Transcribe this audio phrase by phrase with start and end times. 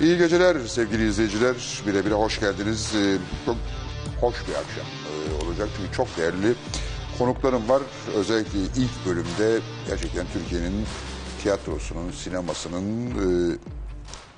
[0.00, 1.82] İyi geceler sevgili izleyiciler.
[1.86, 2.92] Birebir'e hoş geldiniz.
[2.96, 3.16] Ee,
[3.46, 3.56] Çok
[4.20, 6.54] hoş bir akşam e, olacak çünkü çok değerli
[7.18, 7.82] konuklarım var.
[8.16, 10.84] Özellikle ilk bölümde gerçekten Türkiye'nin
[11.42, 13.56] tiyatrosunun, sinemasının e,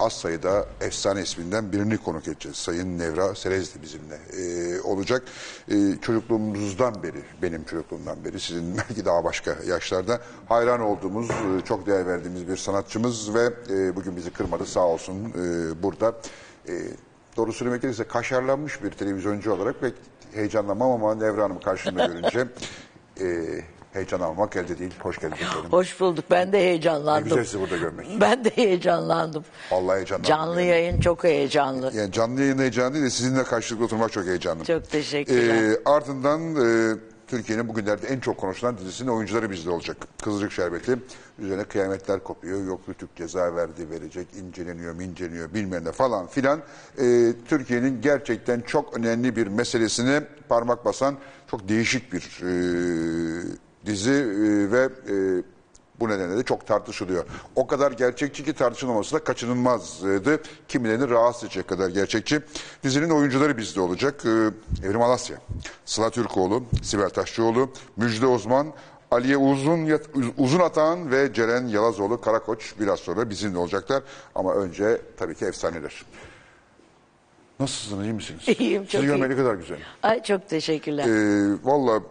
[0.02, 2.56] az sayıda efsane isminden birini konuk edeceğiz.
[2.56, 5.22] Sayın Nevra Serezli bizimle e, olacak.
[5.68, 11.86] E, çocukluğumuzdan beri, benim çocukluğumdan beri, sizin belki daha başka yaşlarda hayran olduğumuz, e, çok
[11.86, 16.14] değer verdiğimiz bir sanatçımız ve e, bugün bizi kırmadı sağ olsun e, burada.
[16.68, 16.72] E,
[17.36, 19.94] doğru söylemek gerekirse kaşarlanmış bir televizyoncu olarak pek
[20.34, 22.46] heyecanlanmam ama Nevra Hanım'ı karşımda görünce
[23.20, 23.26] e,
[23.92, 24.94] heyecanlanmamak elde değil.
[25.00, 25.70] Hoş geldiniz efendim.
[25.72, 26.24] Hoş bulduk.
[26.30, 27.24] Ben de Ne heyecanlandım.
[27.24, 28.06] güzel sizi burada görmek.
[28.20, 29.44] Ben de heyecanlandım.
[29.70, 30.28] Vallahi heyecanlandım.
[30.28, 30.70] Canlı yani.
[30.70, 31.92] yayın çok heyecanlı.
[31.96, 34.64] Yani canlı yayın heyecanı değil de sizinle karşılıklı oturmak çok heyecanlı.
[34.64, 35.72] Çok teşekkürler.
[35.72, 39.96] Ee, ardından e, Türkiye'nin bugünlerde en çok konuşulan dizisinin oyuncuları bizde olacak.
[40.22, 40.96] Kızılcık Şerbeti.
[41.38, 42.64] Üzerine kıyametler kopuyor.
[42.66, 44.26] Yok Rütük ceza verdi verecek.
[44.34, 46.60] inceleniyor minceleniyor bilmem ne falan filan.
[47.00, 51.16] Ee, Türkiye'nin gerçekten çok önemli bir meselesine parmak basan
[51.50, 52.52] çok değişik bir e,
[53.86, 55.42] dizi e, ve e,
[56.02, 57.24] bu nedenle de çok tartışılıyor.
[57.56, 60.42] O kadar gerçekçi ki tartışılmaması da kaçınılmazdı.
[60.68, 62.40] Kimilerini rahatsız edecek kadar gerçekçi.
[62.82, 64.24] Dizinin oyuncuları bizde olacak.
[64.26, 65.36] Ee, Evrim Alasya,
[65.84, 68.66] Sıla Türkoğlu, Sibel Taşçıoğlu, Müjde Osman,
[69.10, 69.90] Aliye Uzun,
[70.38, 74.02] Uzun Atan ve Ceren Yalazoğlu Karakoç biraz sonra bizimle olacaklar.
[74.34, 76.04] Ama önce tabii ki efsaneler.
[77.62, 78.42] Nasılsınız, iyi misiniz?
[78.58, 79.30] İyiyim, çok Sizi görmek iyiyim.
[79.38, 79.78] ne kadar güzel.
[80.02, 81.04] Ay çok teşekkürler.
[81.04, 82.02] Ee, Valla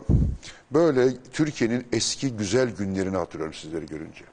[0.72, 4.24] böyle Türkiye'nin eski güzel günlerini hatırlıyorum sizleri görünce.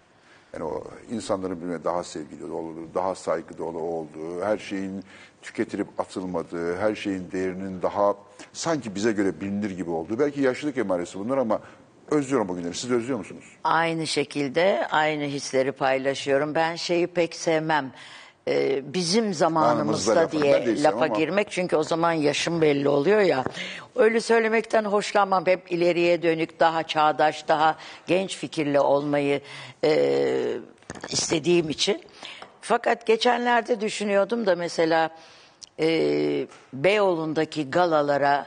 [0.52, 5.04] Yani o insanların birbirine daha sevgili olduğu, daha saygı dolu olduğu, her şeyin
[5.42, 8.14] tüketilip atılmadığı, her şeyin değerinin daha
[8.52, 10.18] sanki bize göre bilinir gibi olduğu.
[10.18, 11.60] Belki yaşlılık emaresi bunlar ama
[12.10, 12.74] özlüyorum o günleri.
[12.74, 13.44] Siz de özlüyor musunuz?
[13.64, 16.54] Aynı şekilde aynı hisleri paylaşıyorum.
[16.54, 17.92] Ben şeyi pek sevmem.
[18.48, 20.16] Ee, bizim Zamanımızda.
[20.16, 23.44] Ben de diye lafa ama- girmek çünkü o zaman yaşım belli oluyor ya.
[23.96, 25.46] Öyle söylemekten hoşlanmam.
[25.46, 27.76] Hep ileriye dönük, daha çağdaş, daha
[28.06, 29.40] genç fikirli olmayı
[29.84, 30.58] e,
[31.08, 32.02] istediğim için.
[32.60, 35.10] Fakat geçenlerde düşünüyordum da mesela
[35.80, 35.86] e,
[36.72, 38.46] Beyoğlu'ndaki galalara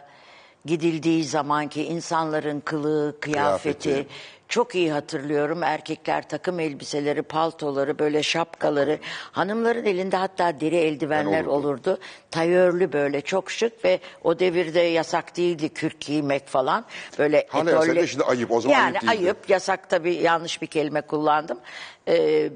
[0.66, 4.08] gidildiği zamanki insanların kılığı, kıyafeti, Kıyafeti.
[4.52, 5.64] Çok iyi hatırlıyorum.
[5.64, 9.00] Erkekler takım elbiseleri, paltoları, böyle şapkaları.
[9.32, 11.90] Hanımların elinde hatta deri eldivenler olurdu.
[11.90, 12.00] olurdu.
[12.32, 16.86] Tayörlü böyle çok şık ve o devirde yasak değildi kürk giymek falan.
[17.20, 18.52] Böyle Hala yasak da şimdi ayıp.
[18.52, 19.26] O zaman yani ayıp değildi.
[19.26, 21.60] ayıp, yasak tabii yanlış bir kelime kullandım.
[22.08, 22.50] Ee,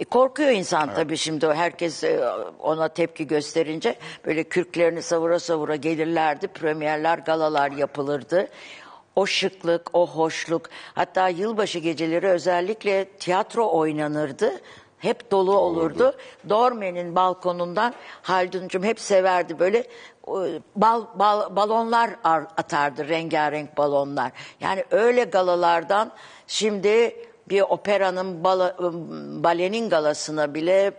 [0.00, 2.20] e, korkuyor insan tabii şimdi o herkes e,
[2.58, 3.94] ona tepki gösterince
[4.26, 6.48] böyle kürklerini savura savura gelirlerdi.
[6.48, 8.48] Premierler, galalar yapılırdı.
[9.16, 10.62] O şıklık, o hoşluk
[10.94, 14.52] hatta yılbaşı geceleri özellikle tiyatro oynanırdı.
[14.98, 16.16] Hep dolu olurdu.
[16.48, 19.84] Dorme'nin balkonundan Haldun'cum hep severdi böyle
[20.26, 24.32] o, bal, bal, balonlar ar- atardı rengarenk balonlar.
[24.60, 26.12] Yani öyle galalardan
[26.46, 27.16] şimdi
[27.48, 28.76] bir operanın bala,
[29.44, 30.92] balenin galasına bile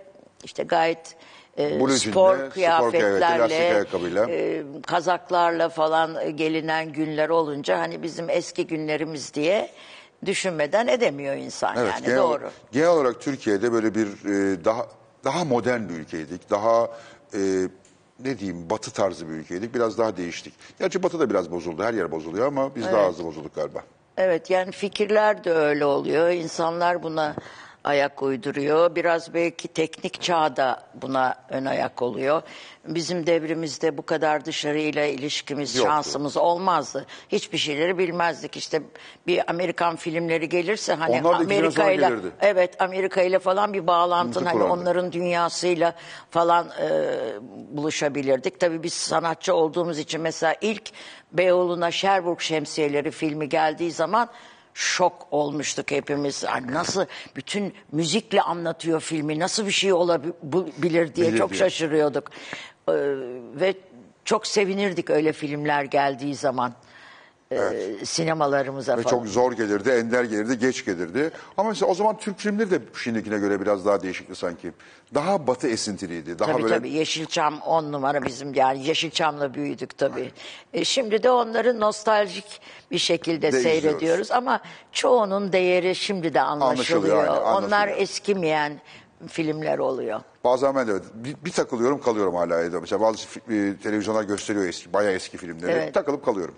[0.44, 1.16] işte gayet
[1.58, 4.30] e, Blue spor jeanle, spor kıyafeti, kıyafetlerle, ayakkabıyla.
[4.30, 9.70] e, kazaklarla falan e, gelinen günler olunca hani bizim eski günlerimiz diye
[10.26, 12.52] düşünmeden edemiyor insan Evet, yani genel, doğru.
[12.72, 14.88] genel olarak Türkiye'de böyle bir e, daha
[15.24, 16.50] daha modern bir ülkeydik.
[16.50, 16.90] Daha
[17.34, 17.40] e,
[18.20, 19.76] ne diyeyim batı tarzı bir ülkeydik.
[19.76, 20.54] Biraz daha değiştik.
[20.80, 21.84] Gerçi batı da biraz bozuldu.
[21.84, 23.80] Her yer bozuluyor ama biz daha hızlı bozulduk galiba.
[24.18, 26.30] Evet yani fikirler de öyle oluyor.
[26.30, 27.36] İnsanlar buna
[27.84, 28.96] ayak uyduruyor.
[28.96, 32.42] Biraz belki teknik çağda buna ön ayak oluyor.
[32.86, 35.92] Bizim devrimizde bu kadar dışarıyla ilişkimiz, Yoktu.
[35.92, 37.06] şansımız olmazdı.
[37.30, 38.58] Hiçbir şeyleri bilmezdik.
[38.58, 38.82] İşte
[39.28, 42.28] bir Amerikan filmleri gelirse hani Onlar da iki sene Amerika ile gelirdi.
[42.42, 45.94] evet Amerika ile falan bir bağlantın hani onların dünyasıyla
[46.32, 46.90] falan e,
[47.78, 48.60] buluşabilirdik.
[48.60, 50.90] Tabii biz sanatçı olduğumuz için mesela ilk
[51.32, 54.30] Beyoğlu'na Sherbrooke Şemsiyeleri filmi geldiği zaman
[54.74, 56.44] şok olmuştuk hepimiz.
[56.44, 61.60] Yani nasıl bütün müzikle anlatıyor filmi, nasıl bir şey olabilir diye Bilir çok diye.
[61.60, 62.30] şaşırıyorduk.
[62.90, 62.94] Ee,
[63.60, 63.74] ve
[64.26, 66.74] çok sevinirdik öyle filmler geldiği zaman.
[67.52, 69.16] Ee, sinemalarımıza Ve falan.
[69.16, 71.32] çok zor gelirdi, ender gelirdi, geç gelirdi.
[71.58, 74.72] Ama mesela o zaman Türk filmleri de şimdikine göre biraz daha değişikti sanki.
[75.14, 76.40] Daha batı esintiliydi.
[76.40, 80.32] Daha Tabii böyle tabii Yeşilçam on numara bizim yani Yeşilçam'la büyüdük tabii.
[80.74, 82.62] E, şimdi de onları nostaljik
[82.92, 83.82] bir şekilde De izliyoruz.
[83.82, 84.62] seyrediyoruz ama
[84.92, 87.18] çoğunun değeri şimdi de anlaşılıyor.
[87.18, 87.98] Anlaşılıyor, aynen, Onlar anlaşılıyor.
[87.98, 88.82] eskimeyen
[89.28, 90.20] filmler oluyor.
[90.44, 92.80] Bazen ben de bir, bir takılıyorum kalıyorum hala evde.
[92.80, 93.18] Mesela bazı
[93.50, 95.72] e, televizyonlar gösteriyor eski, bayağı eski filmleri.
[95.72, 95.94] Evet.
[95.94, 96.56] Takılıp kalıyorum.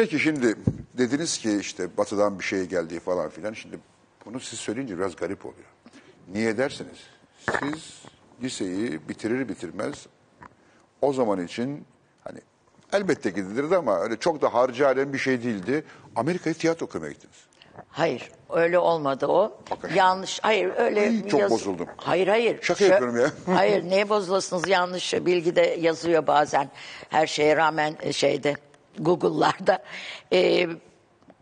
[0.00, 0.56] Peki şimdi
[0.98, 3.52] dediniz ki işte batıdan bir şey geldiği falan filan.
[3.52, 3.78] Şimdi
[4.24, 5.68] bunu siz söyleyince biraz garip oluyor.
[6.32, 6.98] Niye dersiniz?
[7.50, 8.02] Siz
[8.42, 10.06] liseyi bitirir bitirmez
[11.02, 11.84] o zaman için
[12.24, 12.38] hani
[12.92, 15.84] elbette gidilirdi ama öyle çok da harcı alem bir şey değildi.
[16.16, 17.36] Amerika'ya tiyatro okumaya gittiniz.
[17.88, 19.60] Hayır, öyle olmadı o.
[19.70, 19.90] Bakın.
[19.94, 20.40] Yanlış.
[20.42, 21.86] Hayır, öyle Ay, çok bozuldum.
[21.96, 22.58] Hayır, hayır.
[22.62, 23.30] Şaka Şö- yapıyorum ya.
[23.56, 24.68] hayır, neye bozulasınız?
[24.68, 26.70] Yanlış bilgide yazıyor bazen.
[27.08, 28.56] Her şeye rağmen e, şeyde
[28.98, 29.82] Google'larda.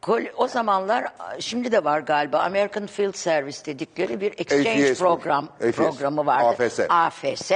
[0.03, 1.05] Kol- o zamanlar
[1.41, 5.77] şimdi de var galiba American Field Service dedikleri bir exchange AFS program AFS.
[5.77, 6.65] programı vardı.
[6.65, 6.81] AFS.
[6.89, 7.53] AFS.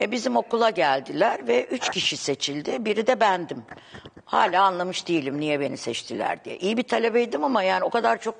[0.00, 2.84] E, bizim okula geldiler ve üç kişi seçildi.
[2.84, 3.64] Biri de bendim.
[4.24, 6.56] Hala anlamış değilim niye beni seçtiler diye.
[6.56, 8.34] İyi bir talebeydim ama yani o kadar çok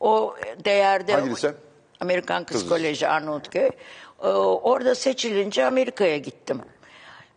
[0.00, 1.12] o değerde...
[1.12, 1.54] Hangi lise?
[2.00, 3.70] Amerikan Kız Kız Koleji Arnavutköy.
[4.22, 6.60] Ee, orada seçilince Amerika'ya gittim.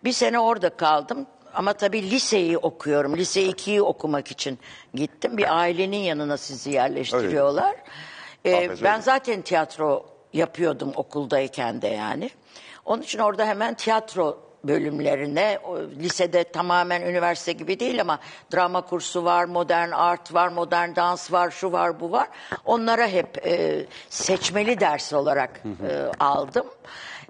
[0.04, 1.28] Bir sene orada kaldım.
[1.54, 3.18] Ama tabii liseyi okuyorum.
[3.18, 4.60] Lise 2'yi okumak için
[4.94, 5.38] gittim.
[5.38, 7.76] Bir ailenin yanına sizi yerleştiriyorlar.
[8.46, 12.30] Ee, ben zaten tiyatro yapıyordum okuldayken de yani.
[12.86, 18.20] Onun için orada hemen tiyatro bölümlerine, o, lisede tamamen üniversite gibi değil ama
[18.54, 22.28] drama kursu var, modern art var, modern dans var, şu var, bu var.
[22.66, 26.66] Onlara hep e, seçmeli ders olarak e, aldım.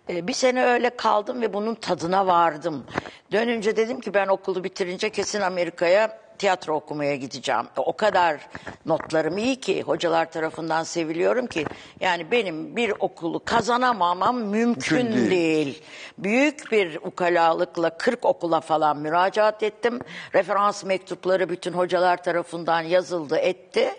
[0.09, 2.85] E, bir sene öyle kaldım ve bunun tadına vardım.
[3.31, 7.61] Dönünce dedim ki ben okulu bitirince kesin Amerika'ya tiyatro okumaya gideceğim.
[7.77, 8.47] E, O kadar
[8.85, 11.65] notlarım iyi ki hocalar tarafından seviliyorum ki
[12.00, 15.31] yani benim bir okulu kazanamamam mümkün Mümkün değil.
[15.31, 15.83] değil.
[16.17, 20.00] Büyük bir ukalalıkla 40 okula falan müracaat ettim.
[20.35, 23.89] Referans mektupları bütün hocalar tarafından yazıldı etti.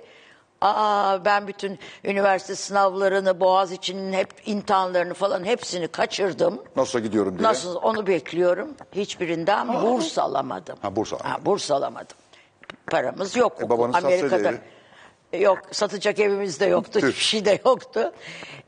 [0.60, 6.62] Aa ben bütün üniversite sınavlarını, Boğaz için hep imtihanlarını falan hepsini kaçırdım.
[6.76, 7.48] Nasıl gidiyorum diye.
[7.48, 8.68] Nasıl onu bekliyorum.
[8.92, 10.76] Hiçbirinden burs alamadım.
[10.82, 11.28] Ha, burs alamadın.
[11.28, 12.16] Ha, burs alamadım.
[12.86, 13.62] Paramız yok.
[13.62, 14.34] E, babanız satsaydı
[15.32, 15.42] evi?
[15.42, 16.98] Yok satacak evimiz de yoktu.
[16.98, 18.12] Hiçbir şey de yoktu.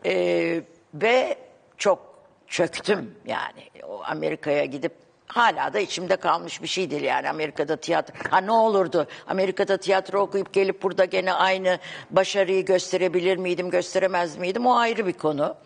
[0.06, 0.62] Ee,
[0.94, 1.38] ve
[1.78, 1.98] çok
[2.46, 3.70] çöktüm yani.
[3.88, 4.92] O Amerika'ya gidip
[5.32, 8.14] hala da içimde kalmış bir şey değil yani Amerika'da tiyatro.
[8.30, 9.06] Ha ne olurdu?
[9.26, 11.78] Amerika'da tiyatro okuyup gelip burada gene aynı
[12.10, 14.66] başarıyı gösterebilir miydim, gösteremez miydim?
[14.66, 15.56] O ayrı bir konu.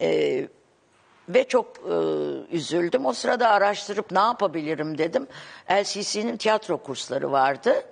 [0.00, 0.48] Ee,
[1.28, 1.94] ve çok e,
[2.56, 3.06] üzüldüm.
[3.06, 5.26] O sırada araştırıp ne yapabilirim dedim.
[5.70, 7.84] LCC'nin tiyatro kursları vardı.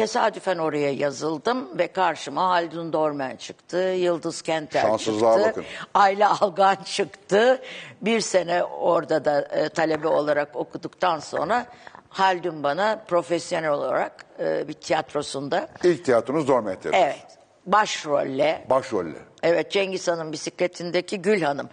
[0.00, 5.64] Tesadüfen oraya yazıldım ve karşıma Haldun Dorman çıktı, Yıldız Kenter Şanssızlığa çıktı, bakın.
[5.94, 7.62] Ayla Algan çıktı.
[8.02, 11.66] Bir sene orada da e, talebe olarak okuduktan sonra
[12.08, 17.00] Haldun bana profesyonel olarak e, bir tiyatrosunda, İlk tiyatronuz Dormet Tiyatro.
[17.00, 19.18] evet başrolle Başrolle.
[19.42, 21.68] Evet Cengiz Han'ın bisikletindeki Gül Hanım.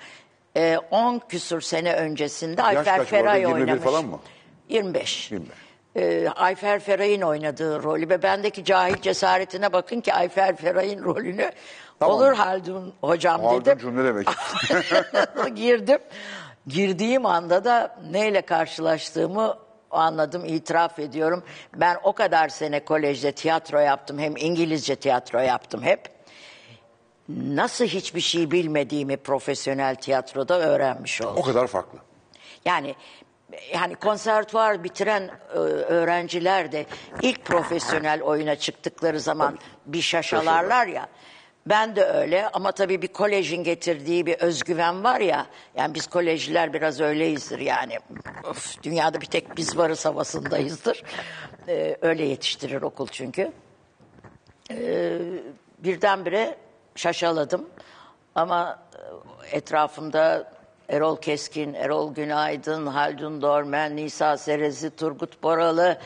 [0.91, 3.05] 10 küsur sene öncesinde Ayfer kaç bu arada?
[3.05, 3.83] Feray 21 oynamış.
[3.83, 4.19] falan mı?
[4.69, 5.31] 25.
[5.31, 5.66] 25.
[5.97, 11.51] Ee, Ayfer Feray'ın oynadığı rolü ve bendeki cahil cesaretine bakın ki Ayfer Feray'ın rolünü
[11.99, 12.15] Tamam.
[12.15, 13.49] olur Haldun hocam dedim.
[13.49, 14.27] Halduncuğum ne demek?
[15.55, 15.99] Girdim.
[16.67, 19.57] Girdiğim anda da neyle karşılaştığımı
[19.91, 21.43] anladım, itiraf ediyorum.
[21.75, 26.17] Ben o kadar sene kolejde tiyatro yaptım, hem İngilizce tiyatro yaptım hep.
[27.29, 31.33] Nasıl hiçbir şey bilmediğimi profesyonel tiyatroda öğrenmiş oldum.
[31.37, 31.99] o kadar farklı.
[32.65, 32.95] Yani
[33.73, 36.85] yani konservatuvar bitiren e, öğrenciler de
[37.21, 41.07] ilk profesyonel oyuna çıktıkları zaman bir şaşalarlar ya.
[41.65, 45.47] Ben de öyle ama tabii bir kolejin getirdiği bir özgüven var ya.
[45.75, 47.97] Yani biz kolejliler biraz öyleyizdir yani.
[48.49, 51.03] Of, dünyada bir tek biz varız havasındayızdır.
[51.67, 53.51] E, öyle yetiştirir okul çünkü
[55.79, 56.57] birdenbire
[56.95, 57.69] şaşaladım.
[58.35, 58.79] Ama
[59.51, 60.53] e, etrafımda
[60.89, 65.97] Erol Keskin, Erol Günaydın, Haldun Dormen, Nisa Serezi, Turgut Boralı,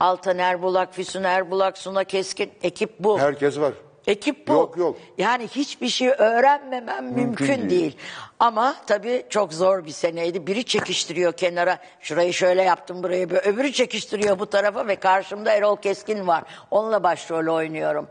[0.00, 3.20] Altan Erbulak, Füsun Erbulak, Suna Keskin ekip bu.
[3.20, 3.72] Herkes var.
[4.06, 4.52] Ekip bu.
[4.52, 4.96] Yok, yok.
[5.18, 7.70] Yani hiçbir şey öğrenmemem mümkün, değil.
[7.70, 7.96] değil.
[8.38, 10.46] Ama tabii çok zor bir seneydi.
[10.46, 11.78] Biri çekiştiriyor kenara.
[12.00, 13.40] Şurayı şöyle yaptım burayı böyle.
[13.40, 16.44] Öbürü çekiştiriyor bu tarafa ve karşımda Erol Keskin var.
[16.70, 18.08] Onunla başrol oynuyorum.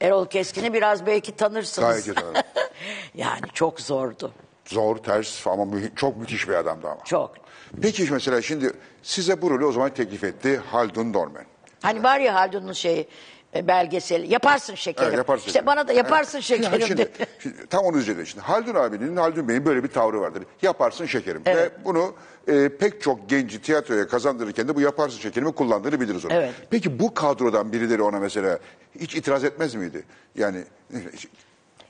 [0.00, 1.88] Erol Keskin'i biraz belki tanırsınız.
[1.88, 2.42] Gayet iyi tanırım.
[3.14, 4.32] yani çok zordu.
[4.68, 7.04] Zor, ters ama mü- çok müthiş bir adamdı ama.
[7.04, 7.34] Çok.
[7.82, 8.72] Peki mesela şimdi
[9.02, 11.44] size bu rolü o zaman teklif etti Haldun Dorman.
[11.82, 13.08] Hani var ya Haldun'un şeyi
[13.54, 14.32] e, belgeseli.
[14.32, 15.08] Yaparsın şekerim.
[15.08, 15.46] Evet, yaparsın.
[15.46, 17.26] İşte bana da yaparsın şekerim Yani şimdi, dedi.
[17.42, 18.26] şimdi tam onu üzerinde.
[18.26, 20.42] Şimdi Haldun abinin, Haldun Bey'in böyle bir tavrı vardır.
[20.62, 21.42] Yaparsın şekerim.
[21.46, 21.72] Evet.
[21.72, 22.14] Ve bunu
[22.48, 26.32] e, pek çok genci tiyatroya kazandırırken de bu yaparsın şekerimi kullandığını biliriz onu.
[26.32, 26.54] Evet.
[26.70, 28.58] Peki bu kadrodan birileri ona mesela
[29.00, 30.04] hiç itiraz etmez miydi?
[30.34, 30.64] Yani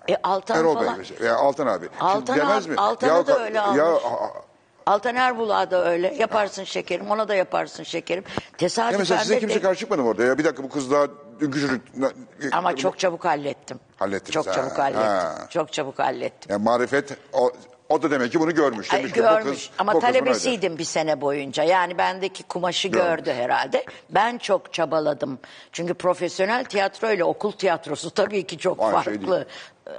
[0.08, 0.98] E, Altan Erol Bey falan.
[0.98, 1.84] mesela veya Altan abi.
[1.86, 2.76] Şimdi Altan demez abi- mi?
[2.80, 3.78] Altan'ı da öyle almış.
[3.78, 3.98] Ya,
[4.86, 6.14] Altan Erbulak'a da öyle.
[6.14, 7.10] Yaparsın şekerim.
[7.10, 8.24] Ona da yaparsın şekerim.
[8.28, 10.24] ya Tesadüfen mesela size de- kimse karşı çıkmadı mı orada?
[10.24, 11.06] Ya bir dakika bu kız daha
[11.40, 11.80] dünkü çocuk.
[12.52, 13.80] Ama çok çabuk hallettim.
[13.96, 15.02] Hallettiniz, Çok ha, çabuk hallettim.
[15.02, 15.34] ha.
[15.50, 16.50] Çok çabuk hallettim.
[16.52, 17.52] Yani marifet o,
[17.88, 18.92] O da demek ki bunu görmüş.
[18.92, 20.21] Ay, Demiş ki bu görmüş kız, ama bu kız bunu eder.
[20.25, 21.62] talebesiydim bir sene boyunca.
[21.64, 23.07] Yani bendeki kumaşı Görmüş.
[23.09, 23.85] gördü herhalde.
[24.11, 25.38] Ben çok çabaladım.
[25.73, 29.47] Çünkü profesyonel tiyatro ile okul tiyatrosu tabii ki çok Aynı şey farklı.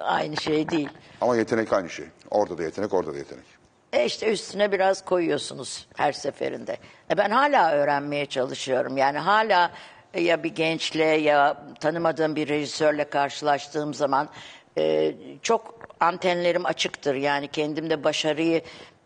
[0.02, 0.90] Aynı şey değil.
[1.22, 2.06] Ama yetenek aynı şey.
[2.32, 3.46] Orada da yetenek, orada da yetenek.
[3.94, 6.78] E işte üstüne biraz koyuyorsunuz her seferinde.
[7.12, 8.98] E ben hala öğrenmeye çalışıyorum.
[8.98, 9.72] Yani hala
[10.18, 14.30] ya bir gençle ya tanımadığım bir rejisörle karşılaştığım zaman
[14.78, 17.16] e, çok antenlerim açıktır.
[17.16, 18.62] Yani kendimde başarıyı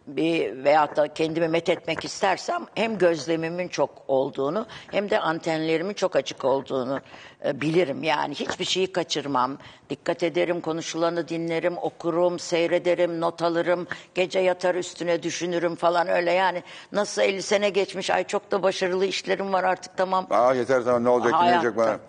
[0.08, 6.16] bir veyahut da kendimi met etmek istersem hem gözlemimin çok olduğunu hem de antenlerimin çok
[6.16, 7.02] açık olduğunu
[7.46, 8.04] e, bilirim.
[8.04, 9.58] Yani hiçbir şeyi kaçırmam.
[9.90, 13.88] Dikkat ederim, konuşulanı dinlerim, okurum, seyrederim, not alırım.
[14.16, 16.64] Gece yatar üstüne düşünürüm falan öyle yani.
[16.92, 20.28] Nasıl 50 sene geçmiş, ay çok da başarılı işlerim var artık tamam.
[20.30, 21.58] Aa yeter tamam ne olacak, Hayatta.
[21.58, 22.00] olacak bana.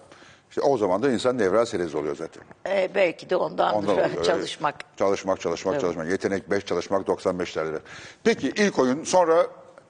[0.54, 2.42] İşte o zaman da insan nevral serezi oluyor zaten.
[2.66, 4.24] E, belki de ondandır Ondan oluyor.
[4.24, 4.74] çalışmak.
[4.96, 6.10] Çalışmak, çalışmak, çalışmak.
[6.10, 7.80] Yetenek 5, çalışmak 95 derler.
[8.24, 9.46] Peki ilk oyun sonra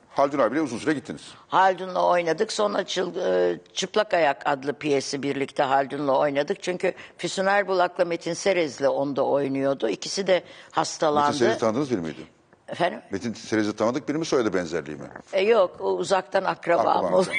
[0.09, 1.23] Haldun abiyle uzun süre gittiniz.
[1.49, 2.53] Haldun'la oynadık.
[2.53, 6.63] Sonra Çıl- e, Çıplak Ayak adlı piyesi birlikte Haldun'la oynadık.
[6.63, 9.89] Çünkü Füsun Erbulak'la Metin Serez'le onda oynuyordu.
[9.89, 11.27] İkisi de hastalandı.
[11.27, 12.21] Metin Serez'i tanıdığınız biri miydi?
[12.69, 13.01] Efendim?
[13.11, 15.09] Metin Serez'i tanıdık biri mi soyadı benzerliği mi?
[15.33, 17.37] E, yok uzaktan akrabam Akraba oluyor.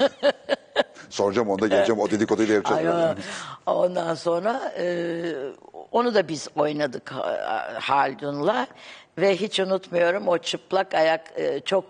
[1.10, 3.18] Soracağım onda geleceğim o dedikoduyu da yapacağız.
[3.66, 5.22] Ay, Ondan sonra e,
[5.92, 8.66] onu da biz oynadık ha- Haldun'la
[9.18, 11.84] ve hiç unutmuyorum o çıplak ayak e, çok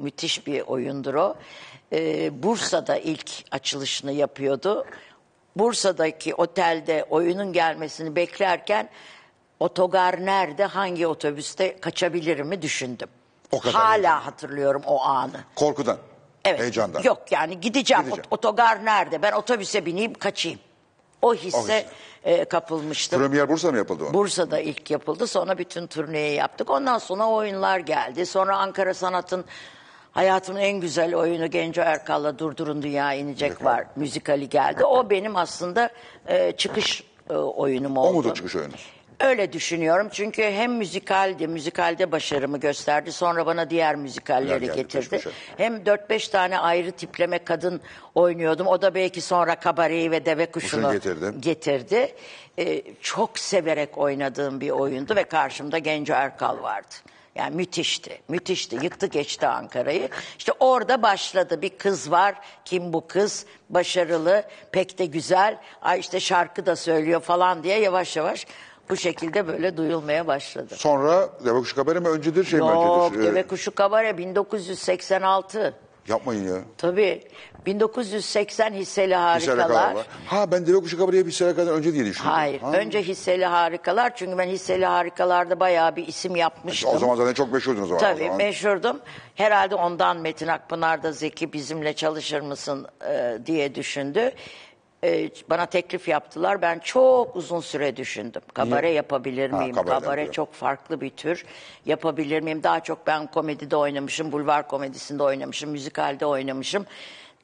[0.00, 1.36] müthiş bir oyundur o.
[1.92, 4.84] E, Bursa'da ilk açılışını yapıyordu.
[5.56, 8.88] Bursa'daki otelde oyunun gelmesini beklerken
[9.60, 13.08] otogar nerede, hangi otobüste kaçabilirimi düşündüm.
[13.52, 15.40] O kadar Hala hatırlıyorum o anı.
[15.54, 15.96] Korkudan,
[16.44, 16.60] Evet.
[16.60, 17.02] heyecandan.
[17.02, 18.02] Yok yani gideceğim.
[18.04, 18.24] Gideceğim.
[18.30, 19.22] Ot- Otogar nerede?
[19.22, 20.58] Ben otobüse bineyim kaçayım.
[21.22, 21.86] O hisse O hisse.
[22.24, 23.20] e, kapılmıştım.
[23.22, 24.14] Premier Bursa mı yapıldı o?
[24.14, 25.26] Bursa'da ilk yapıldı.
[25.26, 26.70] Sonra bütün turneyi yaptık.
[26.70, 28.26] Ondan sonra oyunlar geldi.
[28.26, 29.44] Sonra Ankara Sanat'ın
[30.12, 33.84] hayatımın en güzel oyunu Genco Erkal'la Durdurun Dünya İnecek var.
[33.96, 34.84] Müzikali geldi.
[34.84, 35.90] O benim aslında
[36.26, 38.08] e, çıkış e, oyunum oldu.
[38.08, 38.72] O mudur çıkış oyunu?
[39.20, 43.12] Öyle düşünüyorum çünkü hem müzikaldi, müzikalde başarımı gösterdi.
[43.12, 45.08] Sonra bana diğer müzikalleri geldi, getirdi.
[45.08, 45.30] peş peşe.
[45.56, 47.80] Hem 4-5 tane ayrı tipleme kadın
[48.14, 48.66] oynuyordum.
[48.66, 51.40] O da belki sonra kabareyi ve deve kuşunu Kuşunu getirdi.
[51.40, 52.14] getirdi.
[52.58, 56.94] Ee, çok severek oynadığım bir oyundu ve karşımda Genco Erkal vardı.
[57.34, 58.76] Yani müthişti, müthişti.
[58.82, 60.08] Yıktı geçti Ankara'yı.
[60.38, 61.62] İşte orada başladı.
[61.62, 62.34] Bir kız var.
[62.64, 63.46] Kim bu kız?
[63.70, 65.58] Başarılı, pek de güzel.
[65.82, 68.46] Ay işte şarkı da söylüyor falan diye yavaş yavaş
[68.90, 70.74] bu şekilde böyle duyulmaya başladı.
[70.76, 73.24] Sonra Deve Kuşu Kabare mi öncedir şey mi Yok, öncedir?
[73.24, 75.74] Ee, Deve Kuşu Kabare 1986.
[76.08, 76.60] yapmayın ya.
[76.78, 77.22] Tabii
[77.66, 79.94] 1980 Hisseli Hisseli Harikalar.
[79.94, 80.06] var.
[80.26, 82.30] Ha ben Deve Kuşu Kabare'yi bir kadar önce diye düşündüm.
[82.30, 82.72] Hayır, Ha.
[82.72, 86.90] önce Hisseli Harikalar çünkü ben Hisseli Harikalar'da bayağı bir isim yapmıştım.
[86.94, 88.00] O zaman zaten çok meşhurdunuz o zaman.
[88.14, 88.36] Tabii o zaman.
[88.36, 89.00] meşhurdum.
[89.34, 94.32] Herhalde ondan Metin Akpınar da Zeki bizimle çalışır mısın e, diye düşündü.
[95.04, 96.62] E, bana teklif yaptılar.
[96.62, 98.42] Ben çok uzun süre düşündüm.
[98.54, 99.74] Kabare yapabilir Ha, miyim?
[99.74, 100.32] kabareden Kabare diyor.
[100.32, 101.44] çok farklı bir tür.
[101.86, 102.62] Yapabilir miyim?
[102.62, 106.86] Daha çok ben komedide oynamışım, bulvar komedisinde oynamışım, müzikalde oynamışım.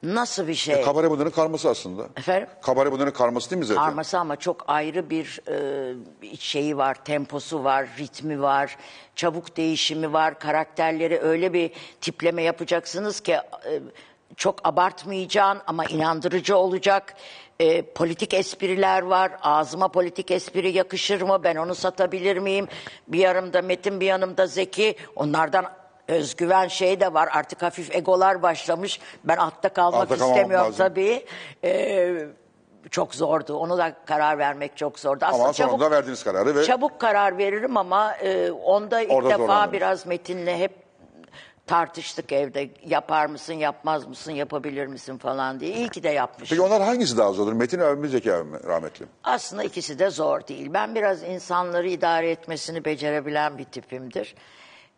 [0.03, 0.83] Nasıl bir şey?
[0.83, 2.03] Kabare bunların karması aslında.
[2.17, 2.49] Efendim?
[2.63, 3.85] Kabare bunların karması değil mi zaten?
[3.85, 5.41] Karması ama çok ayrı bir
[6.33, 8.77] e, şeyi var, temposu var, ritmi var,
[9.17, 11.71] çabuk değişimi var, karakterleri öyle bir
[12.01, 13.81] tipleme yapacaksınız ki e,
[14.37, 17.15] çok abartmayacaksın ama inandırıcı olacak.
[17.61, 19.33] E, politik espriler var.
[19.43, 21.41] Ağzıma politik espri yakışır mı?
[21.45, 22.69] Ben onu satabilir miyim?
[23.09, 24.97] Bir yanımda Metin, bir yanımda Zeki.
[25.17, 25.67] Onlardan
[26.09, 27.29] özgüven şey de var.
[27.33, 29.01] Artık hafif egolar başlamış.
[29.25, 30.77] Ben altta kalmak Altta istemiyorum lazım.
[30.79, 31.25] tabii.
[31.65, 32.13] E,
[32.91, 33.57] çok zordu.
[33.57, 35.25] Onu da karar vermek çok zordu.
[35.25, 39.29] Aslında Ama çabuk, sonunda verdiniz kararı ve çabuk karar veririm ama e, onda ilk Orada
[39.39, 40.86] defa biraz Metin'le hep
[41.67, 42.71] tartıştık evde.
[42.87, 45.75] Yapar mısın, yapmaz mısın, yapabilir misin falan diye.
[45.77, 46.51] İyi ki de yapmış.
[46.51, 47.53] Peki onlar hangisi daha zordur?
[47.53, 49.07] Metin mi Zeki mi rahmetli?
[49.25, 50.71] Aslında ikisi de zor değil.
[50.75, 54.35] Ben biraz insanları idare etmesini becerebilen bir tipimdir.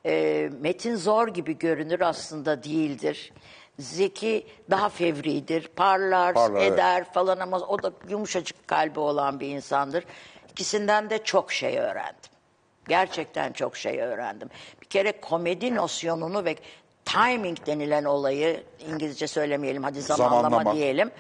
[0.07, 3.33] Ee, Metin zor gibi görünür aslında değildir.
[3.79, 10.05] Zeki daha fevridir, parlar, Parlar, eder falan ama o da yumuşacık kalbi olan bir insandır.
[10.51, 12.31] İkisinden de çok şey öğrendim.
[12.89, 14.51] Gerçekten çok şey öğrendim.
[14.83, 16.57] Bir kere komedi nosyonunu ve
[17.05, 20.75] timing denilen olayı İngilizce söylemeyelim hadi zamanlama, Zamanlama.
[20.77, 21.11] diyelim.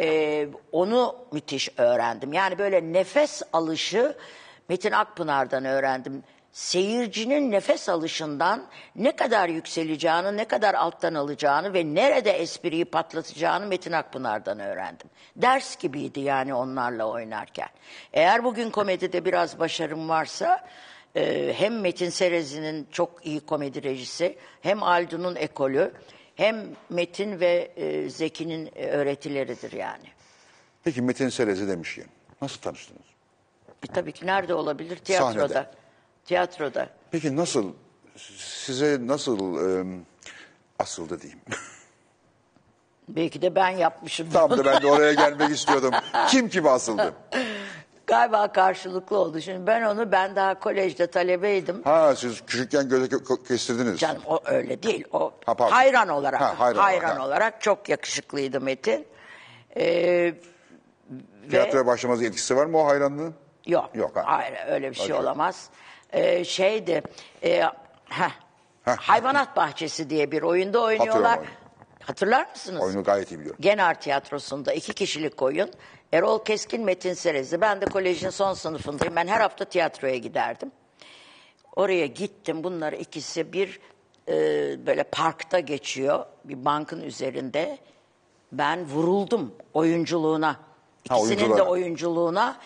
[0.00, 2.32] Ee, onu müthiş öğrendim.
[2.32, 4.16] Yani böyle nefes alışı
[4.68, 6.22] Metin Akpınar'dan öğrendim.
[6.52, 8.66] Seyircinin nefes alışından
[8.96, 15.10] ne kadar yükseleceğini, ne kadar alttan alacağını ve nerede espriyi patlatacağını Metin Akpınar'dan öğrendim.
[15.36, 17.68] Ders gibiydi yani onlarla oynarken.
[18.12, 20.66] Eğer bugün komedide biraz başarım varsa
[21.16, 25.92] Ee, hem Metin Serezi'nin çok iyi komedi rejisi, hem Aldun'un ekolü,
[26.34, 30.04] hem Metin ve e, Zeki'nin e, öğretileridir yani.
[30.84, 32.06] Peki Metin Serez'i demişken
[32.42, 33.02] nasıl tanıştınız?
[33.82, 34.96] E, tabii ki nerede olabilir?
[34.96, 35.48] Tiyatroda.
[35.48, 35.70] Sahnede.
[36.24, 36.88] Tiyatroda.
[37.10, 37.72] Peki nasıl
[38.36, 39.84] size nasıl e,
[40.78, 41.40] asıldı diyeyim?
[43.08, 44.30] Belki de ben yapmışım.
[44.30, 45.94] Tam da ben de oraya gelmek istiyordum.
[46.28, 47.14] Kim kime asıldı?
[48.06, 49.40] Galiba karşılıklı oldu.
[49.40, 51.82] Şimdi ben onu, ben daha kolejde talebeydim.
[51.82, 53.98] Ha siz küçükken göze ke- kestirdiniz.
[54.00, 55.04] Canım o öyle değil.
[55.12, 55.72] O Ha, pardon.
[55.74, 56.40] hayran olarak.
[56.40, 57.26] Ha, hayran hayran, olarak, ha.
[57.26, 59.06] olarak çok yakışıklıydı Metin.
[59.76, 60.34] Ee,
[61.50, 63.34] Tiyatroya başlamanızın etkisi var mı o hayranlığın?
[63.66, 63.90] Yok.
[63.94, 64.22] Yok, ha.
[64.26, 65.22] Hayır öyle bir şey Acayip.
[65.24, 65.68] olamaz.
[66.12, 67.02] Ee, şeydi.
[67.42, 67.62] E,
[68.08, 68.30] heh,
[68.84, 68.96] Heh.
[68.96, 71.38] Hayvanat Bahçesi diye bir oyunda oynuyorlar.
[72.02, 72.82] Hatırlar mısınız?
[72.82, 73.58] Oyunu gayet iyi biliyorum.
[73.60, 75.70] Genar Tiyatrosu'nda iki kişilik oyun.
[76.12, 77.60] Erol Keskin, Metin Serezli.
[77.60, 79.16] Ben de kolejin son sınıfındayım.
[79.16, 80.72] Ben her hafta tiyatroya giderdim.
[81.76, 82.64] Oraya gittim.
[82.64, 83.80] Bunlar ikisi bir
[84.28, 84.32] e,
[84.86, 86.26] böyle parkta geçiyor.
[86.44, 87.78] Bir bankın üzerinde.
[88.52, 90.56] Ben vuruldum oyunculuğuna.
[91.04, 91.68] İkisinin de oyunculara.
[91.68, 92.56] oyunculuğuna.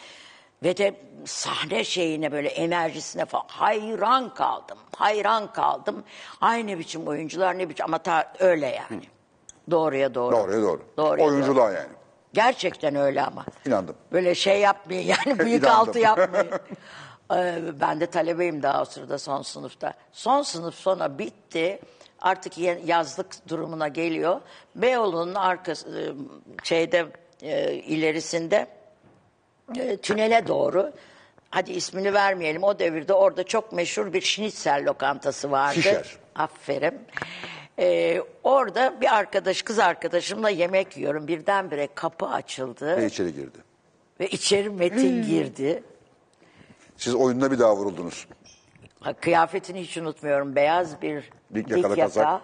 [0.63, 0.95] Ve de
[1.25, 4.79] sahne şeyine böyle enerjisine falan hayran kaldım.
[4.97, 6.05] Hayran kaldım.
[6.41, 9.03] Aynı biçim oyuncular ne biçim ama ta, öyle yani.
[9.71, 10.37] Doğruya doğru.
[10.37, 10.83] Doğruya doğru.
[10.97, 12.00] Doğruya Oyunculuğa yani.
[12.35, 13.45] Gerçekten öyle ama.
[13.67, 13.97] İnandım.
[14.13, 15.81] Böyle şey yapmayın yani büyük İnandım.
[15.81, 16.51] altı yapmayın.
[17.35, 19.93] Ee, ben de talebeyim daha o sırada son sınıfta.
[20.13, 21.81] Son sınıf sonra bitti.
[22.21, 24.41] Artık yazlık durumuna geliyor.
[24.75, 26.05] Beyoğlu'nun arkası e,
[26.65, 27.07] şeyde
[27.43, 28.67] e, ilerisinde
[29.77, 30.93] e, tünele doğru
[31.51, 35.75] hadi ismini vermeyelim o devirde orada çok meşhur bir şnitzel lokantası vardı.
[35.75, 36.17] Şişer.
[36.35, 37.01] Aferin.
[37.81, 41.29] Ee, orada bir arkadaş kız arkadaşımla yemek yiyorum.
[41.29, 43.59] Birdenbire kapı açıldı Ve içeri girdi.
[44.21, 45.83] ve içeri Metin girdi.
[46.97, 48.27] Siz oyununa bir daha vuruldunuz.
[49.01, 50.57] Ha, Kıyafetini hiç unutmuyorum.
[50.57, 52.41] Beyaz bir Dik dik, yakalı yaka, kazak.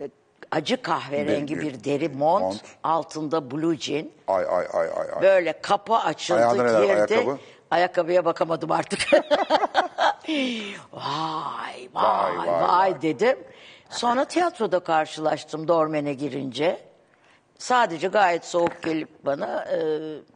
[0.00, 0.08] e,
[0.50, 2.60] acı kahverengi Bir- bir deri mont, mont.
[2.84, 4.06] altında blue jean.
[4.28, 5.22] Ay ay ay ay ay.
[5.22, 6.92] Böyle kapı açıldı Ayağında neler, girdi.
[6.92, 7.38] ayakkabı?
[7.70, 9.00] Ayakkabıya bakamadım artık.
[10.92, 13.38] vay, vay, Vay, vay, vay, dedim.
[13.92, 16.80] Sonra tiyatroda karşılaştım Dormen'e girince.
[17.58, 19.78] Sadece gayet soğuk gelip bana e,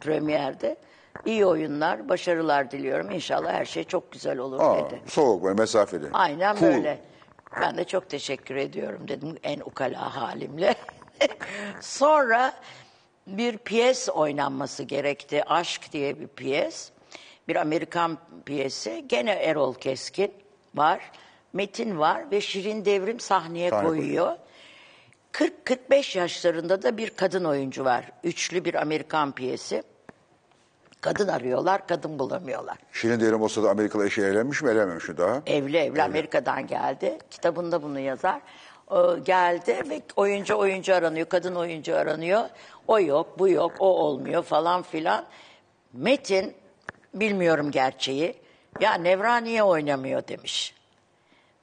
[0.00, 0.76] premierde
[1.24, 3.10] iyi oyunlar, başarılar diliyorum.
[3.10, 5.00] İnşallah her şey çok güzel olur Aa, dedi.
[5.06, 6.06] soğuk böyle mesafeli.
[6.12, 6.68] Aynen Cool.
[6.68, 6.98] böyle.
[7.60, 10.74] Ben de çok teşekkür ediyorum dedim en ukala halimle.
[11.80, 12.52] Sonra
[13.26, 15.44] bir piyes oynanması gerekti.
[15.44, 16.90] Aşk diye bir piyes.
[17.48, 19.04] Bir Amerikan piyesi.
[19.08, 20.32] Gene Erol Keskin
[20.74, 21.00] var.
[21.52, 24.36] Metin var ve Şirin Devrim sahneye Sahne koyuyor.
[25.32, 28.04] 40-45 yaşlarında da bir kadın oyuncu var.
[28.24, 29.82] Üçlü bir Amerikan piyesi.
[31.00, 32.78] Kadın arıyorlar, kadın bulamıyorlar.
[32.92, 35.42] Şirin Devrim olsa da Amerikalı eşi evlenmiş mi evlenmemiş mi daha?
[35.46, 37.18] Evli evli Amerika'dan geldi.
[37.30, 38.40] Kitabında bunu yazar.
[38.90, 42.44] O geldi ve oyuncu oyuncu aranıyor, kadın oyuncu aranıyor.
[42.88, 45.24] O yok, bu yok, o olmuyor falan filan.
[45.92, 46.54] Metin
[47.14, 48.34] bilmiyorum gerçeği.
[48.80, 50.74] Ya Nevra niye oynamıyor demiş.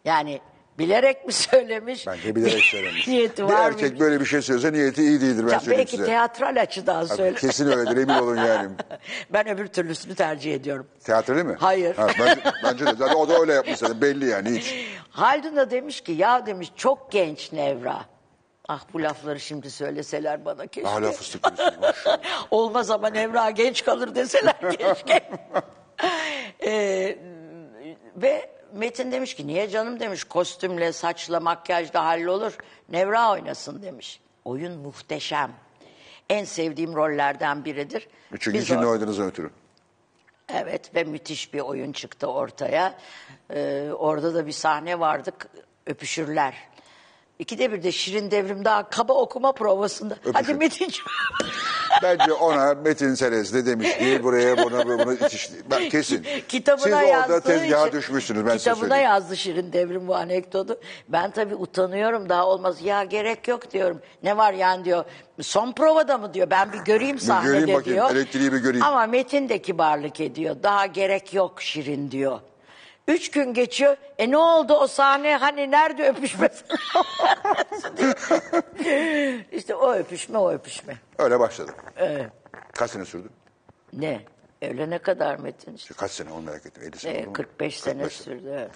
[0.05, 0.41] Yani
[0.79, 2.07] bilerek mi söylemiş?
[2.07, 3.07] Bence bilerek söylemiş.
[3.07, 3.99] Niyeti bir var erkek mı?
[3.99, 6.05] böyle bir şey söylese niyeti iyi değildir ben Ya söyleyeyim belki size.
[6.05, 7.35] teatral açıdan söyle.
[7.39, 8.69] Kesin öyledir emin olun yani.
[9.33, 10.87] ben öbür türlüsünü tercih ediyorum.
[11.07, 11.55] Değil mi?
[11.59, 11.95] Hayır.
[11.95, 12.93] Ha, bence, bence de.
[12.95, 14.75] Zaten o da öyle yapmış zaten belli yani hiç.
[15.09, 18.05] Haldun da demiş ki ya demiş çok genç Nevra.
[18.67, 20.89] Ah bu lafları şimdi söyleseler bana keşke.
[20.89, 21.65] Hala fıstık gibisin.
[21.81, 22.17] maşallah.
[22.51, 25.29] Olmaz ama Nevra genç kalır deseler keşke.
[26.65, 27.17] Ee,
[28.15, 32.57] ve Metin demiş ki niye canım demiş kostümle saçla makyajla hallolur.
[32.89, 34.19] Nevra oynasın demiş.
[34.45, 35.51] Oyun muhteşem.
[36.29, 38.07] En sevdiğim rollerden biridir.
[38.39, 39.49] Çünkü Biz kimle o- oynadığınızı ötürü.
[40.49, 42.95] Evet ve müthiş bir oyun çıktı ortaya.
[43.53, 45.31] Ee, orada da bir sahne vardı
[45.87, 46.53] öpüşürler.
[47.39, 50.15] İkide bir de Şirin Devrim daha kaba okuma provasında.
[50.33, 51.05] Hadi Metin'ciğim.
[52.03, 55.53] Bence ona Metin Seres de demiş ki buraya buna buna itişti.
[55.71, 56.25] Ben kesin.
[56.49, 59.03] Kitabına Siz orada tezgaha için- düşmüşsünüz ben size Kitabına söyleyeyim.
[59.09, 60.79] yazdı Şirin Devrim bu anekdotu.
[61.09, 62.81] Ben tabii utanıyorum daha olmaz.
[62.81, 64.01] Ya gerek yok diyorum.
[64.23, 65.05] Ne var yani diyor.
[65.41, 66.49] Son provada mı diyor.
[66.49, 68.11] Ben bir göreyim sahnede göreyim bakayım, diyor.
[68.11, 68.85] elektriği bir göreyim.
[68.85, 70.55] Ama Metin de kibarlık ediyor.
[70.63, 72.39] Daha gerek yok Şirin diyor.
[73.07, 73.97] Üç gün geçiyor.
[74.17, 76.49] E ne oldu o sahne hani nerede öpüşme?
[79.51, 80.97] işte o öpüşme o öpüşme.
[81.17, 81.71] Öyle başladı.
[81.97, 82.25] Evet.
[82.73, 83.27] Kaç sene sürdü?
[83.93, 84.21] Ne?
[84.61, 85.73] Öyle ne kadar Metin?
[85.75, 86.83] İşte, Kaç sene onu merak ettim.
[86.87, 87.33] 50 sene e, oldu mu?
[87.33, 88.49] 45 sene 45 sürdü.
[88.53, 88.71] evet.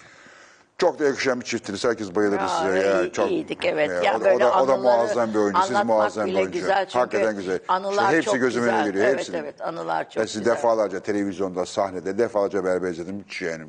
[0.78, 1.84] Çok da yakışan bir çiftiniz.
[1.84, 2.78] Herkes bayılır Ya, size.
[2.78, 4.04] Ya, iyi- çok, iyiydik, evet.
[4.04, 5.60] Ya, o, da- böyle o, da, o da anıları muazzam bir oyuncu.
[5.62, 6.58] Siz anlatmak muazzam bir bile oyuncu.
[6.58, 7.58] güzel çünkü Hakikaten güzel.
[7.68, 8.78] anılar İşte hepsi çok gözümün güzel.
[8.80, 9.04] önüne geliyor.
[9.06, 9.38] Evet, hepsinin.
[9.38, 10.52] evet, anılar çok Ben sizi güzel.
[10.52, 13.24] defalarca televizyonda, sahnede defalarca beraber izledim.
[13.28, 13.64] Hiç yani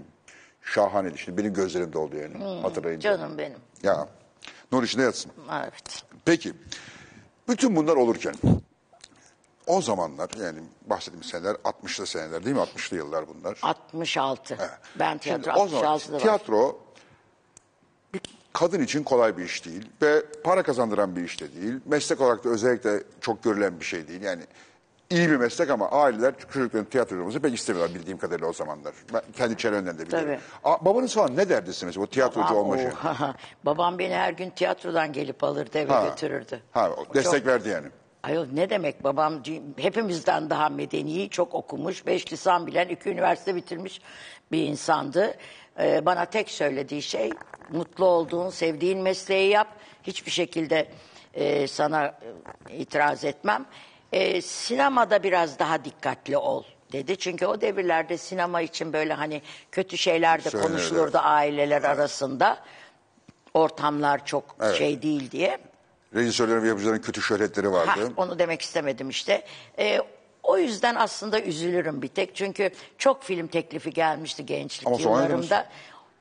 [0.74, 1.18] Şahaneydi.
[1.18, 3.18] Şimdi benim gözlerimde oldu yani hatırlayınca.
[3.18, 3.58] Canım benim.
[3.84, 4.08] Ya
[4.72, 5.32] nur içinde yatsın.
[5.64, 6.04] Evet.
[6.26, 6.54] Peki
[7.48, 8.36] bütün bunlar olurken
[9.68, 12.62] o zamanlar yani bahsettiğim seneler 60'lı seneler değil mi?
[12.62, 13.60] 60'lı yıllar bunlar.
[13.62, 14.58] 66.
[15.00, 16.20] Ben Şimdi tiyatro o zaman 66'da var.
[16.20, 16.80] tiyatro
[18.14, 18.22] bir
[18.54, 21.74] kadın için kolay bir iş değil ve para kazandıran bir iş de değil.
[21.86, 24.22] Meslek olarak da özellikle çok görülen bir şey değil.
[24.22, 24.44] Yani
[25.10, 28.94] iyi bir meslek ama aileler çocukların tiyatro oynamasını pek istemiyorlar bildiğim kadarıyla o zamanlar.
[29.14, 30.28] Ben kendi çevremden de biliyorum.
[30.28, 30.40] Tabii.
[30.74, 32.88] A, babanız falan ne derdi size mesela o tiyatrocu Aa, olma şey?
[32.88, 32.92] o-
[33.66, 36.08] Babam beni her gün tiyatrodan gelip alırdı eve Ha.
[36.10, 36.60] götürürdü.
[36.72, 37.88] Ha, o destek verdi yani.
[38.24, 39.44] Ayol ne demek babam
[39.78, 44.02] hepimizden daha medeni, çok okumuş, beş lisan bilen, iki üniversite bitirmiş
[44.52, 45.34] bir insandı.
[45.80, 47.30] Ee, bana tek söylediği şey
[47.70, 49.68] mutlu olduğun, sevdiğin mesleği yap.
[50.04, 50.88] Hiçbir şekilde
[51.34, 52.06] e, sana
[52.70, 53.66] e, itiraz etmem.
[54.12, 57.18] E, sinemada biraz daha dikkatli ol dedi.
[57.18, 59.42] Çünkü o devirlerde sinema için böyle hani
[59.72, 60.72] kötü şeyler de Söylenirdi.
[60.72, 62.58] konuşulurdu aileler arasında.
[63.54, 64.76] Ortamlar çok Evet.
[64.76, 65.58] şey değil diye.
[66.16, 68.14] Rejisörlerin ve yapımcıların kötü şöhretleri Ha, vardı.
[68.18, 69.46] onu demek istemedim işte.
[69.80, 70.00] Ee,
[70.44, 72.36] o yüzden aslında üzülürüm bir tek.
[72.36, 75.68] Çünkü çok film teklifi gelmişti gençlik Ama sonra yıllarımda.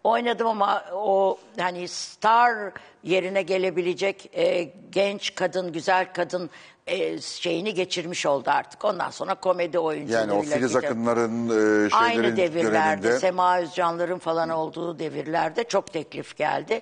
[0.05, 6.51] Oynadım ama o hani star yerine gelebilecek e, genç kadın, güzel kadın
[6.87, 8.85] e, şeyini geçirmiş oldu artık.
[8.85, 13.19] Ondan sonra komedi oyunculuğuyla Yani o Filiz gidip- Akınların e, şeylerin Aynı devirlerde, döneminde.
[13.19, 16.81] Sema Özcanların falan olduğu devirlerde çok teklif geldi.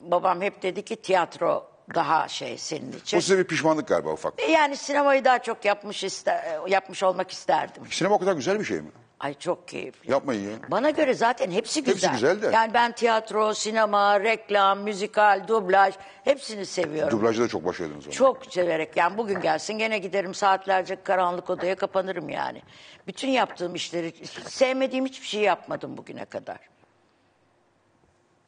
[0.00, 3.16] Babam hep dedi ki tiyatro daha şey senin için.
[3.16, 4.48] Bu size bir pişmanlık galiba ufak.
[4.50, 7.82] Yani sinemayı daha çok yapmış ister, yapmış olmak isterdim.
[7.90, 8.90] Sinema o kadar güzel bir şey mi?
[9.20, 10.10] Ay çok keyifli.
[10.10, 10.56] Yapmayın ya.
[10.68, 12.12] Bana göre zaten hepsi güzel.
[12.12, 12.50] güzel de.
[12.54, 17.18] Yani ben tiyatro, sinema, reklam, müzikal, dublaj hepsini seviyorum.
[17.18, 18.14] Dublajda da çok başarılınız onu.
[18.14, 22.62] Çok severek yani bugün gelsin gene giderim saatlerce karanlık odaya kapanırım yani.
[23.06, 24.12] Bütün yaptığım işleri
[24.48, 26.58] sevmediğim hiçbir şey yapmadım bugüne kadar.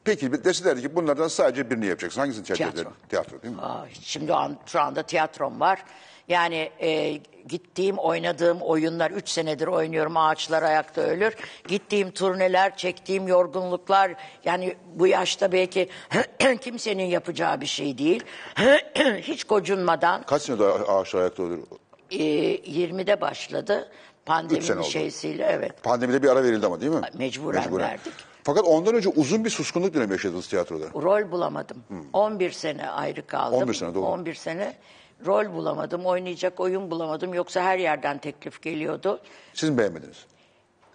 [0.04, 2.20] Peki deselerdi ki bunlardan sadece birini yapacaksın.
[2.20, 2.80] Hangisini tercih Tiyatro.
[2.80, 3.08] ederdin?
[3.08, 3.62] Tiyatro değil mi?
[3.62, 5.84] Aa, şimdi an, şu anda tiyatrom var.
[6.30, 11.34] Yani e, gittiğim, oynadığım oyunlar, üç senedir oynuyorum Ağaçlar Ayakta Ölür.
[11.68, 14.14] Gittiğim turneler, çektiğim yorgunluklar,
[14.44, 15.88] yani bu yaşta belki
[16.60, 18.24] kimsenin yapacağı bir şey değil.
[19.22, 21.58] Hiç gocunmadan Kaç senede ağaçlar ayakta olur?
[22.10, 22.16] e,
[22.56, 23.88] 20'de başladı.
[24.26, 25.82] Pandeminin şeysiyle evet.
[25.82, 27.00] Pandemide bir ara verildi ama değil mi?
[27.18, 28.12] Mecburen verdik.
[28.44, 30.84] Fakat ondan önce uzun bir suskunluk dönemi yaşadınız tiyatroda.
[30.94, 31.76] Rol bulamadım.
[32.12, 33.62] 11 sene ayrı kaldım.
[33.62, 34.06] 11 sene, doğru.
[34.06, 34.76] 11 sene
[35.26, 37.34] rol bulamadım, oynayacak oyun bulamadım.
[37.34, 39.20] Yoksa her yerden teklif geliyordu.
[39.54, 40.26] Siz mi beğenmediniz?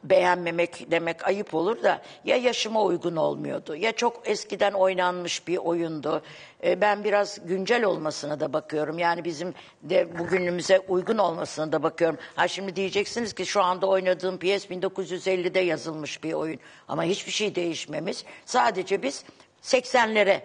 [0.03, 6.21] Beğenmemek demek ayıp olur da ya yaşıma uygun olmuyordu ya çok eskiden oynanmış bir oyundu.
[6.63, 8.99] Ee, ben biraz güncel olmasına da bakıyorum.
[8.99, 12.17] Yani bizim de bugünümüze uygun olmasına da bakıyorum.
[12.35, 16.59] Ha şimdi diyeceksiniz ki şu anda oynadığım piyes 1950'de yazılmış bir oyun.
[16.87, 18.25] Ama hiçbir şey değişmemiş.
[18.45, 19.23] Sadece biz
[19.61, 20.41] 80'lere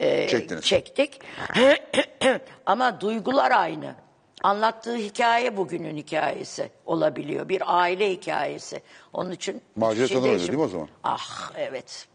[0.00, 0.64] e, Çektiniz.
[0.64, 1.20] çektik.
[2.66, 3.94] Ama duygular aynı.
[4.42, 7.48] Anlattığı hikaye bugünün hikayesi olabiliyor.
[7.48, 8.82] Bir aile hikayesi.
[9.12, 10.88] Onun için Tanrı öyle değişim- değil mi o zaman?
[11.04, 12.06] Ah evet.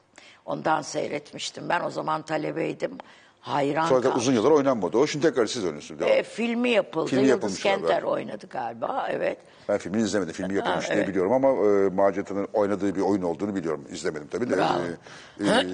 [0.45, 1.69] Ondan seyretmiştim.
[1.69, 2.97] Ben o zaman talebeydim.
[3.39, 4.17] Hayran Sonra kaldım.
[4.17, 5.07] uzun yıllar oynanmadı o.
[5.07, 5.99] Şimdi tekrar siz oynuyorsunuz.
[6.01, 6.11] Devam.
[6.11, 7.09] E, filmi yapıldı.
[7.09, 8.07] Filmi Yıldız yapılmış Kenter galiba.
[8.09, 9.07] oynadı galiba.
[9.11, 9.37] Evet.
[9.69, 10.33] Ben filmini izlemedim.
[10.33, 13.85] Filmi yapılmış diye biliyorum ama e, Macerata'nın oynadığı bir oyun olduğunu biliyorum.
[13.91, 14.57] İzlemedim tabii de.
[14.57, 14.79] Bravo.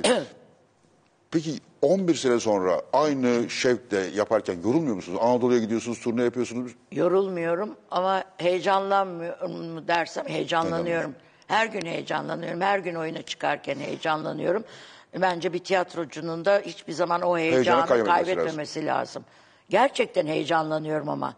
[0.05, 0.21] E, e,
[1.31, 5.19] peki 11 sene sonra aynı şevkle yaparken yorulmuyor musunuz?
[5.21, 6.71] Anadolu'ya gidiyorsunuz, turne yapıyorsunuz.
[6.91, 11.15] Yorulmuyorum ama heyecanlanmıyorum mu dersem heyecanlanıyorum.
[11.47, 12.61] Her gün heyecanlanıyorum.
[12.61, 14.63] Her gün oyuna çıkarken heyecanlanıyorum.
[15.21, 19.25] Bence bir tiyatrocunun da hiçbir zaman o heyecanı kaybetmesi kaybetmemesi lazım.
[19.69, 21.33] Gerçekten heyecanlanıyorum ama.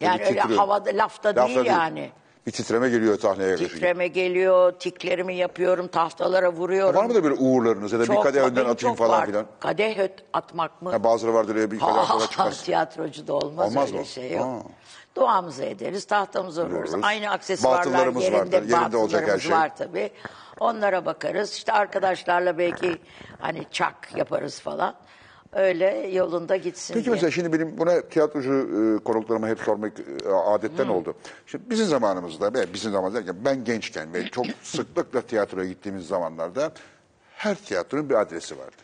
[0.00, 0.58] Yani öyle titriyor.
[0.58, 2.10] havada lafta, Lafta değil, yani.
[2.46, 3.72] Bir titreme geliyor sahneye yaklaşık.
[3.74, 6.96] Titreme geliyor, tiklerimi yapıyorum, tahtalara vuruyorum.
[7.00, 9.26] Var mı da böyle uğurlarınız ya da bir kadeh önden atayım falan var.
[9.26, 9.46] filan?
[9.60, 10.90] Kadeh öt atmak mı?
[10.90, 12.62] Ha, bazıları vardır ya bir kadeh sonra çıkmaz.
[12.64, 14.06] Tiyatrocu da olmaz, Olmaz öyle mı?
[14.06, 14.44] şey yok.
[14.44, 14.58] Ha.
[15.16, 16.90] Duamızı ederiz, tahtamızı vururuz.
[16.92, 17.04] Vururuz.
[17.04, 19.52] Aynı aksesuarlar yerinde, vardır, yerinde olacak her şey.
[19.52, 20.10] var tabii.
[20.60, 21.52] Onlara bakarız.
[21.54, 22.98] İşte arkadaşlarla belki
[23.38, 24.94] hani çak yaparız falan.
[25.54, 27.14] Öyle yolunda gitsin Peki diye.
[27.14, 31.14] mesela şimdi benim buna tiyatrocu e, konuklarıma hep sormak e, adetten oldu.
[31.46, 36.72] Şimdi bizim zamanımızda ve bizim zamanımızda derken ben gençken ve çok sıklıkla tiyatroya gittiğimiz zamanlarda
[37.36, 38.76] her tiyatronun bir adresi vardı.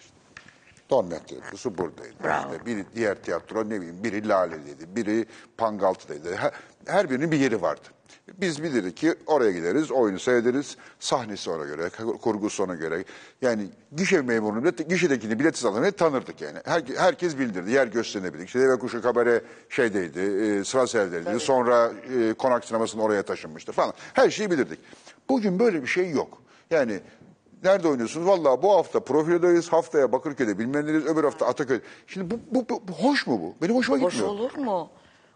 [0.90, 2.14] Dolmet tiyatrosu buradaydı.
[2.24, 2.52] Bravo.
[2.52, 6.35] İşte biri diğer tiyatro ne bileyim biri Lale'deydi, biri Pangaltı'daydı.
[6.37, 6.52] Her,
[6.87, 7.88] her birinin bir yeri vardı.
[8.38, 10.76] Biz bilirdik ki oraya gideriz, oyunu seyrederiz.
[11.00, 11.90] Sahnesi ona göre,
[12.22, 13.04] kurgusu ona göre.
[13.42, 13.66] Yani
[13.96, 16.58] gişe memurunu bile, gişedekini bilet satanı tanırdık yani.
[16.64, 18.46] Her, herkes bildirdi, yer gösterilebildik.
[18.46, 21.40] İşte Deve Kuşu Kabare şeydeydi, e, sıra serdeydi.
[21.40, 23.92] Sonra e, konak sinemasının oraya taşınmıştı falan.
[24.14, 24.78] Her şeyi bilirdik.
[25.28, 26.42] Bugün böyle bir şey yok.
[26.70, 27.00] Yani
[27.64, 28.26] Nerede oynuyorsunuz?
[28.26, 31.80] Vallahi bu hafta Profil'deyiz, haftaya Bakırköy'de bilmem neredeyiz, öbür hafta Ataköy.
[32.06, 33.54] Şimdi bu, bu, bu, hoş mu bu?
[33.62, 34.34] Benim hoşuma Hoş gitmiyor.
[34.34, 34.90] olur mu?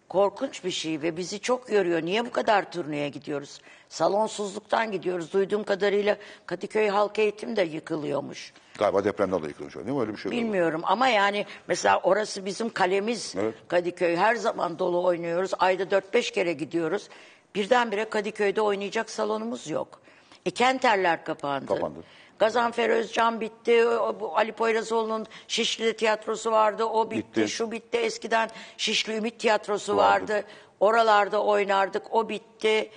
[0.09, 2.03] Korkunç bir şey ve bizi çok yoruyor.
[2.03, 3.61] Niye bu kadar turneye gidiyoruz?
[3.89, 5.33] Salonsuzluktan gidiyoruz.
[5.33, 8.53] Duyduğum kadarıyla Kadıköy Halk Eğitim de yıkılıyormuş.
[8.79, 9.75] Galiba depremden dolayı yıkılmış.
[9.75, 10.01] Değil mi?
[10.01, 10.37] Öyle bir şey oldu.
[10.39, 13.55] Bilmiyorum ama yani mesela orası bizim kalemiz Evet.
[13.69, 14.17] Kadıköy.
[14.17, 15.51] Her zaman dolu oynuyoruz.
[15.59, 17.09] Ayda 4-5 kere gidiyoruz.
[17.55, 20.01] Birdenbire Kadıköy'de oynayacak salonumuz yok.
[20.47, 21.67] E Kenterler kapandı.
[21.67, 21.99] Kapandı.
[22.39, 23.87] Gazanfer Özcan bitti.
[23.89, 26.85] O- bu Ali Poyrazoğlu'nun Şişli tiyatrosu vardı.
[26.85, 27.17] O bitti.
[27.41, 27.49] Bitti.
[27.49, 27.99] Şu bitti.
[27.99, 30.33] Eskiden Şişli Ümit tiyatrosu Vardı.
[30.35, 30.45] vardı.
[30.81, 32.03] Oralarda oynardık.
[32.15, 32.91] O bitti.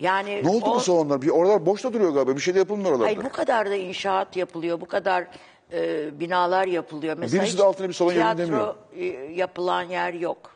[0.00, 1.22] Yani Ne oldu o- bu salonlar?
[1.22, 2.36] Bir oralar boşta duruyor galiba.
[2.36, 3.06] Bir şey de yapılmıyor oralarda.
[3.20, 5.26] Ay bu kadar da inşaat yapılıyor, bu kadar
[5.72, 7.16] e, binalar yapılıyor.
[7.18, 10.51] Mesela Birisi hiç de altına bir salon yerini tiyatro e, yapılan yer yok.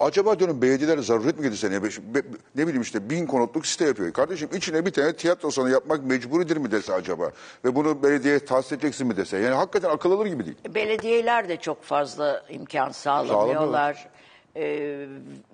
[0.00, 1.80] Acaba diyorum belediyeler zaruret mi girdi seneye?
[2.54, 4.12] Ne bileyim işte bin konutluk site yapıyor.
[4.12, 7.30] Kardeşim içine bir tane tiyatro salonu yapmak mecburidir mi dese acaba?
[7.64, 9.38] Ve bunu belediyeye tahsis edeceksin mi dese?
[9.38, 10.56] Yani hakikaten akıl alır gibi değil.
[10.74, 14.08] Belediyeler de çok fazla imkan sağlamıyorlar.
[14.56, 14.62] E,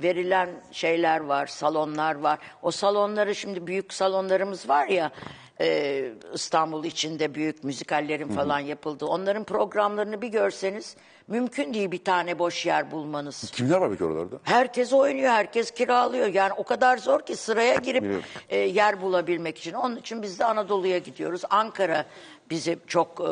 [0.03, 2.39] verilen şeyler var, salonlar var.
[2.63, 5.11] O salonları şimdi büyük salonlarımız var ya
[5.61, 9.07] e, İstanbul içinde büyük müzikallerin falan yapıldığı.
[9.07, 10.97] Onların programlarını bir görseniz
[11.29, 13.51] mümkün değil bir tane boş yer bulmanız.
[13.51, 14.37] Kimler var peki oralarda?
[14.43, 16.27] Herkes oynuyor, herkes kiralıyor.
[16.27, 18.25] Yani o kadar zor ki sıraya girip Biliyorum.
[18.49, 19.73] e, yer bulabilmek için.
[19.73, 21.43] Onun için biz de Anadolu'ya gidiyoruz.
[21.51, 22.05] Ankara
[22.51, 23.31] bizi çok e,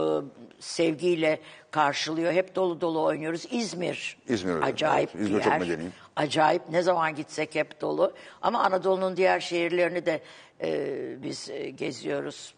[0.61, 2.33] sevgiyle karşılıyor.
[2.33, 3.47] Hep dolu dolu oynuyoruz.
[3.51, 4.65] İzmir, İzmir öyle.
[4.65, 5.61] acayip Evet, bir İzmir çok yer.
[5.61, 5.89] medeni.
[6.17, 6.63] Acayip.
[6.71, 8.13] Ne zaman gitsek hep dolu.
[8.43, 10.21] Ama Anadolu'nun diğer şehirlerini de
[10.63, 12.55] e, biz e, geziyoruz.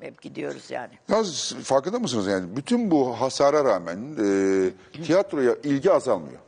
[0.00, 0.92] Hep gidiyoruz yani.
[1.08, 6.38] Yalnız farkında mısınız yani bütün bu hasara rağmen e, tiyatroya ilgi azalmıyor.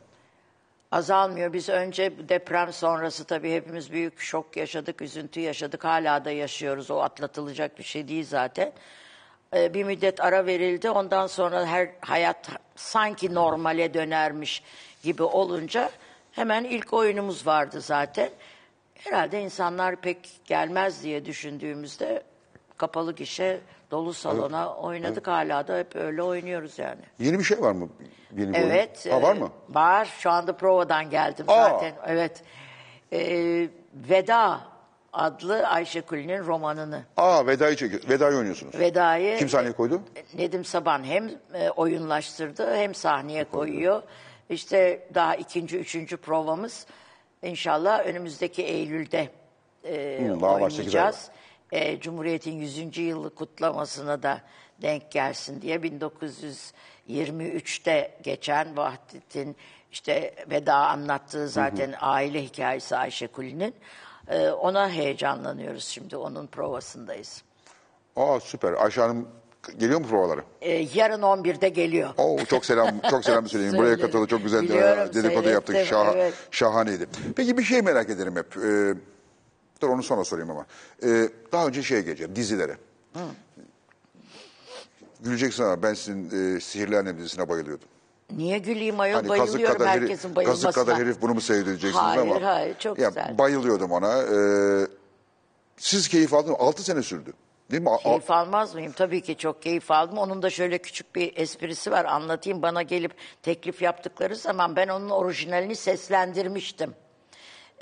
[0.91, 1.53] Azalmıyor.
[1.53, 5.83] Biz önce deprem sonrası tabii hepimiz büyük şok yaşadık, üzüntü yaşadık.
[5.83, 6.91] Hala da yaşıyoruz.
[6.91, 8.71] O atlatılacak bir şey değil zaten.
[9.55, 10.89] Ee, bir müddet ara verildi.
[10.89, 14.63] Ondan sonra her hayat sanki normale dönermiş
[15.03, 15.91] gibi olunca
[16.31, 18.29] hemen ilk oyunumuz vardı zaten.
[18.97, 22.23] Herhalde insanlar pek gelmez diye düşündüğümüzde
[22.77, 25.27] kapalı gişe dolu salona oynadık.
[25.27, 27.01] Hala da hep öyle oynuyoruz yani.
[27.19, 27.89] Yeni bir şey var mı?
[28.37, 29.03] Yeni bir Evet.
[29.05, 29.15] oyun?
[29.15, 29.49] Ha, var e, mı?
[29.69, 30.13] Var.
[30.19, 31.69] Şu anda provadan geldim Aa.
[31.69, 31.93] zaten.
[32.07, 32.43] Evet.
[33.13, 33.19] E,
[33.93, 34.59] Veda
[35.13, 37.03] adlı Ayşe Kuli'nin romanını.
[37.17, 38.01] Aa Veda'yı çekiyor.
[38.09, 38.79] Veda'yı oynuyorsunuz.
[38.79, 40.01] Veda'yı Kim sahneye koydu?
[40.33, 44.03] Nedim Saban hem e, oyunlaştırdı hem sahneye koyuyor.
[44.49, 46.85] İşte daha ikinci, üçüncü provamız
[47.43, 49.29] inşallah önümüzdeki Eylül'de
[49.83, 51.29] e, Hmm, daha oynayacağız.
[51.71, 52.97] E, Cumhuriyet'in 100.
[52.97, 54.41] yılı kutlamasına da
[54.81, 59.55] denk gelsin diye 1923'te geçen Vahdettin
[59.91, 63.75] işte veda anlattığı zaten aile hikayesi Ayşe Kuli'nin.
[64.27, 67.43] E, ona heyecanlanıyoruz şimdi onun provasındayız.
[68.15, 68.73] Aa süper.
[68.73, 69.29] Ayşe Hanım
[69.77, 70.41] geliyor mu provalara?
[70.61, 72.09] E, yarın 11'de geliyor.
[72.17, 73.77] Oo çok selam çok selam söyleyeyim.
[73.77, 75.75] Buraya katıldı çok güzel Biliyorum, e, dedikodu yaptık.
[75.75, 76.33] Şaha- evet.
[76.51, 77.07] Şahaneydi.
[77.35, 78.57] Peki bir şey merak ederim hep.
[78.57, 78.93] Ee,
[79.81, 80.65] dur onu sonra sorayım ama.
[81.03, 82.77] Ee, daha önce şeye geleceğim dizilere.
[85.19, 87.87] Güleceksin ama ben sizin e, Sihirli Annem dizisine bayılıyordum.
[88.31, 90.71] Niye güleyim ayol Hani bayılıyorum kadar, herkesin herif, bayılmasına.
[90.71, 92.41] kazık kadar herif bunu mu seyredeceksiniz Hayır, ama.
[92.43, 93.37] hayır, çok ya, güzel.
[93.37, 94.21] Bayılıyordum ona.
[94.23, 94.87] Ee,
[95.77, 96.65] siz keyif aldınız mı?
[96.65, 97.33] 6 sene sürdü.
[97.71, 97.89] Değil mi?
[98.03, 98.91] Keyif almaz mıyım?
[98.91, 100.17] Tabii ki çok keyif aldım.
[100.17, 102.05] Onun da şöyle küçük bir esprisi var.
[102.05, 102.61] Anlatayım.
[102.61, 103.11] Bana gelip
[103.43, 106.95] teklif yaptıkları zaman ben onun orijinalini seslendirmiştim.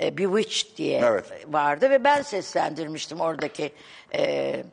[0.00, 1.24] E, Bewitched diye Evet.
[1.46, 3.72] vardı ve ben seslendirmiştim oradaki
[4.14, 4.64] e,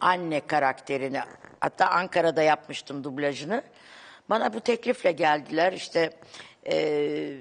[0.00, 1.20] anne karakterini.
[1.60, 3.62] Hatta Ankara'da yapmıştım dublajını.
[4.30, 5.72] Bana bu teklifle geldiler.
[5.72, 6.10] İşte
[6.70, 7.32] e,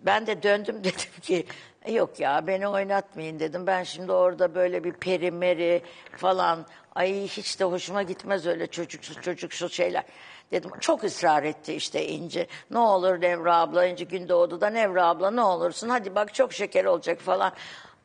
[0.00, 1.46] ben de döndüm dedim ki
[1.92, 3.66] yok ya beni oynatmayın dedim.
[3.66, 5.82] Ben şimdi orada böyle bir peri meri
[6.16, 10.04] falan ay hiç de hoşuma gitmez öyle çocuksuz çocuksuz şeyler.
[10.50, 12.46] Dedim çok ısrar etti işte İnci.
[12.70, 17.20] Ne olur Nevra abla İnci Gündoğdu'da Nevra abla ne olursun hadi bak çok şeker olacak
[17.20, 17.52] falan.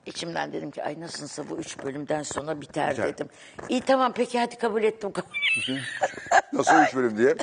[0.06, 3.08] İçimden dedim ki ay nasılsa bu üç bölümden sonra biter, Biter.
[3.08, 3.30] dedim.
[3.70, 5.13] İyi tamam peki hadi kabul ettim
[6.54, 7.36] Nasıl üç bölüm diye.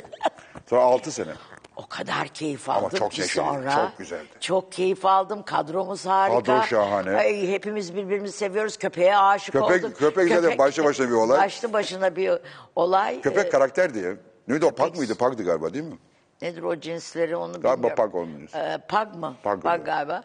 [0.69, 1.31] Sonra 6 sene.
[1.77, 3.71] O kadar keyif Ama aldım çok ki neşeli, sonra.
[3.71, 4.27] çok güzeldi.
[4.39, 5.43] Çok keyif aldım.
[5.43, 6.43] Kadromuz harika.
[6.43, 7.15] Kadro şahane.
[7.17, 8.77] Ay, hepimiz birbirimizi seviyoruz.
[8.77, 9.97] Köpeğe aşık Köpek- olduk.
[9.97, 11.39] köpek zaten başlı başına bir olay.
[11.39, 12.31] Başlı başına bir
[12.75, 13.21] olay.
[13.21, 14.15] Köpek Ee, karakter diye.
[14.47, 14.71] Neydi o?
[14.71, 15.15] Pak mıydı?
[15.15, 15.97] Pak'tı galiba değil mi?
[16.41, 17.95] nedir o cinsleri onu Galiba bilmiyorum.
[17.95, 18.49] Pag onun.
[18.63, 19.35] Ee, Pag mı?
[19.43, 20.23] Pag Pag, galiba.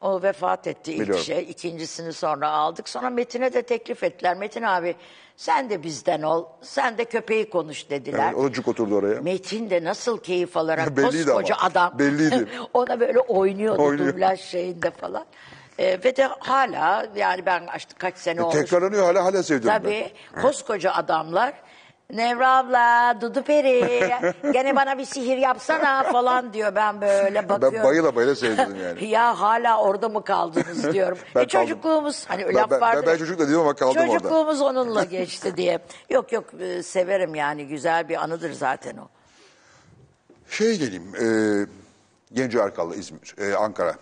[0.00, 1.24] O vefat etti ilk Biliyorum.
[1.24, 1.42] şey.
[1.50, 2.88] İkincisini sonra aldık.
[2.88, 4.36] Sonra Metin'e de teklif ettiler.
[4.36, 4.96] Metin abi
[5.36, 6.44] sen de bizden ol.
[6.62, 8.24] Sen de köpeği konuş dediler.
[8.28, 9.20] Evet, o da cuk oturdu oraya.
[9.20, 11.64] Metin de nasıl keyif alarak Belliydi koskoca ama.
[11.66, 11.92] adam.
[11.98, 12.48] Belliydi.
[12.74, 14.12] Ona böyle oynuyordu Oynuyor.
[14.14, 15.24] dublaj şeyinde falan.
[15.78, 17.66] Ee, ve de hala yani ben
[17.98, 18.54] kaç sene olmuş.
[18.54, 19.68] Tekrarlanıyor hala hala ben.
[19.68, 21.54] Tabii koskoca adamlar
[22.12, 24.10] Nevra abla, Dudu Peri,
[24.52, 26.74] gene bana bir sihir yapsana falan diyor.
[26.74, 27.78] Ben böyle bakıyorum.
[27.78, 29.04] Ben bayıla bayıla seyrettim yani.
[29.14, 31.18] Ya hala orada mı kaldınız diyorum.
[31.34, 33.06] Ben e çocukluğumuz hani Ben- laf ben- vardır.
[33.06, 34.06] ben- ben çocuk da değilim ama kaldım orada.
[34.12, 35.78] Çocukluğumuz onunla geçti diye.
[36.10, 39.08] Yok yok e, severim yani güzel bir anıdır zaten o.
[40.50, 41.14] Şey geleyim.
[41.14, 41.26] E,
[42.32, 43.94] Genco Erkal'la İzmir, e, Ankara.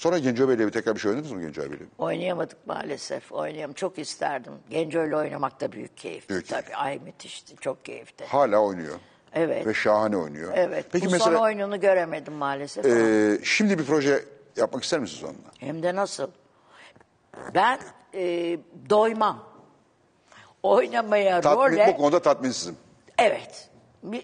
[0.00, 1.86] Sonra Genco Bey'le bir tekrar bir şey oynadınız mı Genco Bey'le?
[1.98, 3.32] Oynayamadık maalesef.
[3.32, 4.52] Oynayam çok isterdim.
[4.70, 6.66] Genco'yla oynamak da büyük keyifti Büyük keyif.
[6.66, 6.76] tabii.
[6.76, 7.56] Ay müthişti.
[7.56, 8.24] Çok keyifti.
[8.24, 8.94] Hala oynuyor.
[9.34, 9.66] Evet.
[9.66, 10.52] Ve şahane oynuyor.
[10.56, 10.86] Evet.
[10.92, 12.86] Peki Bu mesela son oyununu göremedim maalesef.
[12.86, 14.24] e, şimdi bir proje
[14.56, 15.50] yapmak ister misiniz onunla?
[15.58, 16.30] Hem de nasıl?
[17.54, 17.78] Ben
[18.14, 18.58] e,
[18.90, 19.44] doymam.
[20.62, 21.86] Oynamaya Tatmin, role...
[21.92, 22.76] bu konuda tatminsizim.
[23.18, 23.68] Evet.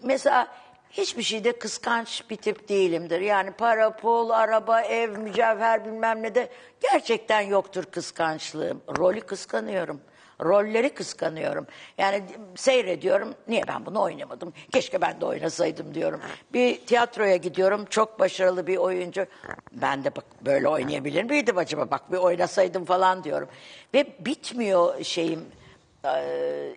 [0.02, 0.48] Mesela
[0.90, 3.20] hiçbir şeyde kıskanç bir tip değilimdir.
[3.20, 6.48] Yani para, pul, araba, ev, mücevher bilmem ne de
[6.80, 8.82] gerçekten yoktur kıskançlığım.
[8.98, 10.00] Rolü kıskanıyorum.
[10.44, 11.66] Rolleri kıskanıyorum.
[11.98, 12.22] Yani
[12.54, 13.34] seyrediyorum.
[13.48, 14.52] Niye ben bunu oynamadım?
[14.72, 16.20] Keşke ben de oynasaydım diyorum.
[16.52, 17.84] Bir tiyatroya gidiyorum.
[17.90, 19.26] Çok başarılı bir oyuncu.
[19.72, 21.90] Ben de bak böyle oynayabilir miydim acaba?
[21.90, 23.48] Bak bir oynasaydım falan diyorum.
[23.94, 25.44] Ve bitmiyor şeyim,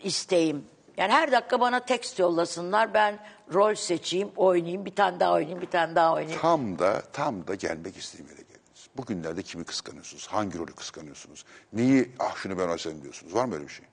[0.03, 0.65] isteğim.
[0.97, 2.93] Yani her dakika bana tekst yollasınlar.
[2.93, 3.19] Ben
[3.53, 6.41] rol seçeyim, oynayayım, bir tane daha oynayayım, bir tane daha oynayayım.
[6.41, 8.87] Tam da tam da gelmek istediğim yere geldiniz.
[8.97, 10.27] Bugünlerde kimi kıskanıyorsunuz?
[10.27, 11.45] Hangi rolü kıskanıyorsunuz?
[11.73, 13.35] Neyi ah şunu ben oynasaydım diyorsunuz?
[13.35, 13.85] Var mı öyle bir şey?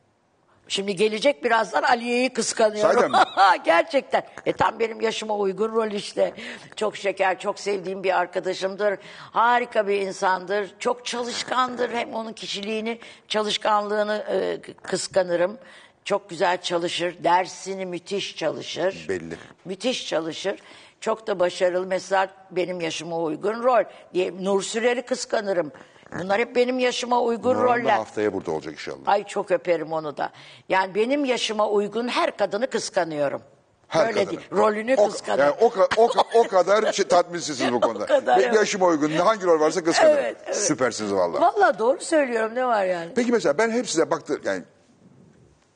[0.68, 3.12] Şimdi gelecek birazdan Aliye'yi kıskanıyorum.
[3.64, 4.22] Gerçekten.
[4.46, 6.34] E tam benim yaşıma uygun rol işte.
[6.76, 8.98] Çok şeker, çok sevdiğim bir arkadaşımdır.
[9.16, 10.74] Harika bir insandır.
[10.78, 11.90] Çok çalışkandır.
[11.90, 15.58] Hem onun kişiliğini, çalışkanlığını e, kıskanırım.
[16.06, 17.16] Çok güzel çalışır.
[17.24, 19.06] Dersini müthiş çalışır.
[19.08, 19.36] Belli.
[19.64, 20.60] Müthiş çalışır.
[21.00, 21.86] Çok da başarılı.
[21.86, 23.84] Mesela benim yaşıma uygun rol.
[24.14, 25.72] Diye Nur Sürer'i kıskanırım.
[26.18, 27.90] Bunlar hep benim yaşıma uygun da roller.
[27.96, 28.98] haftaya burada olacak inşallah.
[29.06, 30.30] Ay çok öperim onu da.
[30.68, 33.42] Yani benim yaşıma uygun her kadını kıskanıyorum.
[33.88, 34.30] Her Öyle kadını.
[34.30, 34.50] değil.
[34.52, 35.54] Rolünü o, kıskanıyorum.
[35.60, 38.06] Yani o, ka- o, ka- o kadar şey, tatminsizsiniz bu konuda.
[38.06, 38.56] Kadar, Benim evet.
[38.58, 40.18] yaşıma uygun hangi rol varsa kıskanırım.
[40.18, 40.56] Evet, evet.
[40.56, 41.40] Süpersiniz valla.
[41.40, 43.10] Vallahi doğru söylüyorum ne var yani.
[43.16, 44.62] Peki mesela ben hep size baktım yani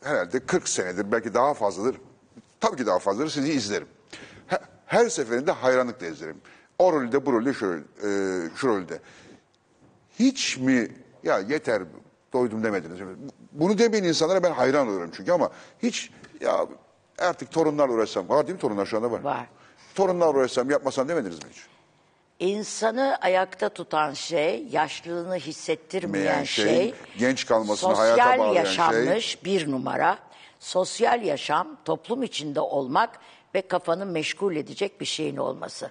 [0.03, 1.97] herhalde 40 senedir belki daha fazladır.
[2.61, 3.89] Tabii ki daha fazladır sizi izlerim.
[4.47, 6.37] He- Her seferinde hayranlıkla izlerim.
[6.79, 8.09] O rolde bu rolde şu, e,
[8.57, 9.01] şu rolde.
[10.19, 10.89] Hiç mi
[11.23, 11.83] ya yeter
[12.33, 12.99] doydum demediniz.
[13.53, 15.51] Bunu demeyen insanlara ben hayran oluyorum çünkü ama
[15.83, 16.11] hiç
[16.41, 16.67] ya
[17.19, 18.29] artık torunlarla uğraşsam.
[18.29, 19.21] Var değil mi torunlar şu anda var?
[19.21, 19.47] Var.
[19.95, 21.67] Torunlarla uğraşsam yapmasam demediniz mi hiç?
[22.41, 29.45] İnsanı ayakta tutan şey, yaşlılığını hissettirmeyen Meyen şey, şey, genç kalmasını sosyal hayata bağlayan yaşanmış
[29.45, 30.19] bir numara.
[30.59, 33.19] Sosyal yaşam, toplum içinde olmak
[33.55, 35.91] ve kafanı meşgul edecek bir şeyin olması.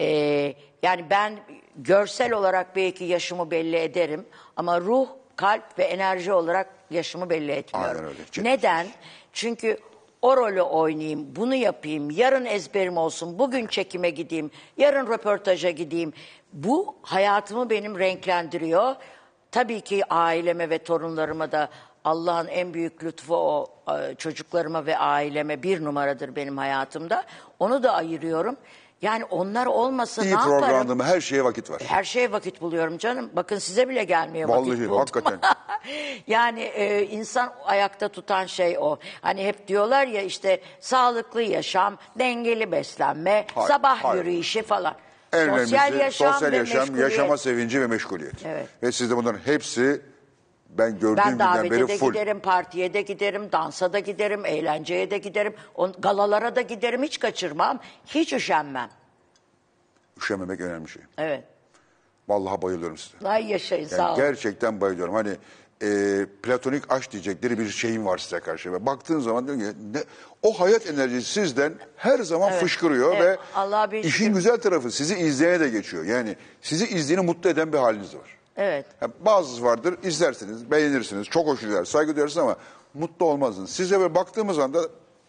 [0.00, 1.38] Ee, yani ben
[1.76, 4.26] görsel olarak belki yaşımı belli ederim
[4.56, 7.96] ama ruh, kalp ve enerji olarak yaşımı belli etmiyorum.
[7.96, 8.50] Aynen öyle.
[8.50, 8.86] Neden?
[9.32, 9.78] Çünkü
[10.26, 16.12] o rolü oynayayım, bunu yapayım, yarın ezberim olsun, bugün çekime gideyim, yarın röportaja gideyim.
[16.52, 18.94] Bu hayatımı benim renklendiriyor.
[19.50, 21.68] Tabii ki aileme ve torunlarıma da
[22.04, 27.24] Allah'ın en büyük lütfu o e, çocuklarıma ve aileme bir numaradır benim hayatımda.
[27.58, 28.56] Onu da ayırıyorum.
[29.02, 30.58] Yani onlar olmasa İyi ne yaparım?
[30.60, 31.82] programlama her şeye vakit var.
[31.86, 33.30] Her şeye vakit buluyorum canım.
[33.32, 34.98] Bakın size bile gelmeye vakit Vallahi, buldum.
[34.98, 35.38] hakikaten.
[36.26, 38.98] yani e, insan ayakta tutan şey o.
[39.20, 44.24] Hani hep diyorlar ya işte sağlıklı yaşam, dengeli beslenme, Hayır, sabah hayır.
[44.24, 44.94] yürüyüşü falan.
[45.32, 47.10] En sosyal önemlisi yaşam sosyal ve yaşam, meşguliyet.
[47.10, 48.34] yaşama sevinci ve meşguliyet.
[48.46, 48.66] Evet.
[48.82, 50.00] Ve sizde bunların hepsi
[50.78, 52.12] ben gördüğüm Ben günden beri de full.
[52.12, 57.18] giderim, partiye de giderim, dansa da giderim, eğlenceye de giderim, on, galalara da giderim, hiç
[57.18, 58.90] kaçırmam, hiç üşenmem.
[60.18, 61.02] Üşememek önemli şey.
[61.18, 61.44] Evet.
[62.28, 63.28] Vallahi bayılıyorum size.
[63.28, 64.16] Ay yaşayın sağ Yani olun.
[64.16, 65.14] gerçekten bayılıyorum.
[65.14, 65.30] Hani
[65.82, 68.72] e, platonik aşk diyecekleri bir şeyim var size karşı.
[68.72, 69.98] Ve baktığın zaman diyorsun ki ne,
[70.42, 73.22] o hayat enerjisi sizden her zaman Evet, fışkırıyor evet.
[73.38, 76.04] ve Allah'a bir işin güzel tarafı sizi izleyene de geçiyor.
[76.04, 78.35] Yani sizi izleyeni mutlu eden bir haliniz var.
[78.56, 78.86] Evet.
[79.00, 82.56] Yani bazısı vardır izlersiniz, beğenirsiniz, çok hoş gider, saygı duyarsınız ama
[82.94, 83.70] mutlu olmazsınız.
[83.70, 84.80] Size böyle baktığımız anda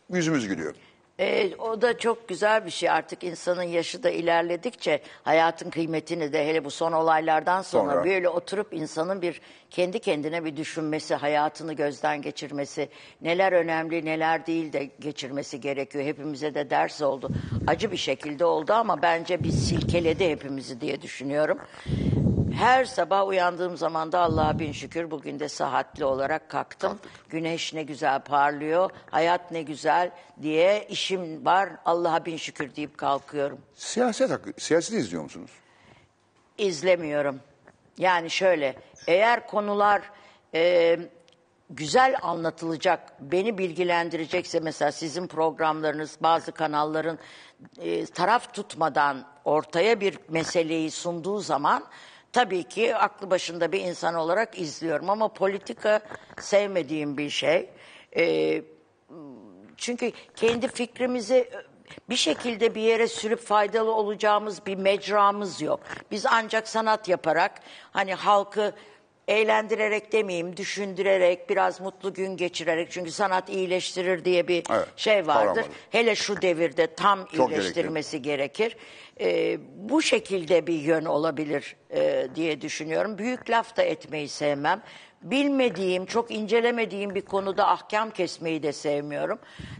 [0.09, 0.75] yüzümüz gülüyor.
[1.19, 6.47] Ee, o da çok güzel bir şey artık insanın yaşı da ilerledikçe hayatın kıymetini de
[6.47, 8.05] hele bu son olaylardan sonra, Sonra.
[8.05, 12.89] böyle oturup insanın bir kendi kendine bir düşünmesi, hayatını gözden geçirmesi,
[13.21, 16.05] neler önemli neler değil de geçirmesi gerekiyor.
[16.05, 17.29] Hepimize de ders oldu.
[17.67, 21.57] Acı bir şekilde oldu ama bence bir silkeledi hepimizi diye düşünüyorum.
[22.57, 26.99] Her sabah uyandığım zaman da Allah'a bin şükür bugün de sıhhatli olarak kalktım.
[27.29, 31.69] Güneş ne güzel parlıyor, hayat ne güzel diye işim var.
[31.85, 33.59] Allah'a bin şükür deyip kalkıyorum.
[33.75, 35.51] Siyaset siyaseti izliyor musunuz?
[36.57, 37.39] İzlemiyorum.
[37.97, 38.75] Yani şöyle,
[39.07, 40.01] eğer konular
[40.53, 40.99] e,
[41.69, 47.19] güzel anlatılacak, beni bilgilendirecekse mesela sizin programlarınız, bazı kanalların
[47.77, 51.83] e, taraf tutmadan ortaya bir meseleyi sunduğu zaman
[52.37, 56.01] tabii ki aklı başında bir insan olarak izliyorum ama politika
[56.39, 57.69] sevmediğim bir şey.
[58.17, 58.61] E,
[59.77, 61.49] çünkü kendi fikrimizi
[62.09, 65.79] bir şekilde bir yere sürüp faydalı olacağımız bir mecramız yok.
[66.11, 67.51] Biz ancak sanat yaparak
[67.91, 68.73] hani halkı
[69.27, 75.45] eğlendirerek demeyeyim, düşündürerek, biraz mutlu gün geçirerek çünkü sanat iyileştirir diye bir Evet, şey vardır.
[75.47, 75.65] kavram var.
[75.89, 78.77] Hele şu devirde tam Çok iyileştirmesi gerekir.
[79.19, 83.17] Ee, bu şekilde bir yön olabilir e, diye düşünüyorum.
[83.17, 84.81] Büyük laf da etmeyi sevmem.
[85.21, 89.39] Bilmediğim, çok incelemediğim bir konuda ahkam kesmeyi de sevmiyorum.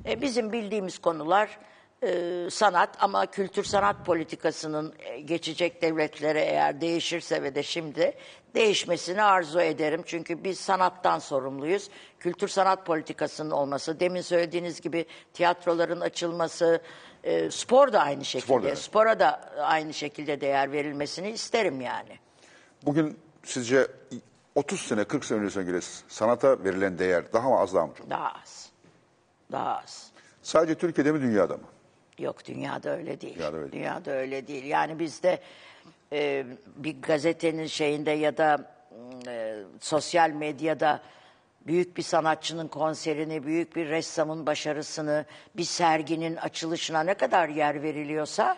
[0.10, 1.60] E, bizim bildiğimiz konular
[2.04, 8.14] e, sanat ama kültür sanat politikasının e, geçecek devletlere eğer değişirse ve de şimdi
[8.56, 10.02] değişmesini arzu ederim.
[10.06, 11.90] Çünkü biz sanattan sorumluyuz.
[12.20, 16.82] Kültür sanat politikasının olması, demin söylediğiniz gibi tiyatroların açılması,
[17.24, 18.46] e, spor da aynı şekilde.
[18.48, 18.78] Spor da evet.
[18.78, 22.20] Spora da aynı şekilde değer verilmesini isterim yani.
[22.86, 23.88] Bugün sizce
[24.56, 28.10] 30 sene 40 sene öncesine göre sanata verilen değer daha mı az daha mı çok?
[28.10, 28.70] Daha az.
[29.52, 30.12] Daha az.
[30.42, 31.64] Sadece Türkiye'de mi dünyada mı?
[32.20, 33.36] Yok dünyada öyle değil.
[33.36, 33.84] Dünyada öyle değil.
[33.84, 34.64] Dünyada öyle değil.
[34.66, 35.40] Yani bizde
[36.14, 36.46] e,
[36.76, 38.72] bir gazetenin şeyinde ya da
[39.28, 41.02] e, sosyal medyada
[41.68, 45.26] büyük bir sanatçının konserini, büyük bir ressamın başarısını,
[45.58, 48.58] bir serginin açılışına ne kadar yer veriliyorsa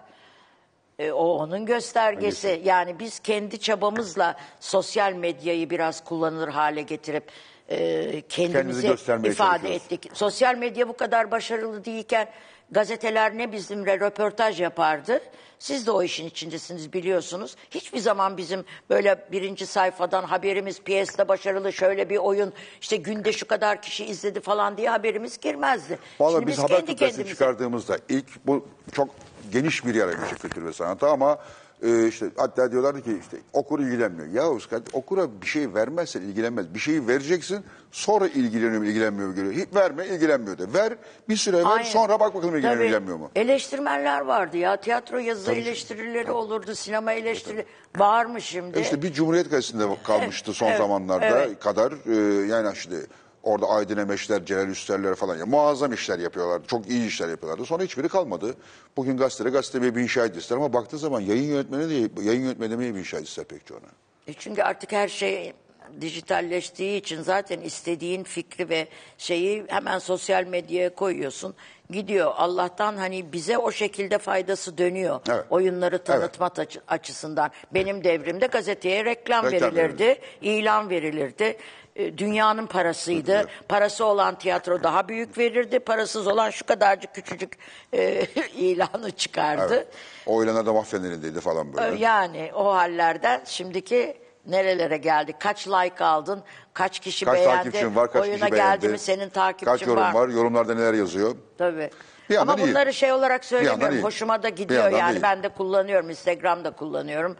[0.99, 2.62] e, o onun göstergesi.
[2.66, 7.24] Yani biz kendi çabamızla sosyal medyayı biraz kullanılır hale getirip
[7.70, 8.88] e, kendimizi
[9.24, 10.12] ifade ettik.
[10.14, 12.28] Sosyal medya bu kadar başarılı değilken
[12.72, 15.22] gazeteler ne bizimle röportaj yapardı.
[15.60, 17.56] Siz de o işin içindesiniz biliyorsunuz.
[17.72, 23.48] Hiçbir zaman bizim böyle birinci sayfadan haberimiz piyeste başarılı şöyle bir oyun işte günde şu
[23.48, 26.00] kadar kişi izledi falan diye haberimiz girmezdi.
[26.18, 29.10] Şimdi biz biz haber kendi kütlesini kendimize çıkardığımızda ilk bu çok
[29.52, 31.40] geniş bir yer açacak kültür ve sanata ama
[31.84, 34.28] e, işte hatta diyorlardı ki işte okur ilgilenmiyor.
[34.28, 36.74] Ya Özkan okura bir şey vermezsen ilgilenmez.
[36.74, 39.54] Bir şeyi vereceksin sonra ilgileniyor mu ilgilenmiyor mu görüyor.
[39.54, 40.74] Hiç verme ilgilenmiyor de.
[40.74, 40.94] Ver
[41.30, 41.84] bir süre ver Aynen.
[41.84, 43.32] sonra bak bakalım ilgileniyor Tabii, ilgilenmiyor mu.
[43.36, 44.78] Eleştirmenler vardı ya.
[44.78, 47.66] Tiyatro yazı eleştirileri olurdu, sinema eleştirileri.
[47.98, 48.80] Var mı şimdi?
[48.80, 51.60] İşte bir Cumhuriyet Gazetesi'nde kalmıştı son evet, zamanlarda evet.
[51.60, 51.94] kadar.
[52.06, 52.96] Ee, yani işte
[53.44, 56.68] orada Aydın Emeşler, Celal Üsterler falan ya muazzam işler yapıyorlardı.
[56.68, 57.66] Çok iyi işler yapıyorlardı.
[57.66, 58.56] Sonra hiçbiri kalmadı.
[58.98, 62.96] Bugün gazetede gazeteye bir inşa ister ama baktığı zaman yayın yönetmeni de yayın yönetmeni demeye
[62.96, 63.86] bir inşa ister pek çoğuna.
[64.28, 65.54] E çünkü artık her şey
[66.02, 68.88] dijitalleştiği için zaten istediğin fikri ve
[69.18, 71.56] şeyi hemen sosyal medyaya koyuyorsun.
[71.92, 72.32] Gidiyor.
[72.36, 75.20] Allah'tan hani bize o şekilde faydası dönüyor.
[75.30, 75.46] Evet.
[75.50, 77.52] Oyunları tanıtma açı- açısından.
[77.74, 81.58] Benim devrimde gazeteye reklam, Reklam verilirdi, ilan verilirdi.
[82.00, 83.45] E, Dünyanın parasıydı.
[83.70, 85.80] Parası olan tiyatro daha büyük verirdi.
[85.80, 87.58] Parasız olan şu kadarcık küçücük
[87.93, 88.26] e,
[88.56, 89.74] ilanı çıkardı.
[89.74, 89.88] Evet.
[90.26, 91.97] O oylanlar da elindeydi falan böyle.
[91.97, 95.36] Yani o hallerden şimdiki nerelere geldik?
[95.39, 96.43] Kaç like aldın?
[96.74, 97.56] Kaç kişi Kaç beğendi?
[97.56, 98.82] takipçin var, kaç Oyuna kişi beğendi?
[98.82, 100.14] geldi mi senin takipçin Kaç yorum var?
[100.14, 100.30] var?
[100.30, 101.36] yorumlarda neler yazıyor?
[101.58, 101.89] Tabii.
[102.30, 102.68] Bir Ama iyi.
[102.68, 104.04] bunları şey olarak söylemiyorum.
[104.04, 105.18] Hoşuma da gidiyor yani.
[105.18, 105.22] iyi.
[105.22, 106.10] Ben de kullanıyorum.
[106.10, 107.38] Instagram'da kullanıyorum.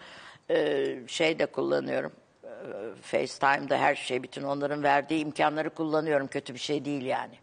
[0.50, 2.12] Ee, şey de kullanıyorum.
[3.02, 4.24] FaceTime'da her şey.
[4.24, 6.28] Bütün onların verdiği imkanları kullanıyorum.
[6.28, 7.34] Kötü bir şey değil yani.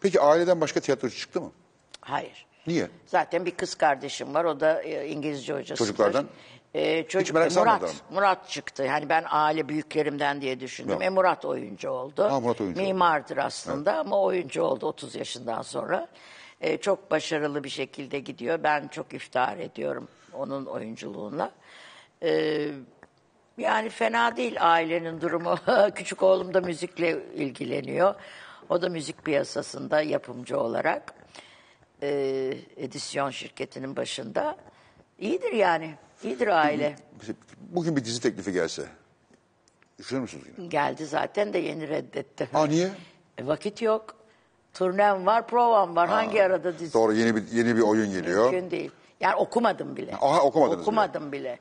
[0.00, 1.52] Peki aileden başka tiyatrocu çıktı mı?
[2.00, 2.46] Hayır.
[2.66, 2.88] Niye?
[3.06, 4.44] Zaten bir kız kardeşim var.
[4.44, 5.78] O da e, İngilizce hocası.
[5.78, 6.26] Çocuklardan?
[6.74, 7.94] Ee, çocuk, merak sarmadılar Murat?
[8.10, 8.82] Murat çıktı.
[8.82, 10.92] Yani ben aile büyüklerimden diye düşündüm.
[10.92, 11.04] Yok.
[11.04, 12.24] E Murat oyuncu oldu.
[12.24, 12.86] Ha, Murat oyuncu oldu.
[12.86, 16.08] Mimardır aslında ama oyuncu oldu 30 yaşından sonra.
[16.60, 18.58] Ee, çok başarılı bir şekilde gidiyor.
[18.62, 21.50] Ben çok iftihar ediyorum onun oyunculuğuna.
[22.22, 22.68] Ee,
[23.58, 25.58] yani fena değil ailenin durumu.
[25.94, 28.14] Küçük oğlum da müzikle ilgileniyor.
[28.68, 31.14] O da müzik piyasasında yapımcı olarak.
[32.02, 32.08] e,
[32.76, 34.56] edisyon şirketinin başında.
[35.18, 35.94] İyidir yani.
[36.24, 36.96] İyidir aile.
[37.58, 38.82] Bugün bir dizi teklifi gelse.
[39.98, 40.66] Düşünür müsünüz yine?
[40.68, 42.48] Geldi zaten de yeni reddetti.
[42.54, 42.88] Aa niye?
[43.38, 44.16] E, vakit yok.
[44.74, 46.08] Turnem var, provam var.
[46.08, 46.94] Hangi arada dizi?
[46.94, 48.52] Doğru yeni bir yeni bir oyun geliyor.
[48.52, 48.90] Mümkün değil.
[49.20, 50.16] Yani okumadım bile.
[50.20, 51.58] Aha, okumadınız Okumadım bile.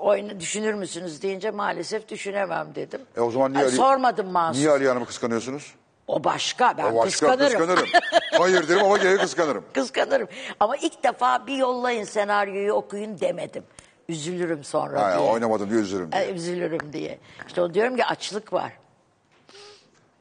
[0.00, 3.00] Oyunu düşünür müsünüz deyince maalesef düşünemem dedim.
[3.16, 4.58] E o zaman niye Ay, Ali, sormadım mahsus.
[4.60, 5.74] Niye Ali Hanım'ı kıskanıyorsunuz?
[6.06, 6.74] O başka.
[6.78, 7.58] Ben O başka kıskanırım.
[7.58, 7.86] kıskanırım.
[8.38, 9.64] Hayır derim ama gene kıskanırım.
[9.74, 10.28] Kıskanırım.
[10.60, 13.64] Ama ilk defa bir yollayın senaryoyu okuyun demedim.
[14.08, 15.28] Üzülürüm sonra Ha, diye.
[15.30, 16.22] oynamadım diye üzülürüm diye.
[16.22, 17.18] E, üzülürüm diye.
[17.46, 18.72] İşte o diyorum ki açlık var.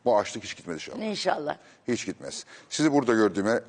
[0.06, 1.00] Bu açlık hiç gitmedi inşallah.
[1.02, 1.58] İnşallah.
[1.88, 2.46] Hiç gitmez.
[2.70, 3.60] Sizi burada gördüğüme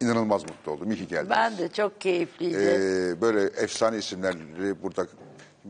[0.00, 0.90] inanılmaz mutlu oldum.
[0.92, 1.30] İyi ki geldiniz.
[1.30, 2.56] Ben de çok keyifliydi.
[2.58, 5.06] Ee, böyle efsane isimleri burada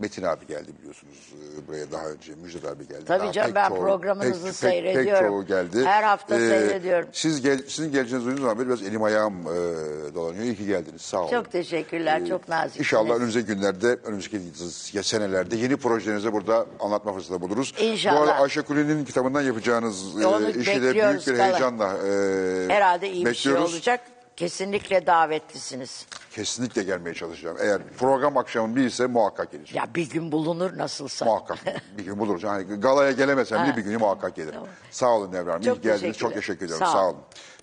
[0.01, 2.35] Metin abi geldi biliyorsunuz e, buraya daha önce.
[2.35, 3.05] Müjdat abi geldi.
[3.07, 5.29] Tabii Daha canım, pek ben çoğu- programınızı pek, Pek, seyrediyorum.
[5.29, 5.79] çoğu geldi.
[5.81, 7.09] Ee, Her hafta seyrediyorum.
[7.13, 10.45] Siz gel, sizin geleceğinizi duyduğum zaman biraz elim ayağım e, dolanıyor.
[10.45, 11.03] İyi ki geldiniz.
[11.03, 11.31] Sağ olun.
[11.31, 12.87] Çok teşekkürler, Ee, çok naziksiniz.
[12.87, 17.75] İnşallah önümüzdeki günlerde, önümüzdeki senelerde yeni projelerinizi burada anlatma fırsatı buluruz.
[17.81, 18.17] İnşallah.
[18.17, 20.19] Bu arada Ayşe Kuli'nin kitabından yapacağınız e,
[20.61, 23.75] işi de büyük bekliyoruz, bir heyecanla e, Herhalde iyi bir şey bekliyoruz.
[23.75, 24.01] olacak.
[24.37, 26.07] Kesinlikle davetlisiniz.
[26.31, 27.57] Kesinlikle gelmeye çalışacağım.
[27.61, 29.85] Eğer program akşamı değilse muhakkak geleceğim.
[29.87, 31.25] Ya bir gün bulunur nasılsa.
[31.25, 31.59] Muhakkak
[31.99, 32.43] bir gün buluruz.
[32.43, 34.61] Yani galaya gelemesem bile bir günü muhakkak gelirim.
[34.91, 35.63] Sağ olun Nevra Hanım.
[35.63, 36.19] Çok İyi geldiniz.
[36.19, 36.41] Çok ederim.
[36.41, 36.87] teşekkür ediyorum.
[36.87, 37.19] Sağ Sağ, olun.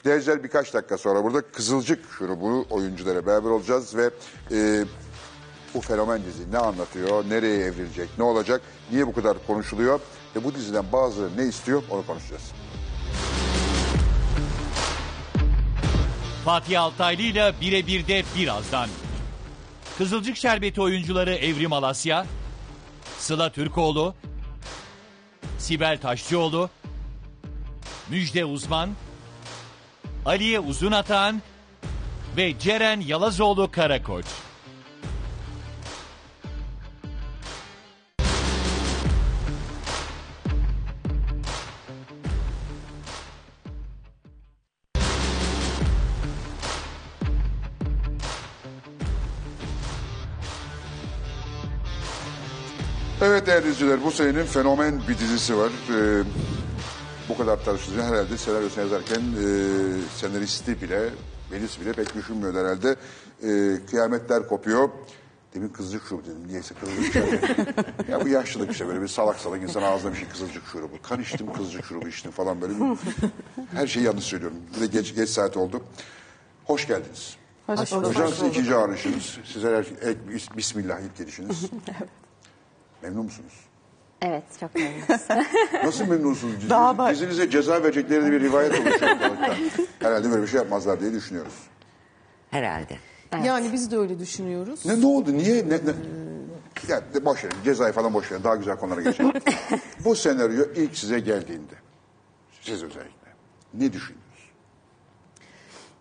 [0.05, 4.09] Değerciler birkaç dakika sonra burada Kızılcık şunu bu oyunculara beraber olacağız ve
[4.51, 4.83] e,
[5.73, 8.61] bu fenomen dizi ne anlatıyor, nereye evrilecek, ne olacak,
[8.91, 9.99] niye bu kadar konuşuluyor
[10.35, 12.41] ve bu diziden bazıları ne istiyor onu konuşacağız.
[16.45, 18.89] Fatih Altaylı ile birebir de birazdan.
[19.97, 22.25] Kızılcık Şerbeti oyuncuları Evrim Alasya,
[23.17, 24.15] Sıla Türkoğlu,
[25.57, 26.69] Sibel Taşçıoğlu,
[28.09, 28.89] Müjde Uzman,
[30.25, 31.41] Aliye Uzunatan
[32.37, 34.25] ve Ceren Yalazoğlu Karakoç.
[53.21, 55.71] Evet değerli izleyiciler bu senenin fenomen bir dizisi var.
[55.89, 56.23] Ee,
[57.29, 59.45] bu kadar tartışılacak herhalde senaryosunu yazarken e,
[60.17, 61.09] senaristi bile,
[61.51, 62.95] Melis bile pek düşünmüyor herhalde.
[63.43, 64.89] Ee, kıyametler kopuyor.
[65.55, 66.47] Demin kızılcık şurubu dedim.
[66.47, 67.31] Niyeyse kızılcık şurubu.
[68.11, 70.93] ya bu yaşlılık işte böyle bir salak salak insan ağzına bir şey kızılcık şurubu.
[71.03, 72.73] Kan içtim kızılcık şurubu içtim falan böyle.
[72.73, 72.97] Bir,
[73.77, 74.57] her şeyi yanlış söylüyorum.
[74.75, 75.81] Bir de geç, geç saat oldu.
[76.65, 77.35] Hoş geldiniz.
[77.67, 78.09] Hoş bulduk.
[78.09, 79.37] Hocam siz ikinci ağırlaşınız.
[79.53, 81.61] Size her, ek- bismillah ilk gelişiniz.
[83.03, 83.53] Memnun musunuz?
[84.21, 85.05] Evet çok memnunuz.
[85.83, 86.55] Nasıl memnunsunuz?
[86.57, 89.55] Dizi, Daha bak- Dizinize ceza verecekleri bir rivayet oluşuyor ortalıkta.
[89.99, 91.53] Herhalde böyle bir şey yapmazlar diye düşünüyoruz.
[92.51, 92.97] Herhalde.
[93.43, 94.85] Yani biz de öyle düşünüyoruz.
[94.85, 95.33] Ne, ne oldu?
[95.33, 95.69] Niye?
[95.69, 95.93] Ne, ne?
[96.87, 97.55] Ya de boş verin.
[97.63, 98.43] Cezayı falan boş verin.
[98.43, 99.31] Daha güzel konulara geçelim.
[100.05, 101.73] Bu senaryo ilk size geldiğinde,
[102.61, 103.27] siz özellikle,
[103.73, 104.20] ne düşündünüz?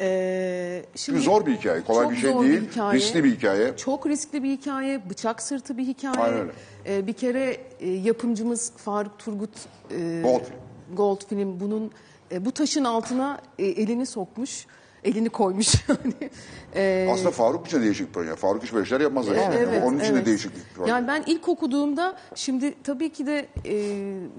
[0.01, 1.83] Ee, Şimdi zor bir hikaye.
[1.85, 2.71] Kolay çok bir şey zor değil.
[2.71, 2.99] hikaye.
[2.99, 3.77] Riskli bir hikaye.
[3.77, 6.15] Çok riskli bir hikaye, bıçak sırtı bir hikaye.
[6.25, 6.53] Aynen öyle.
[6.87, 9.51] Ee, bir kere e, yapımcımız Faruk Turgut
[9.91, 10.57] e, Goldfilm.
[10.97, 11.91] Goldfilm bunun
[12.33, 14.67] e, bu taşın altına e, elini sokmuş,
[15.05, 16.31] elini koymuş yani.
[16.75, 18.37] Ee, Aslında Faruk için de değişik bir proje.
[18.37, 19.35] Faruk hiç böyle şeyler yapmazlar.
[19.37, 19.55] yani.
[19.59, 20.23] Evet, Onun için evet.
[20.23, 20.91] de değişik bir proje.
[20.91, 23.75] Yani ben ilk okuduğumda şimdi tabii ki de e,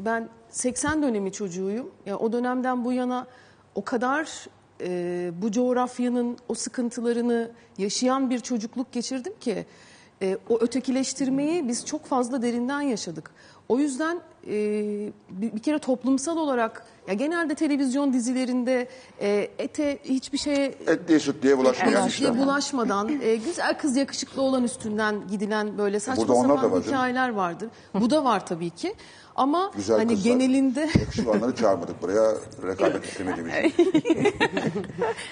[0.05, 1.91] ben 80 dönemi çocuğuyum.
[2.05, 3.27] Ya o dönemden bu yana
[3.75, 4.47] o kadar
[4.83, 9.65] e, bu coğrafyanın o sıkıntılarını yaşayan bir çocukluk geçirdim ki
[10.21, 13.31] e, o ötekileştirmeyi biz çok fazla derinden yaşadık.
[13.69, 14.51] O yüzden e,
[15.29, 18.87] bir, bir kere toplumsal olarak ya genelde televizyon dizilerinde
[19.21, 22.33] e, ete hiçbir şeye Etliye sütlüye bulaşmayan Hiçbir işler.
[22.33, 26.71] şeye bulaşmadan e, güzel kız yakışıklı olan üstünden gidilen böyle saçma Burada onlar da sapan
[26.71, 26.97] var, değil mi?
[26.97, 27.69] hikayeler vardır.
[27.93, 28.93] Bu da var tabii ki.
[29.35, 30.31] Ama Güzel hani kızlar.
[30.31, 32.35] genelinde Yakışıklı olanları çağırmadık buraya.
[32.67, 33.93] Rekabet istemediğimiz için.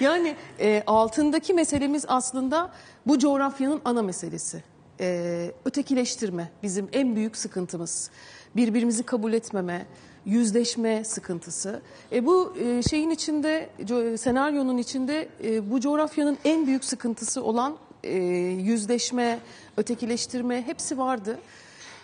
[0.00, 2.70] yani e, altındaki meselemiz aslında
[3.06, 4.62] bu coğrafyanın ana meselesi.
[5.00, 8.10] E, ötekileştirme bizim en büyük sıkıntımız.
[8.56, 9.86] Birbirimizi kabul etmeme,
[10.24, 11.82] yüzleşme sıkıntısı.
[12.12, 13.70] E, bu e, şeyin içinde,
[14.18, 18.16] senaryonun içinde e, bu coğrafyanın en büyük sıkıntısı olan e,
[18.58, 19.38] yüzleşme,
[19.76, 21.38] ötekileştirme hepsi vardı.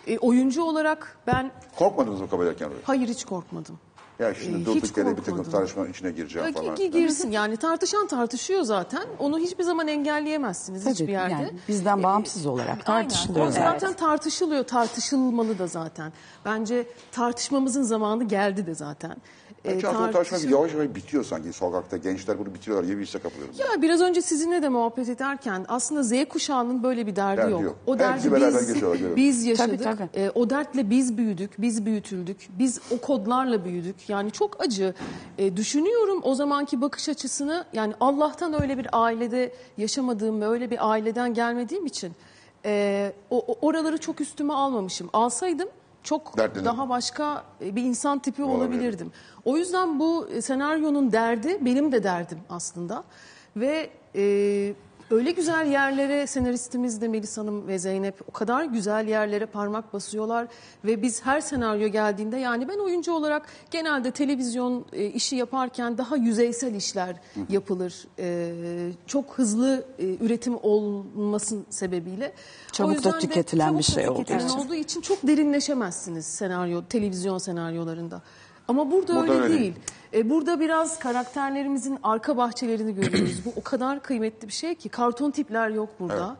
[0.07, 2.79] E, oyuncu olarak ben Korkmadınız mı kabul ederken oraya?
[2.83, 3.79] hayır hiç korkmadım.
[4.19, 6.75] Ya şimdi Ee, durduk yere bir takım tartışmanın içine gireceğim Ya falan.
[6.75, 9.03] gi- girsin yani tartışan tartışıyor zaten.
[9.19, 11.33] Onu hiçbir zaman engelleyemezsiniz Tabii, hiçbir yerde.
[11.33, 13.09] yani bizden bağımsız olarak Aynen.
[13.09, 13.47] tartışılıyor.
[13.47, 16.13] O zaten tartışılıyor, tartışılmalı da zaten.
[16.45, 19.17] Bence tartışmamızın zamanı geldi de zaten.
[19.65, 21.97] Ee, o tartışma tartışıl- yavaş yavaş bitiyor sanki sokakta.
[21.97, 23.19] Gençler bunu bitiriyorlar gibi bir hisse.
[23.63, 27.61] Ya biraz önce sizinle de muhabbet ederken aslında Z kuşağının böyle bir derdi, Derdi yok.
[27.61, 27.75] yok.
[27.87, 29.83] O derdi biz, biz yaşadık.
[29.83, 30.09] Tabii, tabii.
[30.23, 32.49] Ee, o dertle biz büyüdük, biz büyütüldük.
[32.59, 34.09] Biz o kodlarla büyüdük.
[34.09, 34.93] Yani çok acı.
[35.37, 37.65] Ee, düşünüyorum o zamanki bakış açısını.
[37.73, 42.11] Yani Allah'tan öyle bir ailede yaşamadığım ve öyle bir aileden gelmediğim için
[42.65, 45.09] e, o- oraları çok üstüme almamışım.
[45.13, 45.69] Alsaydım
[46.07, 46.65] çok Dertlenirdim.
[46.65, 48.59] daha başka e, bir insan tipi Olabilir.
[48.65, 49.11] olabilirdim.
[49.45, 53.03] O yüzden bu e, senaryonun derdi benim de derdim aslında.
[53.55, 54.73] Ve e,
[55.11, 60.47] öyle güzel yerlere senaristimiz de Melis Hanım ve Zeynep o kadar güzel yerlere parmak basıyorlar
[60.85, 66.15] ve biz her senaryo geldiğinde yani ben oyuncu olarak genelde televizyon e, işi yaparken daha
[66.15, 67.15] yüzeysel işler
[67.49, 68.07] yapılır.
[68.19, 68.51] E,
[69.07, 72.33] çok hızlı e, üretim olmasın sebebiyle.
[72.71, 74.59] Çabuk da de tüketilen bir şey olduğu tüketilen için.
[74.59, 78.21] olduğu için çok derinleşemezsiniz senaryo televizyon senaryolarında.
[78.67, 79.73] Ama burada, Burada öyle, öyle değil.
[80.13, 83.45] E, burada biraz karakterlerimizin arka bahçelerini görüyoruz.
[83.45, 86.37] Bu o kadar kıymetli bir şey ki karton tipler yok burada.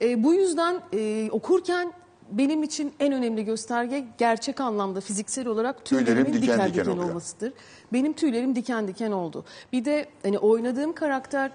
[0.00, 1.92] E, bu yüzden e, okurken
[2.30, 6.92] benim için en önemli gösterge gerçek anlamda fiziksel olarak Tüylerim tüylerimin diken diken diken diken,
[6.92, 7.10] oluyor.
[7.10, 7.52] olmasıdır.
[7.92, 9.44] Benim tüylerim diken diken oldu.
[9.72, 11.50] Bir de hani oynadığım karakter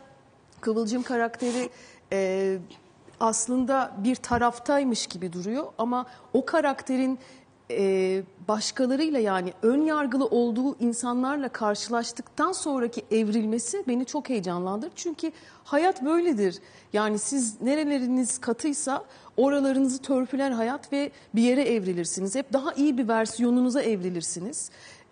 [0.62, 1.70] Kıvılcım karakteri
[2.12, 2.58] e,
[3.20, 7.20] aslında bir taraftaymış gibi duruyor ama o karakterin
[7.72, 14.92] e, başkalarıyla yani ön yargılı olduğu insanlarla karşılaştıktan sonraki evrilmesi beni çok heyecanlandırır.
[14.96, 15.32] Çünkü
[15.64, 16.60] hayat böyledir.
[16.94, 19.06] Yani siz nereleriniz katıysa
[19.38, 22.36] oralarınızı törpüler hayat ve bir yere evrilirsiniz.
[22.36, 24.70] Hep daha iyi bir versiyonunuza evrilirsiniz.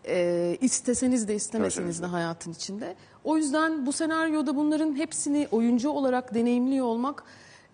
[0.07, 2.95] E, isteseniz de istemeseniz de hayatın içinde.
[3.23, 7.23] O yüzden bu senaryoda bunların hepsini oyuncu olarak deneyimliyor olmak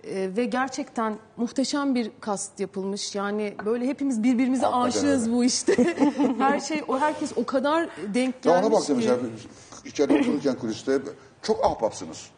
[0.04, 3.16] e, ve gerçekten muhteşem bir kast yapılmış.
[3.16, 5.36] Yani böyle hepimiz birbirimize Hakikaten aşığız öyle.
[5.38, 5.96] bu işte.
[6.38, 8.94] Her şey o herkes o kadar denk Ya gelmiş ona ki.
[8.94, 9.18] mesela
[9.86, 11.00] içeride otururken kuliste
[11.42, 12.30] çok ahbapsınız.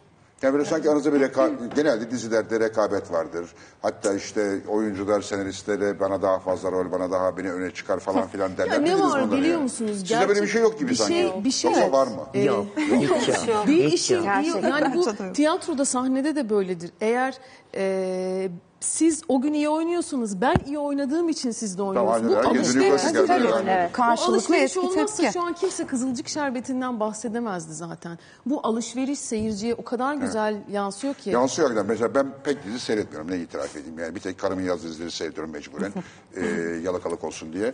[0.43, 3.49] Yani böyle sanki aranızda bir reka- genelde dizilerde rekabet vardır.
[3.81, 8.51] Hatta işte oyuncular, senaristlere bana daha fazla rol, bana daha beni öne çıkar falan filan
[8.57, 8.71] derler.
[8.73, 9.63] Ya ne Bildiniz var bunları biliyor yani.
[9.63, 9.97] musunuz?
[9.99, 11.13] Sizde böyle bir Gerçek- şey yok gibi bir sanki.
[11.13, 11.93] şey- bir şey Yoksa yok.
[11.93, 12.25] var mı?
[12.33, 12.65] Ee, Yok.
[12.77, 13.67] Hiç yok.
[13.67, 14.25] Bir Hiç işin yok.
[14.63, 16.91] yani bu tiyatroda sahnede de böyledir.
[17.01, 17.37] Eğer
[17.75, 18.49] e,
[18.83, 22.53] siz o gün iyi oynuyorsunuz, ben iyi oynadığım için siz de oynuyorsunuz.
[22.53, 23.47] Gözünü yukarısı alışveriş- Tabii.
[23.47, 23.87] yani.
[23.89, 25.33] Bu Karşılıklı alışveriş etki olmazsa tepki.
[25.33, 28.19] şu an kimse Kızılcık Şerbeti'nden bahsedemezdi zaten.
[28.45, 31.29] Bu alışveriş seyirciye o kadar güzel yansıyor ki.
[31.29, 31.89] Yansıyor hakikaten.
[31.91, 33.31] Mesela ben pek dizi seyretmiyorum.
[33.31, 33.99] Ne itiraf edeyim.
[33.99, 35.93] Yani bir tek karımın yazdığı dizileri seyrediyorum mecburen.
[36.35, 36.45] ee,
[36.83, 37.73] yalakalık olsun diye.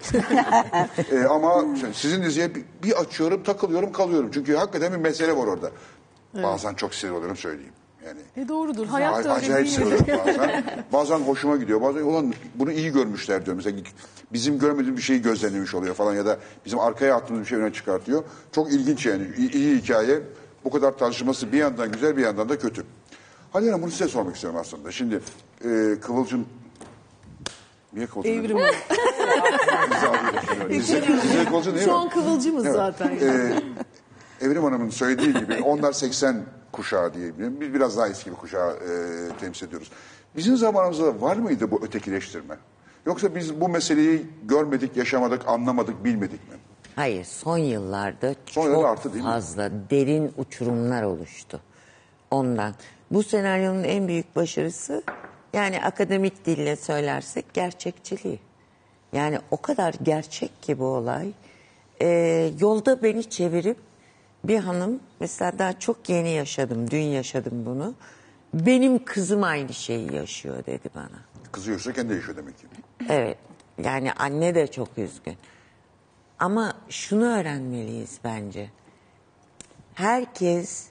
[1.11, 4.31] Ee, ama sizin diziye bir, bir açıyorum, takılıyorum, kalıyorum.
[4.33, 5.71] Çünkü hakikaten bir mesele var orada.
[6.43, 7.73] Bazen çok sinir oluyorum söyleyeyim.
[8.09, 8.87] Yani E doğrudur.
[8.87, 10.63] Hayat da öyle acayip değil oluyorum bazen.
[10.93, 11.81] Bazen hoşuma gidiyor.
[11.81, 13.55] Bazen ulan bunu iyi görmüşler diyor.
[13.55, 13.77] Mesela
[14.33, 17.73] bizim görmediğimiz bir şeyi gözlemlemiş oluyor falan ya da bizim arkaya attığımız bir şey öne
[17.73, 18.23] çıkartıyor.
[18.51, 19.27] Çok ilginç yani.
[19.37, 20.21] İyi, iyi hikaye.
[20.65, 22.83] Bu kadar tartışması bir yandan güzel bir yandan da kötü.
[23.53, 24.91] Hadi Hanım bunu size sormak istiyorum aslında.
[24.91, 25.15] Şimdi
[25.65, 26.45] e, Kıvılcım
[27.93, 28.33] Niye Kıvılcım?
[28.33, 28.75] Evrim dedim?
[30.81, 31.97] Size, size Kıvılcım değil Şu mi?
[31.97, 33.07] an kıvılcımız zaten.
[33.21, 33.53] Ee,
[34.41, 37.61] Evrim Hanım'ın söylediği gibi onlar 80 kuşağı diyebilirim.
[37.61, 38.89] Biz biraz daha eski bir kuşağı e,
[39.39, 39.91] temsil ediyoruz.
[40.35, 42.57] Bizim zamanımızda var mıydı bu ötekileştirme?
[43.05, 46.55] Yoksa biz bu meseleyi görmedik, yaşamadık, anlamadık, bilmedik mi?
[46.95, 49.31] Hayır son yıllarda Son çok arttı değil mi?
[49.31, 51.61] fazla derin uçurumlar oluştu.
[52.31, 52.73] Ondan.
[53.11, 55.03] Bu senaryonun en büyük başarısı
[55.53, 58.39] yani akademik dille söylersek gerçekçiliği.
[59.13, 61.31] Yani o kadar gerçek ki bu olay.
[62.01, 63.77] Ee, yolda beni çevirip
[64.43, 67.93] bir hanım mesela daha çok yeni yaşadım, dün yaşadım bunu.
[68.53, 71.19] Benim kızım aynı şeyi yaşıyor dedi bana.
[71.51, 72.67] Kızıyorsa kendi yaşıyor demek ki.
[73.09, 73.37] Evet.
[73.83, 75.37] Yani anne de çok üzgün.
[76.39, 78.69] Ama şunu öğrenmeliyiz bence.
[79.93, 80.87] Herkes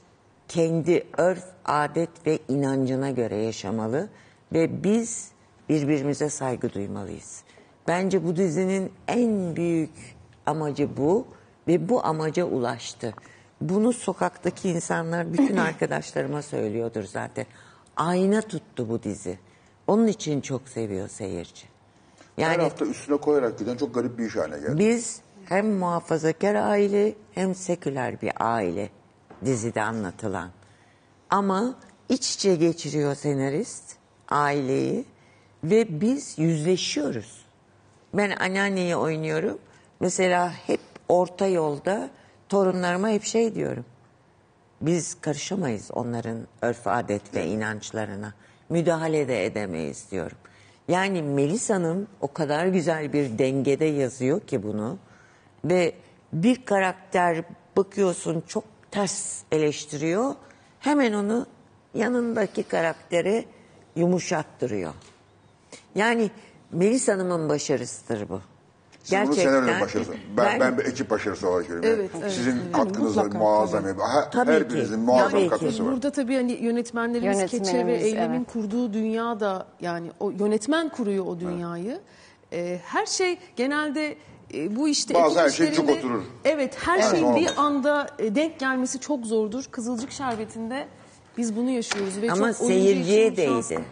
[0.48, 4.08] kendi örf, adet ve inancına göre yaşamalı
[4.52, 5.30] ve biz
[5.68, 7.42] birbirimize saygı duymalıyız.
[7.88, 11.26] Bence bu dizinin en büyük amacı bu
[11.68, 13.14] ve bu amaca ulaştı.
[13.60, 17.46] Bunu sokaktaki insanlar bütün arkadaşlarıma söylüyordur zaten.
[17.96, 19.38] Ayna tuttu bu dizi.
[19.86, 21.66] Onun için çok seviyor seyirci.
[22.36, 24.78] Her Yani hafta üstüne koyarak giden çok garip bir iş haline geldi.
[24.78, 28.90] biz hem muhafazakar aile hem seküler bir aile
[29.44, 30.50] dizide anlatılan.
[31.30, 31.74] Ama
[32.08, 33.96] iç içe geçiriyor senarist
[34.28, 35.04] aileyi
[35.64, 37.44] ve biz yüzleşiyoruz.
[38.14, 39.58] Ben anneanneyi oynuyorum.
[40.00, 42.10] Mesela hep orta yolda
[42.48, 43.84] torunlarıma hep şey diyorum.
[44.80, 48.34] Biz karışamayız onların örf adet ve inançlarına.
[48.68, 50.36] Müdahale de edemeyiz diyorum.
[50.88, 54.98] Yani Melis Hanım o kadar güzel bir dengede yazıyor ki bunu.
[55.64, 55.94] Ve
[56.32, 57.42] bir karakter
[57.76, 60.34] bakıyorsun çok ters eleştiriyor.
[60.80, 61.46] Hemen onu
[61.94, 63.44] yanındaki karaktere
[63.96, 64.94] yumuşattırıyor.
[65.94, 66.30] Yani
[66.72, 68.40] Melis Hanım'ın başarısıdır bu.
[69.02, 70.12] Siz bunu senaryo başarısı.
[70.36, 72.00] Ben, ben, bir ekip başarısı olarak görüyorum.
[72.00, 72.72] Evet, evet, Sizin evet.
[72.72, 73.84] katkınız Mutlaka, muazzam.
[73.84, 75.48] Her, Tabii her birinizin muazzam Tabii ki.
[75.48, 75.92] katkısı var.
[75.92, 78.52] Burada tabii hani yönetmenlerimiz Keçe ve Yönetmenimiz, Eylem'in evet.
[78.52, 82.00] kurduğu dünya da yani o yönetmen kuruyor o dünyayı.
[82.52, 84.16] Ee, her şey genelde
[84.54, 86.22] e, bu işte Bazı her şey çok oturur.
[86.44, 87.10] Evet her Evet.
[87.10, 89.64] şeyin bir anda e, denk gelmesi çok zordur.
[89.70, 90.86] Kızılcık Şerbeti'nde
[91.38, 93.82] Biz bunu yaşıyoruz ve Ama çok seyirciye için şans- değdi.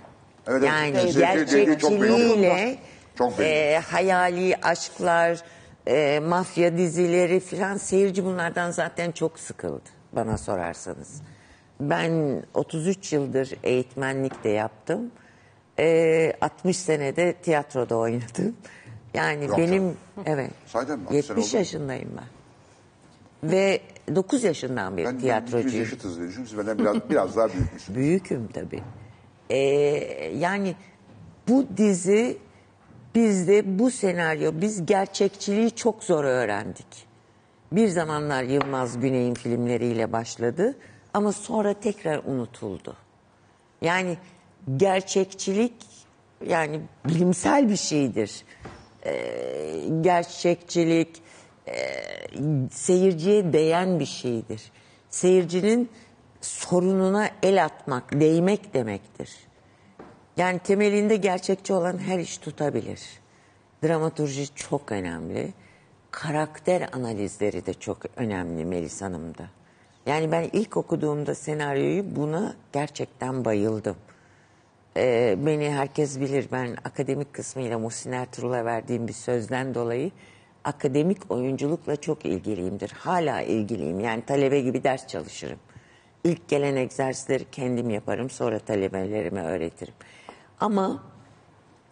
[0.46, 0.68] Evet, evet.
[0.68, 1.18] Yani değdi, oldu.
[1.18, 2.78] gerçekçiliğiyle
[3.18, 3.48] Çok belli.
[3.48, 5.42] e, hayali aşklar,
[5.88, 11.22] e, mafya dizileri filan seyirci bunlardan zaten çok sıkıldı bana sorarsanız.
[11.80, 15.10] Ben 33 yıldır eğitmenlik de yaptım.
[15.78, 18.56] E, 60 senede tiyatroda oynadım.
[19.14, 19.96] Yani Yok benim
[20.26, 20.54] evet mi?
[20.74, 21.58] 60 sene 70 oldu mu?
[21.58, 22.26] yaşındayım ben.
[23.50, 23.80] Ve
[24.14, 25.66] 9 yaşından beri Ben, ben tiyatrocuyum.
[25.66, 26.46] 100 yaşıtız düşünüyorum.
[26.46, 27.98] Siz benden biraz, biraz daha büyükmüşsünüz.
[27.98, 28.82] Büyüküm tabii.
[29.50, 29.56] Ee,
[30.38, 30.74] yani
[31.48, 32.38] bu dizi
[33.16, 36.86] bizde bu senaryo biz gerçekçiliği çok zor öğrendik.
[37.72, 40.76] Bir zamanlar Yılmaz Güney'in filmleriyle başladı
[41.14, 42.96] ama sonra tekrar unutuldu.
[43.82, 44.16] Yani
[44.76, 45.74] gerçekçilik
[46.46, 48.44] yani bilimsel bir şeydir.
[49.06, 51.22] Ee, gerçekçilik
[51.68, 51.76] e,
[52.70, 54.62] seyirciye değen bir şeydir.
[55.10, 55.90] Seyircinin
[56.40, 59.45] sorununa el atmak, değmek demektir.
[60.36, 63.00] Yani temelinde gerçekçi olan her iş tutabilir.
[63.84, 65.52] Dramaturji çok önemli.
[66.10, 69.46] Karakter analizleri de çok önemli Melis Hanım'da.
[70.06, 73.96] Yani ben ilk okuduğumda senaryoyu buna gerçekten bayıldım.
[74.96, 76.48] Ee, beni herkes bilir.
[76.52, 80.10] Ben akademik kısmıyla Muhsin Ertuğrul'a verdiğim bir sözden dolayı
[80.64, 82.90] akademik oyunculukla çok ilgiliyimdir.
[82.90, 84.00] Hala ilgiliyim.
[84.00, 85.58] Yani talebe gibi ders çalışırım.
[86.24, 88.30] İlk gelen egzersizleri kendim yaparım.
[88.30, 89.94] Sonra talebelerime öğretirim.
[90.60, 91.02] Ama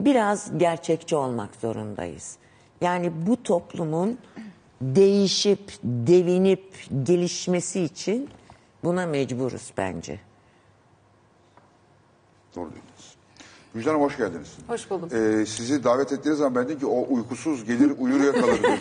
[0.00, 2.36] biraz gerçekçi olmak zorundayız.
[2.80, 4.18] Yani bu toplumun
[4.80, 8.30] değişip, devinip, gelişmesi için
[8.84, 10.20] buna mecburuz bence.
[12.56, 13.14] Doğru dediniz.
[13.74, 14.56] Müjde Hanım hoş geldiniz.
[14.66, 15.12] Hoş bulduk.
[15.12, 18.60] Ee, sizi davet ettiğiniz zaman ben dedim ki o uykusuz gelir uyur yakalır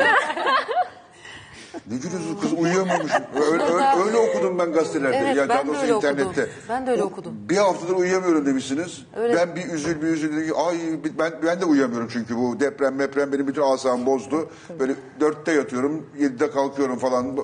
[1.88, 3.11] gülüyorsunuz kız uyuyamıyormuş.
[3.51, 5.17] Öyle, öyle, öyle okudum ben gazetelerde.
[5.17, 6.11] Evet, ya ben de öyle okudum.
[6.11, 6.49] internette.
[6.69, 7.34] Ben de öyle okudum.
[7.49, 9.05] Bir haftadır uyuyamıyorum demişsiniz.
[9.15, 9.36] Öyle.
[9.36, 10.78] Ben bir üzül bir üzül dedim ki ay
[11.19, 14.49] ben, ben de uyuyamıyorum çünkü bu deprem meprem benim bütün asabımı bozdu.
[14.80, 17.38] Böyle dörtte yatıyorum yedide kalkıyorum falan.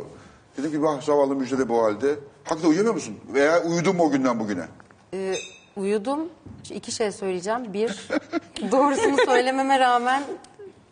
[0.57, 2.15] Dedim ki bak zavallı Müjde de bu halde.
[2.43, 3.15] Hakikaten uyuyamıyor musun?
[3.33, 4.65] Veya uyudun mu o günden bugüne?
[5.13, 5.35] Ee,
[5.77, 6.19] uyudum.
[6.69, 7.73] İki şey söyleyeceğim.
[7.73, 8.09] Bir,
[8.71, 10.23] doğrusunu söylememe rağmen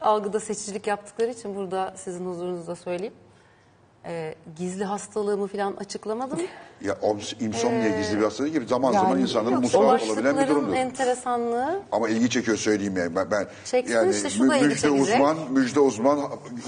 [0.02, 3.14] algıda seçicilik yaptıkları için burada sizin huzurunuzda söyleyeyim.
[4.08, 6.40] Ee, gizli hastalığımı falan açıklamadım.
[6.82, 6.98] Ya
[7.40, 10.74] insomnia gizli bir hastalık gibi zaman zaman insanların musallat olabilen bir durumdur.
[10.74, 13.16] enteresanlığı Ama ilgi çekiyor söyleyeyim yani.
[13.16, 15.02] Ben, ben Çeksin yani işte, şu da ilgi müjde çekecek.
[15.02, 16.20] uzman, müjde uzman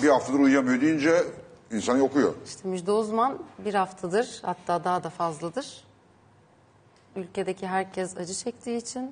[0.04, 1.24] bir haftadır uyuyamıyor deyince
[1.72, 2.34] insan okuyor.
[2.46, 5.84] işte Müjde Uzman bir haftadır hatta daha da fazladır.
[7.16, 9.12] Ülkedeki herkes acı çektiği için,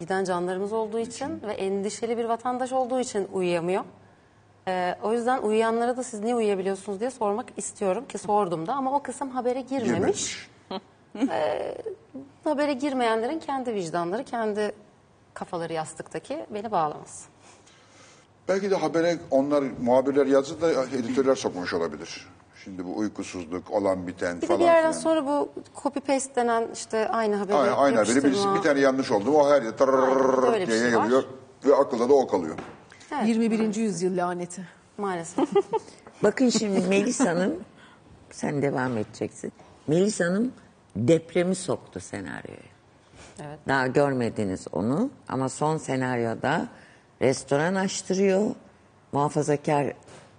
[0.00, 3.84] giden canlarımız olduğu için ve endişeli bir vatandaş olduğu için uyuyamıyor.
[4.68, 8.96] Ee, o yüzden uyuyanlara da siz niye uyuyabiliyorsunuz diye sormak istiyorum ki sordum da ama
[8.96, 10.48] o kısım habere girmemiş.
[11.14, 11.38] Girmemiş.
[12.44, 14.72] Habere girmeyenlerin kendi vicdanları, kendi
[15.34, 17.24] kafaları yastıktaki beni bağlamaz.
[18.48, 22.26] Belki de habere onlar muhabirler yazdı da editörler sokmuş olabilir.
[22.64, 25.02] Şimdi bu uykusuzluk, olan biten Bir de falan bir yerden filan.
[25.02, 25.48] sonra bu
[25.82, 29.50] copy paste denen işte aynı haberi Aynen, aynen böyle birisi bir tane yanlış oldu o
[29.50, 30.66] her yerde tarrrr öyle
[33.12, 33.74] Evet, 21.
[33.74, 34.62] yüzyıl laneti.
[34.98, 35.48] maalesef.
[36.22, 37.52] Bakın şimdi Melis Hanım,
[38.30, 39.52] sen devam edeceksin.
[39.86, 40.52] Melis Hanım
[40.96, 42.68] depremi soktu senaryoya.
[43.40, 43.58] Evet.
[43.68, 46.68] Daha görmediniz onu ama son senaryoda
[47.22, 48.50] restoran açtırıyor.
[49.12, 49.92] Muhafazakar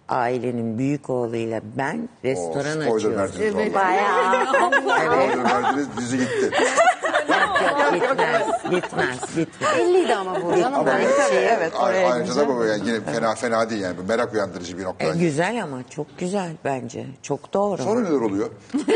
[0.09, 3.17] ailenin büyük oğluyla ben restoran spoiler açıyoruz.
[3.17, 3.73] verdiniz vallahi.
[3.73, 4.45] Bayağı.
[4.81, 6.51] Spoiler verdiniz dizi gitti.
[7.61, 9.77] Yok gitmez, gitmez, gitmez.
[9.77, 10.73] Belliydi ama bu canım.
[10.73, 10.99] Ama Ben
[11.29, 15.05] şey, evet, ayrıca da bu yani yine fena fena değil yani merak uyandırıcı bir nokta.
[15.05, 17.05] E, güzel ama çok güzel bence.
[17.21, 17.81] Çok doğru.
[17.83, 18.49] Sonra neler oluyor?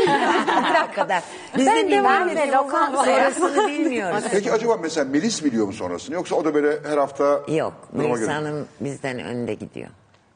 [0.72, 1.22] Ne kadar.
[1.56, 3.30] Biz Ben de devam edeyim, lokantaya.
[3.30, 4.24] Sonrasını bilmiyoruz.
[4.30, 8.28] Peki acaba mesela Melis biliyor mu sonrasını yoksa o da böyle her hafta Yok, Melis
[8.28, 9.88] Hanım bizden önde gidiyor.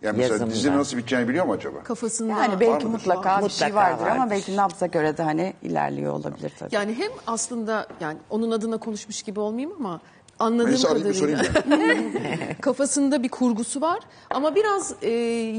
[0.03, 0.55] Yani mesela Yazımda.
[0.55, 1.83] dizinin nasıl biteceğini biliyor mu acaba?
[1.83, 2.87] Kafasında Yani belki mıdır?
[2.87, 4.31] mutlaka bir şey vardır, ama vardır.
[4.31, 6.75] belki nabza göre de hani ilerliyor olabilir tabii.
[6.75, 10.01] Yani hem aslında yani onun adına konuşmuş gibi olmayayım ama
[10.39, 12.13] anladığım arayıp bir kadarıyla sorayım
[12.61, 13.99] kafasında bir kurgusu var
[14.31, 15.11] ama biraz e,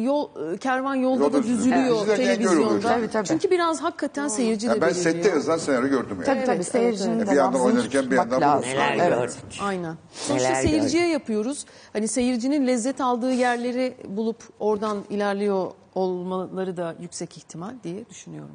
[0.04, 1.90] yol e, kervan yolda Yolda da düzülüyor Evet.
[1.90, 2.18] Öyle oluyor.
[2.18, 2.80] televizyonda.
[2.88, 3.28] Tabii, tabii.
[3.28, 5.14] Çünkü biraz hakikaten seyirci de Yani ben belirliyor.
[5.16, 6.26] sette yazılan senaryo gördüm yani.
[6.26, 8.70] Tabii tabii seyircinin Bir de yandan nabzını oynarken bir yandan tutmak bu- lazım.
[8.80, 9.18] Neler Evet.
[9.20, 9.60] gördük.
[9.62, 9.96] Aynen.
[10.14, 11.66] Sonuçta Neler seyirciye yapıyoruz.
[11.94, 18.52] Hani seyircinin lezzet aldığı yerleri bulup oradan ilerliyor olmaları da yüksek ihtimal diye düşünüyorum.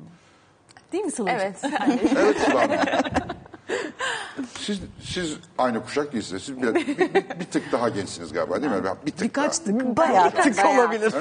[0.93, 1.39] Değil mi Sıla'cığım?
[1.41, 1.57] Evet.
[2.19, 2.71] Evet Sıla Hanım.
[4.59, 6.43] Siz, siz aynı kuşak değilsiniz.
[6.43, 8.79] Siz bir, bir, bir, bir tık daha gençsiniz galiba değil mi?
[9.07, 9.79] Bir tık Birkaç daha.
[9.79, 9.97] tık.
[9.97, 11.13] Bayağı tık olabilir.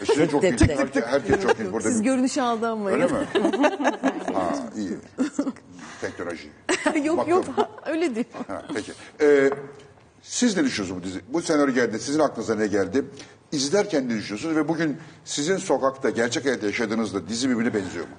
[0.00, 0.92] E, Siz de çok Tık genç.
[0.92, 1.72] tık Herkes, çok genç.
[1.72, 3.00] Burada Siz aldanmayın.
[3.00, 3.18] Öyle mi?
[4.34, 4.54] ha.
[4.76, 4.96] iyi.
[6.00, 6.50] Teknoloji.
[7.04, 7.44] yok yok
[7.86, 8.26] öyle değil.
[8.48, 8.92] Ha, peki.
[9.20, 9.50] Ee,
[10.22, 11.20] siz ne düşünüyorsunuz bu dizi?
[11.28, 11.98] Bu senaryo geldi.
[11.98, 13.04] Sizin aklınıza ne geldi?
[13.52, 14.56] İzlerken ne düşünüyorsunuz?
[14.56, 18.14] Ve bugün sizin sokakta, gerçek hayatta yaşadığınızda dizi birbirine benziyor mu?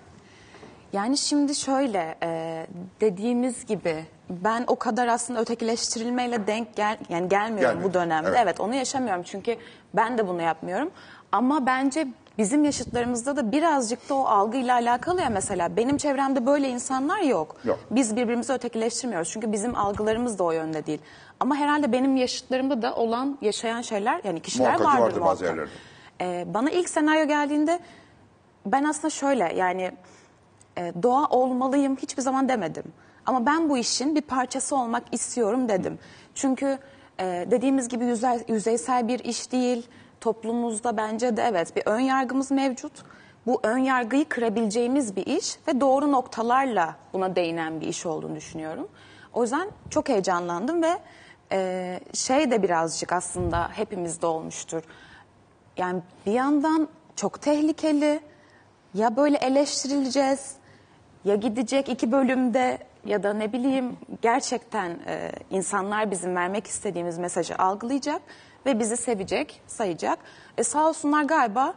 [0.94, 2.66] Yani şimdi şöyle e,
[3.02, 8.28] dediğimiz gibi ben o kadar aslında ötekileştirilmeyle denk gel yani gelmiyorum Gelmiyor, bu dönemde.
[8.30, 8.40] evet.
[8.44, 8.60] Evet.
[8.60, 9.56] onu yaşamıyorum çünkü
[9.94, 10.92] ben de bunu yapmıyorum.
[11.32, 16.70] Ama bence bizim yaşıtlarımızda da birazcık da o algıyla alakalı ya mesela benim çevremde böyle
[16.70, 17.56] insanlar yok.
[17.64, 17.80] Yok.
[17.92, 21.00] Biz birbirimizi ötekileştirmiyoruz çünkü bizim algılarımız da o yönde değil.
[21.40, 25.70] Ama herhalde benim yaşıtlarımda da olan yaşayan şeyler yani kişiler Muhakkak vardır, vardır bazı muhakkak.
[26.20, 26.42] yerlerde.
[26.42, 27.80] Ee, bana ilk senaryo geldiğinde
[28.66, 29.92] ben aslında şöyle yani
[30.78, 32.84] e, doğa olmalıyım hiçbir zaman demedim.
[33.26, 36.00] Ama ben bu işin bir parçası olmak istiyorum dedim.
[36.36, 36.78] Çünkü
[37.20, 39.88] e, dediğimiz gibi yüzey, yüzeysel bir iş değil.
[40.22, 42.94] Toplumumuzda bence de evet bir ön yargımız mevcut.
[43.46, 48.88] Bu ön yargıyı kırabileceğimiz bir iş ve doğru noktalarla buna değinen bir iş olduğunu düşünüyorum.
[49.34, 51.00] O yüzden çok heyecanlandım ve
[51.52, 54.84] e, şey de birazcık aslında hepimizde olmuştur.
[55.78, 58.20] Yani bir yandan çok tehlikeli.
[58.94, 60.56] Ya böyle eleştirileceğiz
[61.26, 67.56] ya gidecek iki bölümde ya da ne bileyim gerçekten e, insanlar bizim vermek istediğimiz mesajı
[67.58, 68.22] algılayacak
[68.66, 70.20] ve bizi sevecek, sayacak.
[70.58, 71.74] E, sağ olsunlar galiba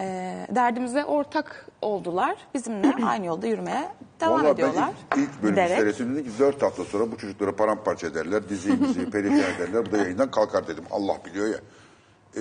[0.00, 0.04] e,
[0.50, 2.36] derdimize ortak oldular.
[2.54, 3.88] Bizimle aynı yolda yürümeye
[4.20, 4.90] devam Vallahi ediyorlar.
[5.16, 5.78] ben ilk, ilk bölümü Derek.
[5.78, 8.48] seyrettim dedim ki dört hafta sonra bu çocukları paramparça ederler.
[8.48, 9.86] Diziyi diziyi perişan ederler.
[9.86, 10.84] Bu da yayından kalkar dedim.
[10.90, 11.58] Allah biliyor ya.
[12.36, 12.40] Ee,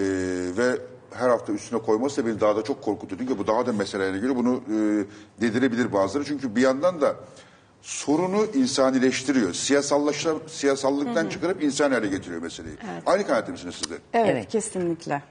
[0.58, 0.78] ve
[1.18, 3.20] her hafta üstüne koyması da beni daha da çok korkutuyor.
[3.20, 5.06] Çünkü bu daha da meselelerine göre bunu e,
[5.42, 6.26] dedirebilir bazıları.
[6.26, 7.16] Çünkü bir yandan da
[7.82, 9.54] sorunu insanileştiriyor.
[9.54, 12.78] Siyasallaşa, siyasallıktan çıkarıp insan hale getiriyor meseleyi.
[13.06, 13.96] Aynı kanaatte misiniz siz de?
[14.14, 14.30] Evet.
[14.32, 14.50] Evet.
[14.50, 15.22] kesinlikle.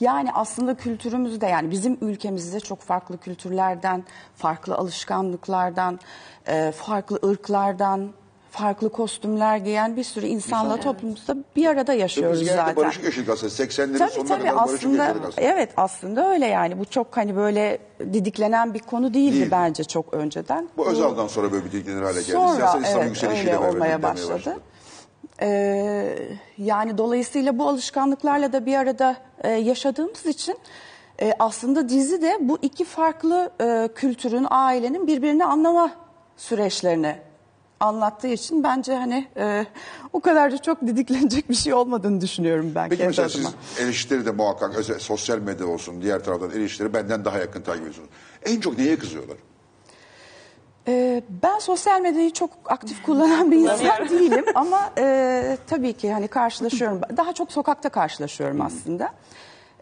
[0.00, 4.04] Yani aslında kültürümüzde yani bizim ülkemizde çok farklı kültürlerden,
[4.36, 6.00] farklı alışkanlıklardan,
[6.46, 8.12] e, farklı ırklardan,
[8.52, 12.76] farklı kostümler giyen bir sürü insanla toplumumuzda bir arada yaşıyoruz Biz zaten.
[12.76, 13.52] barışık yaşadık aslında.
[13.52, 15.46] 80'lerin Tabii sonuna tabii kadar barışık aslında yaşadık aslında.
[15.48, 19.48] evet aslında öyle yani bu çok hani böyle didiklenen bir konu değildi Değildi.
[19.50, 20.68] bence çok önceden.
[20.76, 22.32] Bu Özal'dan sonra böyle bir dilgenir hale geldi.
[22.32, 24.56] Sonra Siyasal İslam evet öyle olmaya dillenmeye başladı.
[25.42, 26.18] Ee,
[26.58, 30.58] yani dolayısıyla bu alışkanlıklarla da bir arada e, yaşadığımız için
[31.22, 35.90] e, aslında dizi de bu iki farklı e, kültürün, ailenin birbirini anlama
[36.36, 37.16] süreçlerini
[37.82, 39.66] anlattığı için bence hani e,
[40.12, 43.50] o kadar da çok didiklenecek bir şey olmadığını düşünüyorum ben Peki kendi adıma.
[43.74, 47.80] siz eleştiri de muhakkak özel, sosyal medya olsun diğer taraftan eleştiri benden daha yakın takip
[47.82, 48.08] ediyorsunuz.
[48.44, 49.36] En çok neye kızıyorlar?
[50.88, 56.28] Ee, ben sosyal medyayı çok aktif kullanan bir insan değilim ama e, tabii ki hani
[56.28, 57.00] karşılaşıyorum.
[57.16, 59.12] Daha çok sokakta karşılaşıyorum aslında.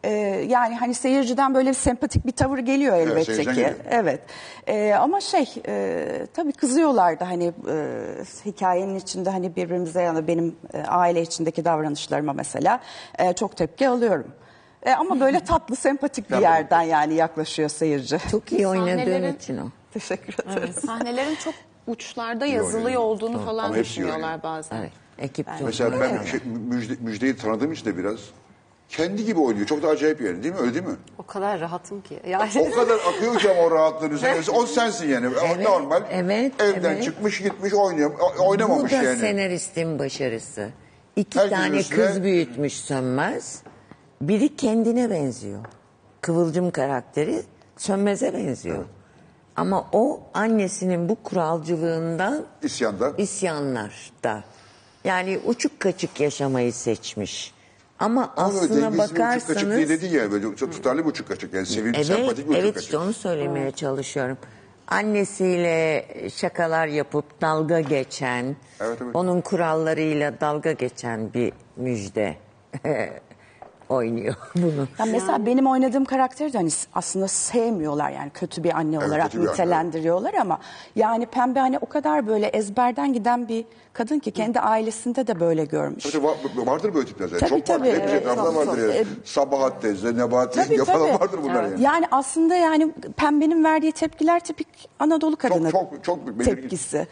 [0.05, 0.11] Ee,
[0.49, 3.61] yani hani seyirciden böyle bir sempatik bir tavır geliyor elbette seyirciden ki.
[3.61, 3.77] geliyor.
[3.91, 4.21] Evet.
[4.67, 7.97] Ee, ama şey e, tabii kızıyorlar da hani e,
[8.47, 12.81] hikayenin içinde hani birbirimize yani benim e, aile içindeki davranışlarıma mesela
[13.19, 14.33] e, çok tepki alıyorum.
[14.83, 18.19] E, ama böyle tatlı sempatik bir yerden yani yaklaşıyor seyirci.
[18.31, 19.65] Çok iyi oynadığın Sahnelerin- için o.
[19.93, 20.75] Teşekkür ederim.
[20.87, 21.55] Sahnelerin çok
[21.87, 24.77] uçlarda yazılı olduğunu falan Ama hepsi düşünüyorlar bazen.
[24.77, 24.93] Evet.
[25.19, 28.21] Ekip çok Mesela ben şey, müjde, müjdeyi tanıdığım için de biraz
[28.91, 29.67] kendi gibi oynuyor.
[29.67, 30.61] Çok da acayip yani değil mi?
[30.61, 30.97] Öyle değil mi?
[31.19, 32.21] O kadar rahatım ki.
[32.29, 34.51] Yani O kadar akıyor ki ama o rahatlığın üzerine.
[34.55, 35.27] O sensin yani.
[35.47, 36.03] Evet, Normal.
[36.11, 37.05] evet, Evden evet.
[37.05, 38.11] çıkmış gitmiş oynuyor.
[38.21, 39.19] o- Bu Oynamamış da yani.
[39.19, 40.69] senaristin başarısı.
[41.17, 43.63] İki Herkesin tane üstüne- kız büyütmüş Sönmez.
[44.21, 45.61] Biri kendine benziyor.
[46.21, 47.43] Kıvılcım karakteri
[47.77, 48.85] Sönmez'e benziyor.
[49.57, 53.13] Ama o annesinin bu kuralcılığından İsyanda.
[53.19, 54.45] isyanlarda.
[55.05, 57.55] Yani uçuk kaçık yaşamayı seçmiş.
[58.01, 59.89] Ama Ama böyle aslına dengesiz bir uçuk kaçık değil bakarsanız...
[60.03, 60.33] dedi ya.
[60.33, 61.55] Böyle çok tutarlı bir uçuk kaçık.
[61.55, 62.83] Yani sevimli, Evet, sempatik bir uçuk evet kaçık.
[62.87, 64.39] işte onu söylemeye çalışıyorum.
[64.89, 68.45] Annesiyle şakalar yapıp dalga geçen,
[68.81, 69.17] Evet, evet.
[69.17, 72.37] onun kurallarıyla dalga geçen bir müjde
[73.95, 74.89] oynuyor bunu.
[74.99, 79.25] Ya mesela benim oynadığım karakteri de hani aslında sevmiyorlar yani kötü bir anne Evet, olarak
[79.25, 80.59] kötü bir anne, nitelendiriyorlar ama
[80.97, 85.65] yani Pembe hani o kadar böyle ezberden giden bir kadın ki kendi ailesinde de böyle
[85.65, 86.05] görmüş.
[86.05, 87.49] Tabii va- vardır böyle tipler zaten.
[87.49, 87.91] Tabii, çok vardır.
[87.91, 88.95] tabii, Hepsi evet, etrafında çok, vardır yani.
[88.95, 91.21] E, Sabahat teyze, Nebahat Tabii, yenge falan tabii.
[91.21, 91.83] vardır bunlar yani.
[91.83, 96.45] Yani aslında yani Pembe'nin verdiği tepkiler tipik Anadolu kadını çok- çok belirgin.
[96.55, 97.07] tepkisi.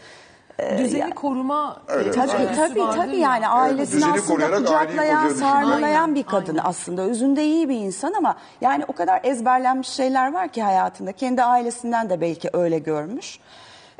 [0.78, 2.14] Düzeni koruma Evet.
[2.14, 3.32] Tabii içgüdüsü tabii vardır tabii ya.
[3.32, 6.68] yani ailesini düzeni aslında kucaklayan, sarmalayan bir kadın aynen.
[6.68, 7.02] aslında.
[7.02, 11.12] Özünde iyi bir insan ama yani o kadar ezberlenmiş şeyler var ki hayatında.
[11.12, 13.38] Kendi ailesinden de belki öyle görmüş.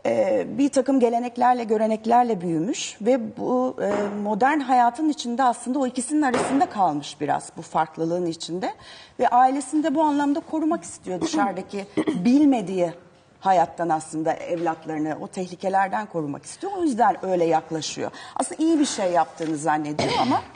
[0.06, 3.92] Ee, bir takım geleneklerle, göreneklerle büyümüş ve bu e,
[4.22, 8.74] modern hayatın içinde aslında o ikisinin arasında kalmış biraz bu farklılığın içinde.
[9.20, 11.86] Ve ailesini de bu anlamda korumak istiyor dışarıdaki
[12.24, 12.92] bilmediği
[13.41, 16.72] hayattan aslında evlatlarını o tehlikelerden korumak istiyor.
[16.76, 18.11] O yüzden öyle yaklaşıyor.
[18.36, 20.43] Aslında iyi bir şey yaptığını zannediyor ama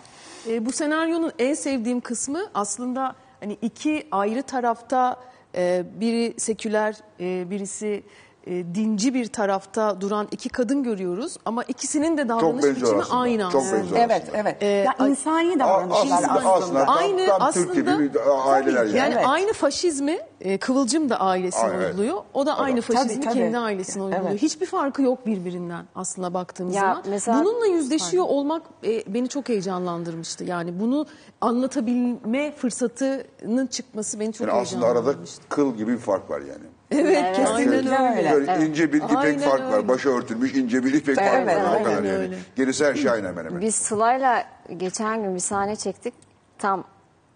[0.49, 5.17] E, bu senaryonun en sevdiğim kısmı aslında hani iki ayrı tarafta
[5.55, 8.03] e, biri seküler, e, birisi
[8.47, 13.19] e, dinci bir tarafta duran iki kadın görüyoruz ama ikisinin de davranış benziyor biçimi aslında.
[13.21, 13.77] aynı Çok aslında.
[13.83, 14.01] benziyor.
[14.01, 14.57] evet evet.
[14.63, 16.53] Ee, ya insani davranışlar aslında, aslında.
[16.55, 18.21] aslında tam, Aynı tam aslında- Türk gibi bir
[18.53, 18.97] aileler yani.
[18.99, 19.25] Yani Evet.
[19.29, 21.87] aynı faşizmi e, Kıvılcım da ailesine Aa, evet.
[21.91, 22.23] uyguluyor.
[22.35, 23.35] O da aynı Tabii, faşizmi tabii.
[23.35, 24.31] kendi ailesine uyguluyor.
[24.31, 24.43] Evet.
[24.43, 27.03] Hiçbir farkı yok birbirinden aslında baktığımız Ya zaman.
[27.09, 30.45] mesela- Bununla yüzleşiyor olmak e, beni çok heyecanlandırmıştı.
[30.45, 31.07] Yani bunu
[31.41, 35.43] anlatabilme fırsatının çıkması beni çok Yani aslında arada heyecanlandırmıştı.
[35.49, 36.65] kıl gibi bir fark var yani.
[36.95, 38.17] Evet, aynen Kesinlikle öyle.
[38.17, 38.33] öyle.
[38.33, 39.89] Böyle ince bir ipek Aynen fark var.
[39.89, 41.63] Başı örtülmüş ince bir ipek fark Evet, var.
[41.65, 42.09] O aynen kadar yani.
[42.17, 42.37] öyle.
[42.57, 43.61] Gerisi her şey aynı hemen hemen.
[43.61, 44.45] Biz Sıla'yla
[44.77, 46.15] geçen gün bir sahne çektik.
[46.59, 46.85] Tam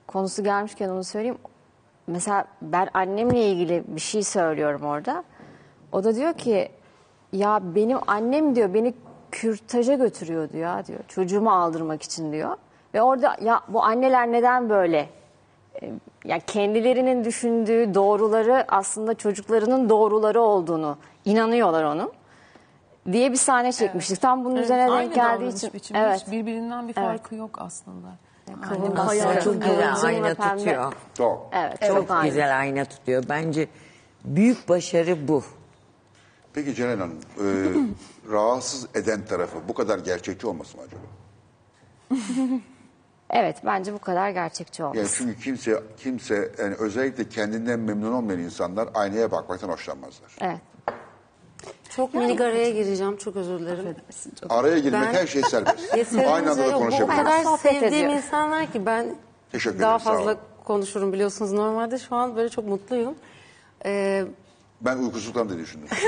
[0.07, 1.38] konusu gelmişken onu söyleyeyim.
[2.07, 5.24] Mesela ben annemle ilgili bir şey söylüyorum orada.
[5.92, 6.68] O da diyor ki
[7.32, 8.94] ya benim annem diyor beni
[9.32, 11.00] kürtaja götürüyordu ya diyor.
[11.09, 12.57] Çocuğumu aldırmak için diyor.
[12.94, 15.09] Ve orada ya bu anneler neden böyle?
[15.83, 15.91] Ee,
[16.24, 22.12] Ya kendilerinin düşündüğü doğruları aslında çocuklarının doğruları olduğunu inanıyorlar onun
[23.12, 24.20] diye bir sahne çekmiştik.
[24.20, 25.72] Tam bunun üzerine Aynı denk geldiği için.
[25.72, 25.99] biçimi.
[25.99, 26.20] Evet.
[26.27, 28.07] Hiç birbirinden bir farkı yok aslında.
[28.62, 30.93] Aslında Hayal- çok güzel ayna tutuyor.
[31.14, 31.49] Çok.
[31.53, 33.24] Evet, Çok çok güzel ayna tutuyor.
[33.29, 33.68] Bence
[34.24, 35.43] büyük başarı bu.
[36.55, 37.45] Peki Ceren Hanım, e,
[38.33, 41.03] rahatsız eden tarafı bu kadar gerçekçi olması mı acaba?
[43.31, 44.99] Evet bence bu kadar gerçekçi olmuş.
[44.99, 50.37] Yani çünkü kimse kimse yani özellikle kendinden memnun olmayan insanlar aynaya bakmaktan hoşlanmazlar.
[50.41, 50.59] Evet.
[51.91, 53.16] Çok minik araya gireceğim.
[53.16, 53.97] Çok özür dilerim.
[54.49, 55.95] Araya girmek Ben- her şey serbest.
[56.14, 56.74] Aynı anda da yok.
[56.74, 57.16] O konuşabiliriz.
[57.16, 58.12] kadar sevdiğim ediyor.
[58.12, 59.16] insanlar ki ben
[59.53, 61.53] Teşekkür daha ederim, fazla konuşurum biliyorsunuz.
[61.53, 63.14] Normalde şu an böyle çok mutluyum.
[63.85, 64.24] Ee,
[64.81, 65.89] Ben uykusuzluktan da düşündüm.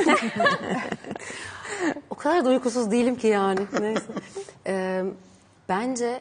[2.11, 3.61] o kadar da uykusuz değilim ki yani.
[3.81, 4.03] Neyse.
[4.67, 5.05] Ee,
[5.69, 6.21] bence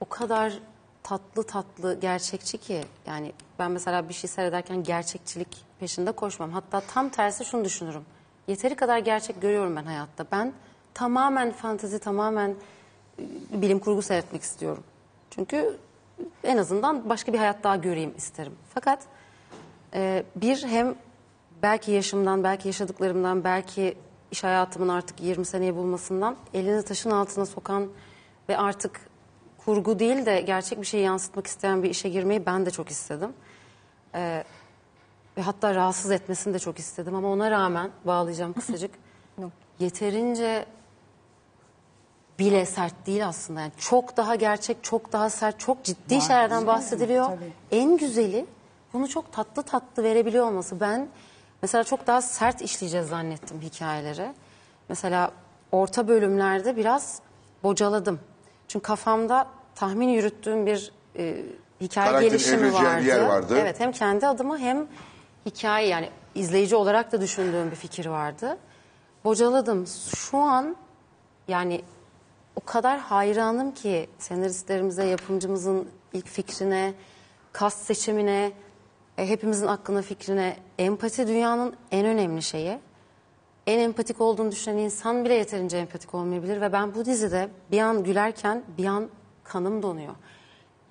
[0.00, 0.58] o kadar
[1.02, 6.50] tatlı tatlı gerçekçi ki yani ben mesela bir şey seyrederken gerçekçilik peşinde koşmam.
[6.50, 8.04] Hatta tam tersi şunu düşünürüm.
[8.46, 10.26] Yeteri kadar gerçek görüyorum ben hayatta.
[10.32, 10.52] Ben
[10.94, 12.54] tamamen fantezi, tamamen
[13.18, 14.84] e, bilim kurgu seyretmek istiyorum.
[15.30, 15.78] Çünkü
[16.44, 18.52] en azından başka bir hayat daha göreyim isterim.
[18.74, 19.02] Fakat
[19.94, 20.94] e, bir hem
[21.62, 23.96] belki yaşımdan, belki yaşadıklarımdan, belki
[24.30, 27.88] iş hayatımın artık 20 seneye bulmasından elini taşın altına sokan
[28.48, 29.09] ve artık
[29.64, 33.32] kurgu değil de gerçek bir şey yansıtmak isteyen bir işe girmeyi ben de çok istedim.
[34.14, 34.44] E,
[35.36, 38.90] ve hatta rahatsız etmesini de çok istedim ama ona rağmen bağlayacağım kısacık.
[39.78, 40.66] Yeterince
[42.38, 43.60] bile sert değil aslında.
[43.60, 47.26] Yani çok daha gerçek, çok daha sert, çok ciddi şeylerden bahsediliyor.
[47.26, 47.52] Tabii.
[47.70, 48.46] En güzeli
[48.92, 50.80] bunu çok tatlı tatlı verebiliyor olması.
[50.80, 51.08] Ben
[51.62, 54.32] mesela çok daha sert işleyeceğiz zannettim hikayeleri.
[54.88, 55.30] Mesela
[55.72, 57.20] orta bölümlerde biraz
[57.62, 58.20] bocaladım.
[58.70, 61.44] Çünkü kafamda tahmin yürüttüğüm bir e,
[61.80, 63.00] hikaye Karakterin gelişimi evrileceği vardı.
[63.00, 63.58] bir yer vardı.
[63.60, 64.86] Evet hem kendi adıma hem
[65.46, 68.58] hikaye yani izleyici olarak da düşündüğüm bir fikir vardı.
[69.24, 69.86] Bocaladım.
[70.16, 70.76] Şu an
[71.48, 71.82] yani
[72.56, 76.94] o kadar hayranım ki senaristlerimize, yapımcımızın ilk fikrine,
[77.52, 78.52] kast seçimine,
[79.18, 80.56] e, hepimizin aklına fikrine.
[80.78, 82.78] Empati dünyanın en önemli şeyi.
[83.66, 88.04] En empatik olduğunu düşünen insan bile yeterince empatik olmayabilir ve ben bu dizide bir an
[88.04, 89.08] gülerken bir an
[89.44, 90.14] kanım donuyor.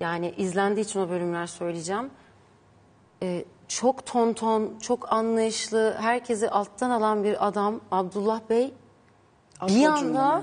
[0.00, 2.10] Yani izlendiği için o bölümler söyleyeceğim.
[3.22, 8.74] Ee, çok tonton, çok anlayışlı, herkesi alttan alan bir adam Abdullah Bey
[9.68, 10.42] bir anda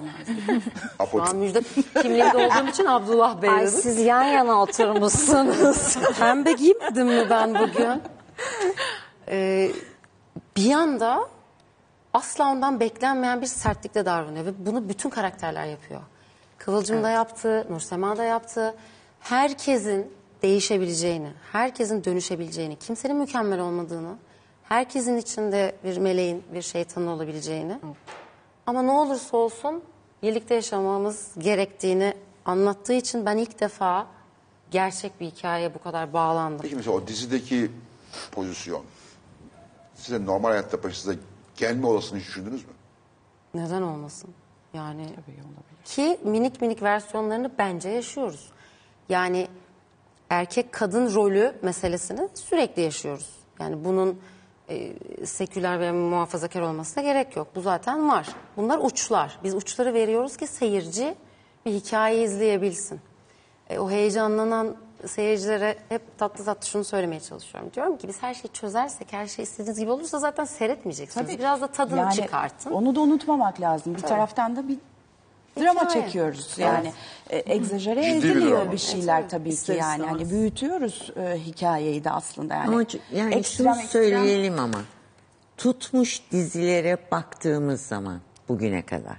[1.11, 1.61] şu an müjde
[2.01, 5.97] kimliğinde olduğum için Abdullah Bey Ay siz yan yana oturmuşsunuz.
[6.19, 8.01] Pembe giymedim mi ben bugün?
[9.29, 9.71] Ee,
[10.57, 11.27] bir anda
[12.17, 16.01] asla ondan beklenmeyen bir sertlikle davranıyor ve bunu bütün karakterler yapıyor.
[16.57, 18.75] Kıvılcım da yaptı, Nursema da yaptı.
[19.19, 24.15] Herkesin değişebileceğini, herkesin dönüşebileceğini, kimsenin mükemmel olmadığını,
[24.63, 27.79] herkesin içinde bir meleğin, bir şeytanın olabileceğini.
[28.67, 29.83] Ama ne olursa olsun
[30.23, 32.13] birlikte yaşamamız gerektiğini
[32.45, 34.07] anlattığı için ben ilk defa
[34.71, 36.59] gerçek bir hikayeye bu kadar bağlandım.
[36.61, 37.71] Peki mesela o dizideki
[38.31, 38.83] pozisyon
[39.95, 41.19] size normal hayatta başınıza
[41.57, 42.73] gelme olasılığını hiç düşündünüz mü?
[43.53, 44.29] Neden olmasın?
[44.73, 45.07] Yani
[45.85, 48.51] ki minik minik versiyonlarını bence yaşıyoruz.
[49.09, 49.47] Yani
[50.29, 53.29] erkek kadın rolü meselesini sürekli yaşıyoruz.
[53.59, 54.19] Yani bunun
[54.69, 54.93] e,
[55.25, 57.47] seküler ve muhafazakar olmasına gerek yok.
[57.55, 58.27] Bu zaten var.
[58.57, 59.39] Bunlar uçlar.
[59.43, 61.15] Biz uçları veriyoruz ki seyirci
[61.65, 62.99] bir hikaye izleyebilsin.
[63.69, 64.77] E, o heyecanlanan
[65.07, 67.71] seyircilere hep tatlı tatlı şunu söylemeye çalışıyorum.
[67.75, 71.39] Diyorum ki biz her şeyi çözersek, her şey istediğiniz gibi olursa zaten seyretmeyeceksiniz.
[71.39, 72.71] Biraz da tadını Yani çıkartın.
[72.71, 73.95] Onu da unutmamak lazım.
[73.95, 74.77] Bir taraftan da bir
[75.59, 76.05] drama Hikaye.
[76.05, 76.55] çekiyoruz.
[76.57, 76.93] Yani
[77.29, 78.71] e, egzajere Ciddi bir ediliyor drama.
[78.71, 79.91] bir şeyler tabii ki İster yani.
[80.01, 80.11] istemez.
[80.21, 82.67] Hani büyütüyoruz e, hikayeyi de aslında yani.
[82.67, 84.81] Ama ç- yani Ekstrem, şunu ekstrem- söyleyelim ama
[85.57, 89.17] tutmuş dizilere baktığımız zaman bugüne kadar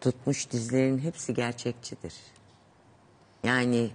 [0.00, 2.14] tutmuş dizilerin hepsi gerçekçidir.
[3.44, 3.90] Yani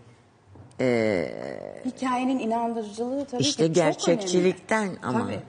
[1.85, 4.99] Hikayenin inandırıcılığı tabii işte ki çok gerçekçilikten önemli.
[5.03, 5.39] ama Tabii.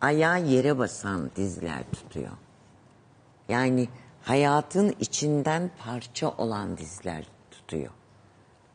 [0.00, 2.30] ayağı yere basan diziler tutuyor.
[3.48, 3.88] Yani
[4.22, 7.90] hayatın içinden parça olan diziler tutuyor.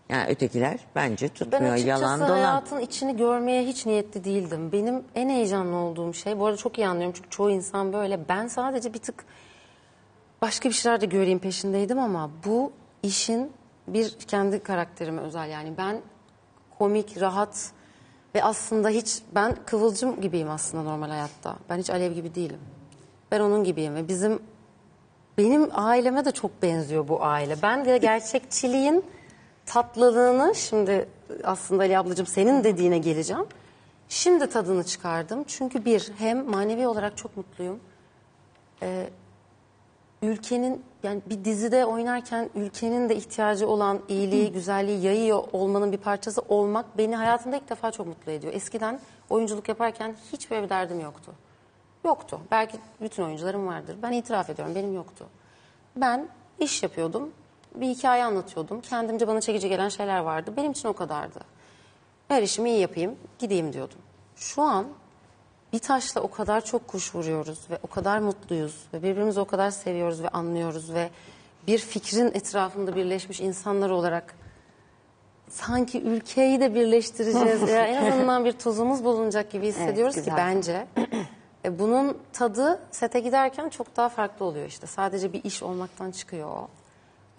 [0.10, 1.74] Yani ötekiler bence Ben tutmuyor.
[1.74, 2.30] açıkçası Yalan dolan.
[2.30, 4.72] hayatın içini görmeye hiç niyetli değildim.
[4.72, 8.30] Benim en heyecanlı olduğum şey, bu arada çok iyi anlıyorum çünkü çoğu insan böyle.
[8.30, 9.26] Ben sadece bir tık
[10.42, 12.72] başka bir şeyler de göreyim peşindeydim ama bu
[13.04, 13.52] işin
[13.88, 15.74] bir kendi karakterime özel yani.
[15.78, 16.02] Ben
[16.78, 17.72] komik, rahat
[18.36, 21.56] ve aslında hiç ben kıvılcım gibiyim aslında normal hayatta.
[21.70, 22.60] Ben hiç Alev gibi değilim.
[23.32, 24.40] Ben onun gibiyim ve bizim
[25.38, 27.56] benim aileme de çok benziyor bu aile.
[27.62, 29.06] Ben de gerçekçiliğin
[29.66, 31.10] tatlılığını şimdi
[31.44, 33.46] aslında Ali ablacığım senin dediğine geleceğim.
[34.10, 35.44] Şimdi tadını çıkardım.
[35.48, 37.80] Çünkü bir hem manevi olarak çok mutluyum.
[38.82, 39.10] Ee,
[40.22, 46.42] ülkenin yani bir dizide oynarken ülkenin de ihtiyacı olan iyiliği, güzelliği yayıyor olmanın bir parçası
[46.50, 48.54] olmak beni hayatımda ilk defa çok mutlu ediyor.
[48.54, 51.34] Eskiden oyunculuk yaparken hiç böyle bir derdim yoktu.
[52.06, 52.40] Yoktu.
[52.52, 53.96] Belki bütün oyuncuların vardır.
[54.02, 55.26] Ben itiraf ediyorum benim yoktu.
[55.96, 56.28] Ben
[56.60, 57.32] iş yapıyordum.
[57.76, 58.82] Bir hikaye anlatıyordum.
[58.82, 60.54] Kendimce bana çekici gelen şeyler vardı.
[60.58, 61.40] Benim için o kadardı.
[62.28, 64.00] Her işimi iyi yapayım, gideyim diyordum.
[64.36, 64.86] Şu an
[65.74, 69.72] bir taşla o kadar çok kuş vuruyoruz ve o kadar mutluyuz ve birbirimizi o kadar
[69.72, 71.10] seviyoruz ve anlıyoruz ve
[71.68, 74.36] bir fikrin etrafında birleşmiş insanlar olarak
[75.50, 77.70] sanki ülkeyi de birleştireceğiz.
[77.70, 80.38] ya en azından bir tozumuz bulunacak gibi hissediyoruz ki güzel.
[80.38, 80.88] bence.
[81.66, 84.88] E, bunun tadı sete giderken çok daha farklı oluyor işte.
[84.88, 86.68] Sadece bir iş olmaktan çıkıyor o.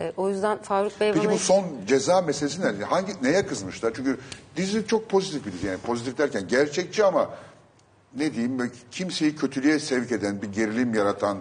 [0.00, 1.34] E, o yüzden Faruk Bey Peki bana...
[1.34, 2.84] bu son ceza meselesi ne?
[2.84, 3.92] Hangi neye kızmışlar?
[3.96, 4.18] Çünkü
[4.56, 7.30] dizi çok pozitif bir dizi yani pozitif derken gerçekçi ama
[8.16, 11.38] ne diyeyim böyle kimseyi kötülüğe sevk eden, bir gerilim yaratan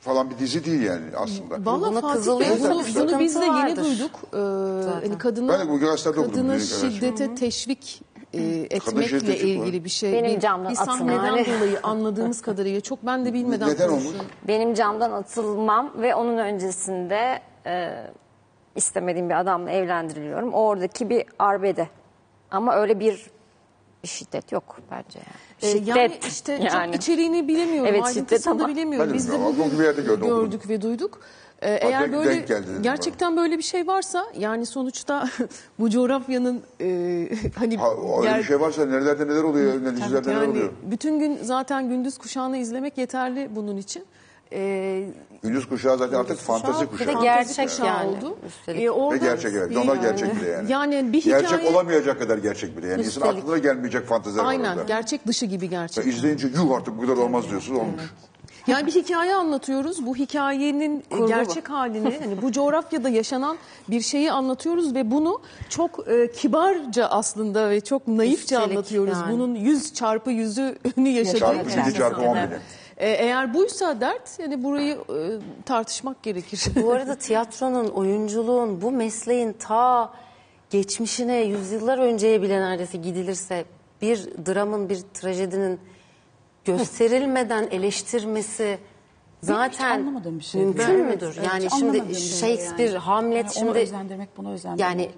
[0.00, 1.70] falan bir dizi değil yani aslında.
[1.70, 3.84] Vallahi Buna Fatih Bey bunu, bunu biz de yeni vardır.
[3.84, 4.10] duyduk.
[4.34, 4.36] Ee,
[5.06, 6.60] hani kadına, Ben de bu gazetede.
[6.60, 8.02] şiddete teşvik
[8.34, 10.12] e, etmekle ilgili bir şey.
[10.12, 11.46] Benim Bir- camdan bir sahneden yani.
[11.46, 14.04] dolayı anladığımız kadarıyla çok ben de bilmeden Neden olmuş?
[14.48, 17.90] Benim camdan atılmam ve onun öncesinde e,
[18.76, 20.52] istemediğim bir adamla evlendiriliyorum.
[20.54, 21.88] Oradaki bir arbede.
[22.50, 23.26] Ama öyle bir,
[24.02, 25.49] bir şiddet yok bence yani.
[25.62, 26.86] Ee, Şiddet yani işte yani.
[26.92, 27.86] çok içeriğini bilemiyorum.
[27.90, 29.08] Evet, ayrıntısını şiddet ama- bilemiyorum.
[29.08, 29.56] Ben Biz de bilmiyorum.
[29.58, 30.44] bugün bir yerde gördüm, okudum.
[30.50, 31.20] gördük ve duyduk.
[31.62, 35.28] Ee, eğer böyle geldi gerçekten böyle bir şey varsa yani sonuçta
[35.78, 37.88] bu coğrafyanın e, hani Ha,
[38.18, 40.70] öyle yer- bir şey varsa nerelerde neler oluyor, neler yani oluyor.
[40.90, 44.04] bütün gün zaten gündüz kuşağını izlemek yeterli bunun için.
[44.52, 45.04] Ee,
[45.42, 47.12] Gündüz kuşağı zaten artık fantazi Bir de kuşağı.
[47.14, 48.36] ger- Gerçek kuşağı yani, oldu.
[48.46, 48.82] üstelik.
[48.82, 49.76] Ee, orada Ve gerçek evet.
[49.76, 50.72] Onlar gerçek bile yani.
[50.72, 52.86] Yani bir hikaye Gerçek olamayacak kadar gerçek bile.
[52.86, 53.42] Yani insan Üstelik.
[53.44, 54.82] aklına gelmeyecek fanteziler var aynen orada.
[54.82, 56.06] gerçek dışı gibi gerçek.
[56.06, 58.02] Ve izleyince yuh artık bu kadar olmaz diyorsun olmuş.
[58.66, 60.06] Yani bir hikaye anlatıyoruz.
[60.06, 63.56] Bu hikayenin e, gerçek halini, hani bu coğrafyada yaşanan
[63.88, 69.18] bir şeyi anlatıyoruz ve bunu çok e, kibarca aslında ve çok naifçe Üstelik anlatıyoruz.
[69.20, 69.32] yani.
[69.32, 71.78] Bunun yüz çarpı yüzünü yaşadığı Çarpı için.
[71.80, 72.60] yedi çarpı on bile.
[73.00, 75.18] E, eğer buysa dert, yani burayı e,
[75.66, 76.62] tartışmak gerekir.
[76.82, 80.12] Bu arada tiyatronun, oyunculuğun, bu mesleğin ta
[80.70, 83.64] geçmişine, yüzyıllar önceye bile neredeyse gidilirse
[84.02, 85.80] bir dramın, bir trajedinin
[86.64, 88.78] gösterilmeden eleştirmesi
[89.42, 90.60] zaten anlamadığım bir şey.
[90.60, 91.34] mümkün Evet, müdür?
[91.38, 92.98] evet, yani hiç şimdi şey Shakespeare, yani.
[92.98, 94.80] Hamlet Yani onu şimdi özendirmek, bunu özendirmek.
[94.80, 95.10] yani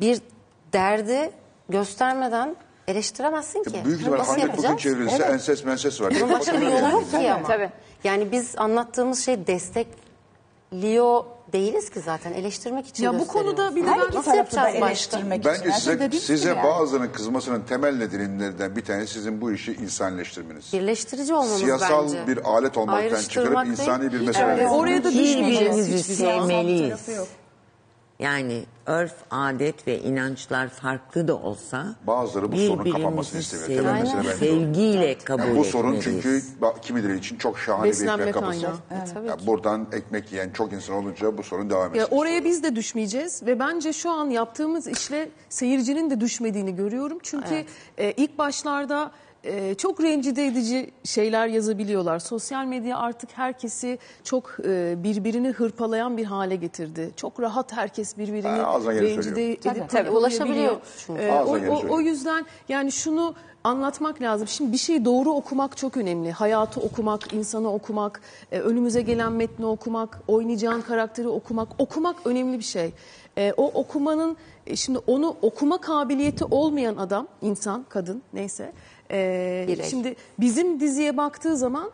[0.00, 0.20] bir
[0.72, 1.30] derdi
[1.68, 2.56] göstermeden
[2.92, 3.80] eleştiremezsin ki.
[3.84, 4.80] Büyük ihtimalle Nasıl bugün yapacağız?
[4.80, 6.14] çevrilse enses menses var.
[6.20, 7.46] Bunun başka bir yolu yok ki ama.
[7.48, 7.70] Tabii.
[8.04, 13.54] Yani biz anlattığımız şey destekliyor değiliz ki zaten eleştirmek için Ya bu gösteriyoruz.
[13.56, 15.70] konuda bir de Her ben- iki Nasıl tarafı da yapacağız eleştirmek Bence için.
[15.70, 16.64] Aslında size, dediğim size yani.
[16.64, 20.72] bazılarının kızmasının temel nedenlerinden bir tanesi sizin bu işi insanleştirmeniz.
[20.72, 22.26] Birleştirici olmamız Siyasal bence.
[22.26, 23.16] bir alet olmaktan çıkarıp
[23.56, 24.26] Ayrıştırmak insani bir değil.
[24.26, 24.52] mesele.
[24.58, 26.32] Evet, oraya da düşmeyeceğiz Birbirimizi hiçbir zaman.
[26.46, 27.08] sevmeliyiz.
[28.22, 33.82] Yani örf, adet ve inançlar farklı da olsa Bazıları bu sorunun kapanmasını istemiyor.
[33.84, 36.22] Temel mesele bence sevgiyle kabul Yani bu sorun etmeliyiz.
[36.60, 38.60] çünkü kimileri için çok şahane Beslenme bir ekmek kapısı.
[38.88, 39.26] kaynağı.
[39.26, 42.16] Yani buradan ekmek yiyen çok insan olunca bu sorun devam Ya etsin.
[42.16, 47.18] oraya biz de düşmeyeceğiz ve bence şu an yaptığımız işle seyircinin de düşmediğini görüyorum.
[47.22, 47.64] Çünkü
[47.98, 49.10] e, ilk başlarda
[49.44, 52.18] e, çok rencide edici şeyler yazabiliyorlar.
[52.18, 57.10] Sosyal medya artık herkesi çok e, birbirini hırpalayan bir hale getirdi.
[57.16, 59.48] Çok rahat herkes birbirini Ha, ağzına geleni rencide söylüyor.
[59.50, 61.22] edip Tabii, tabii, ulaşabiliyor çünkü.
[61.22, 61.98] E, Ağzına o, geleni o, söylüyor.
[61.98, 64.48] o yüzden yani şunu anlatmak lazım.
[64.48, 66.32] Şimdi bir şeyi doğru okumak çok önemli.
[66.32, 68.20] Hayatı okumak, insanı okumak,
[68.52, 71.68] e, önümüze gelen metni okumak, oynayacağın karakteri okumak.
[71.78, 72.92] Okumak önemli bir şey.
[73.38, 74.36] E, o okumanın
[74.66, 78.72] e, şimdi onu okuma kabiliyeti olmayan adam, insan, kadın neyse.
[79.12, 79.86] E, Birey.
[79.90, 81.90] şimdi bizim diziye baktığı zaman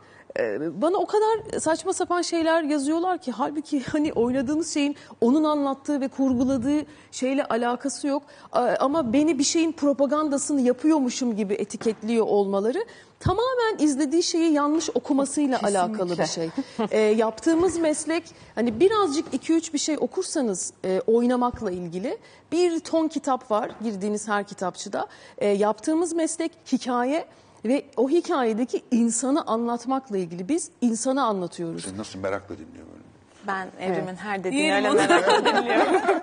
[0.83, 6.09] bana o kadar saçma sapan şeyler yazıyorlar ki halbuki hani oynadığımız şeyin onun anlattığı ve
[6.09, 6.83] kurguladığı
[7.13, 8.23] şeyle alakası yok.
[8.53, 12.79] A- Ama beni bir şeyin propagandasını yapıyormuşum gibi etiketliyor olmaları
[13.21, 16.51] tamamen izlediği şeyi yanlış okumasıyla alakalı bir şey.
[16.91, 18.25] E, yaptığımız meslek
[18.55, 22.19] hani birazcık 2-3 bir şey okursanız e, oynamakla ilgili
[22.53, 25.07] bir ton kitap var girdiğiniz her kitapçıda.
[25.39, 27.25] E, yaptığımız meslek hikaye
[27.64, 30.48] ve o hikayedeki insanı anlatmakla ilgili.
[30.48, 31.85] Biz insanı anlatıyoruz.
[31.85, 32.98] Seni nasıl merakla dinliyor böyle.
[33.47, 36.22] Ben evrimin her dediğini öyle merak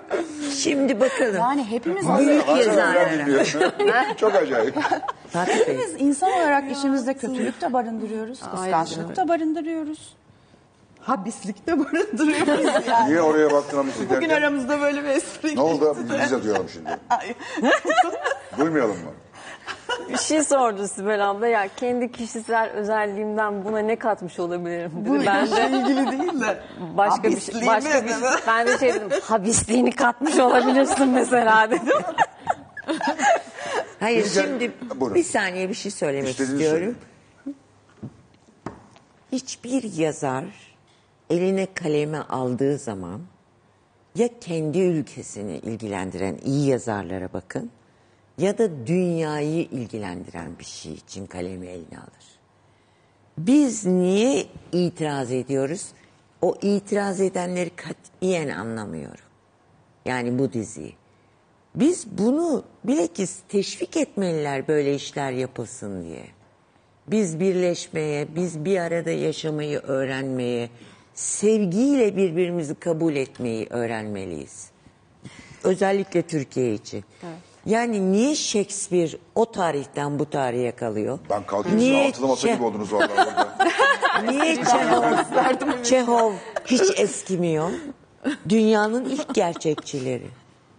[0.56, 1.36] Şimdi bakalım.
[1.36, 4.16] Yani hepimiz Büyük yazarlara.
[4.16, 4.74] Çok acayip.
[5.30, 5.60] Fatih Bey.
[5.60, 10.16] Hepimiz insan olarak içimizde kötülük de barındırıyoruz, kıskançlık da barındırıyoruz.
[11.00, 13.10] Habislik de barındırıyoruz yani.
[13.10, 14.36] Niye oraya baktın hamisi Bugün derken?
[14.36, 15.56] aramızda böyle bir espri.
[15.56, 15.96] Ne oldu?
[16.22, 16.90] Biz de duyalım şimdi.
[18.58, 19.10] Duymayalım mı?
[20.08, 25.08] Bir şey sordu Sibel abla ya kendi kişisel özelliğimden buna ne katmış olabilirim dedi.
[25.08, 26.58] Bu ben de ilgili değil de.
[26.96, 28.22] başka bir şey, başka bir dedim.
[28.46, 31.92] ben de şey dedim habisliğini katmış olabilirsin mesela dedim.
[34.00, 35.14] Hayır de- şimdi Buyurun.
[35.14, 36.94] bir saniye bir şey söylemek İstediğinizi istiyorum.
[39.32, 40.44] Hiçbir yazar
[41.30, 43.20] eline kaleme aldığı zaman
[44.14, 47.70] ya kendi ülkesini ilgilendiren iyi yazarlara bakın
[48.38, 52.26] ya da dünyayı ilgilendiren bir şey için kalemi eline alır.
[53.38, 55.86] Biz niye itiraz ediyoruz?
[56.42, 59.24] O itiraz edenleri katiyen anlamıyorum.
[60.04, 60.94] Yani bu diziyi.
[61.74, 66.24] Biz bunu bilakis teşvik etmeliler böyle işler yapılsın diye.
[67.06, 70.70] Biz birleşmeye, biz bir arada yaşamayı öğrenmeye,
[71.14, 74.70] sevgiyle birbirimizi kabul etmeyi öğrenmeliyiz.
[75.64, 77.04] Özellikle Türkiye için.
[77.66, 81.18] Yani niye Shakespeare o tarihten bu tarihe kalıyor?
[81.30, 83.56] Ben kalkayım Niye altılı masa gibi oldunuz vallahi burada.
[84.32, 86.32] Niye Çehov, Çehov
[86.66, 87.70] hiç eskimiyor?
[88.48, 90.26] Dünyanın ilk gerçekçileri.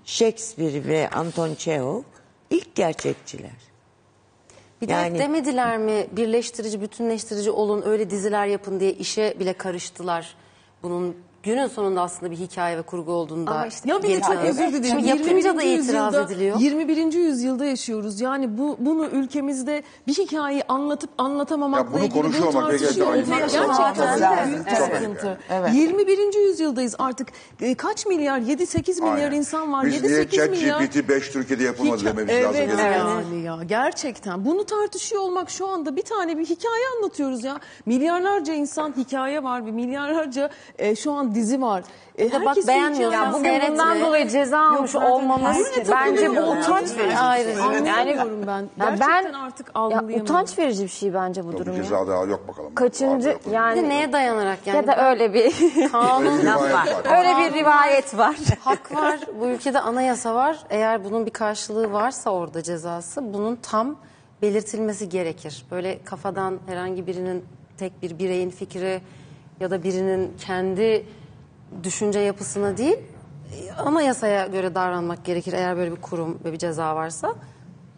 [0.05, 2.01] Shakespeare ve Anton Çehov
[2.49, 3.51] ilk gerçekçiler.
[4.81, 10.35] Bir de Yani- demediler mi birleştirici, bütünleştirici olun, öyle diziler yapın diye işe bile karıştılar.
[10.83, 11.17] Bunun
[11.47, 14.67] günün sonunda aslında bir hikaye ve kurgu olduğunda Ama işte ya bir de çok özür
[14.67, 14.83] dilerim.
[14.85, 15.83] Şimdi yapınca da 21.
[15.83, 16.59] itiraz yüzyılda- ediliyor.
[16.59, 17.13] 21.
[17.17, 18.21] yüzyılda yaşıyoruz.
[18.21, 24.47] Yani bu bunu ülkemizde bir hikayeyi anlatıp anlatamamakla Ya bunu ilgili konuşuyor olmak tartışıyor gerçekten
[24.47, 24.95] büyük bir Evet.
[24.97, 25.37] sıkıntı.
[25.49, 25.73] Evet.
[25.73, 26.39] 21.
[26.47, 27.27] yüzyıldayız artık.
[27.61, 28.39] E, kaç milyar?
[28.39, 29.31] 7-8 milyar Aynen.
[29.31, 29.85] insan var.
[29.85, 30.79] Biz niye 7-8 milyar.
[30.79, 32.61] ChatGPT 5 Türkiye'de yapılmadı Hika- dememiz evet, lazım.
[32.61, 34.45] Evet yani ya gerçekten.
[34.45, 37.59] Bunu tartışıyor olmak şu anda bir tane bir hikaye anlatıyoruz ya.
[37.85, 41.83] Milyarlarca insan hikaye var ve milyarlarca e, şu an dizi var.
[42.19, 43.69] E, bak herkes bir beğenmiyorsan hikaye- Bugün Seyretme.
[43.71, 47.17] bundan dolayı ceza almış zaten olmamız herkes bence bu utanç verici.
[47.17, 47.49] Ayrı.
[47.49, 48.59] Yani Yani ben.
[48.61, 50.23] Ya Gerçekten ben artık ya algılayamıyorum.
[50.25, 51.83] utanç verici bir şey bence bu durum bir ya.
[51.83, 52.67] ceza daha yok bakalım.
[52.69, 53.51] Var Kaçıncı mı, yok mu?
[53.51, 54.75] Bir de yani neye dayanarak yani?
[54.77, 56.73] ya da öyle bir Öyle bir kanun rivayet
[57.05, 57.17] var.
[57.17, 58.35] öyle bir rivayet var.
[58.59, 59.19] hak var.
[59.41, 60.59] Bu ülkede anayasa var.
[60.69, 63.95] Eğer bunun bir karşılığı varsa orada cezası bunun tam
[64.41, 65.65] belirtilmesi gerekir.
[65.71, 67.45] Böyle kafadan herhangi birinin
[67.77, 69.01] tek bir bireyin fikri
[69.59, 71.05] ya da birinin kendi
[71.83, 76.95] düşünce yapısına değil e, anayasaya göre davranmak gerekir eğer böyle bir kurum ve bir ceza
[76.95, 77.33] varsa.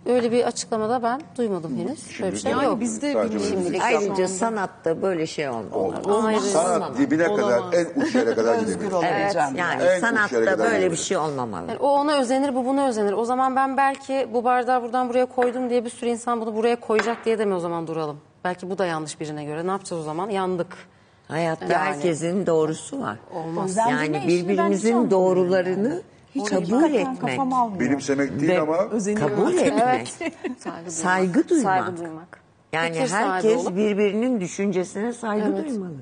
[0.06, 2.20] Öyle bir açıklamada ben duymadım henüz.
[2.22, 2.80] Böyle bir şey Yani yok.
[2.80, 3.64] bizde Sadece bilmiyorum.
[3.66, 6.26] böyle bir- Ayrıca sanatta böyle şey olmaz.
[6.26, 6.40] Ayrı.
[6.40, 8.92] Sanat dibine kadar, en uç yere kadar Özgür gidebilir.
[8.92, 9.56] olabileceğim.
[9.56, 10.98] Yani En uç yere sanatta kadar böyle bir gidebilir.
[11.04, 11.66] şey olmamalı.
[11.70, 13.14] Yani o ona özenir, bu buna özenir.
[13.14, 16.80] O zaman ben belki bu bardağı buradan buraya koydum diye bir sürü insan bunu buraya
[16.80, 18.18] koyacak diye de mi o zaman duralım?
[18.44, 19.68] Belki bu da yanlış birine göre.
[19.68, 20.30] Ne yapacağız o zaman?
[20.30, 20.78] Yandık.
[21.30, 21.76] Hayatta Yani.
[21.76, 23.18] herkesin doğrusu var.
[23.34, 23.78] Olmaz.
[23.78, 26.02] Yani hiç birbirimizin doğrularını
[26.36, 27.80] Hiç kabul etmek, Kafam almıyor.
[27.80, 28.78] Benimsemek değil Ve- ama
[29.20, 30.08] kabul etmek,
[30.92, 31.84] saygı duymak.
[31.84, 32.40] Saygı duymak.
[32.74, 35.94] Yani Fikir sahibi herkes olup- birbirinin düşüncesine saygı duymalı.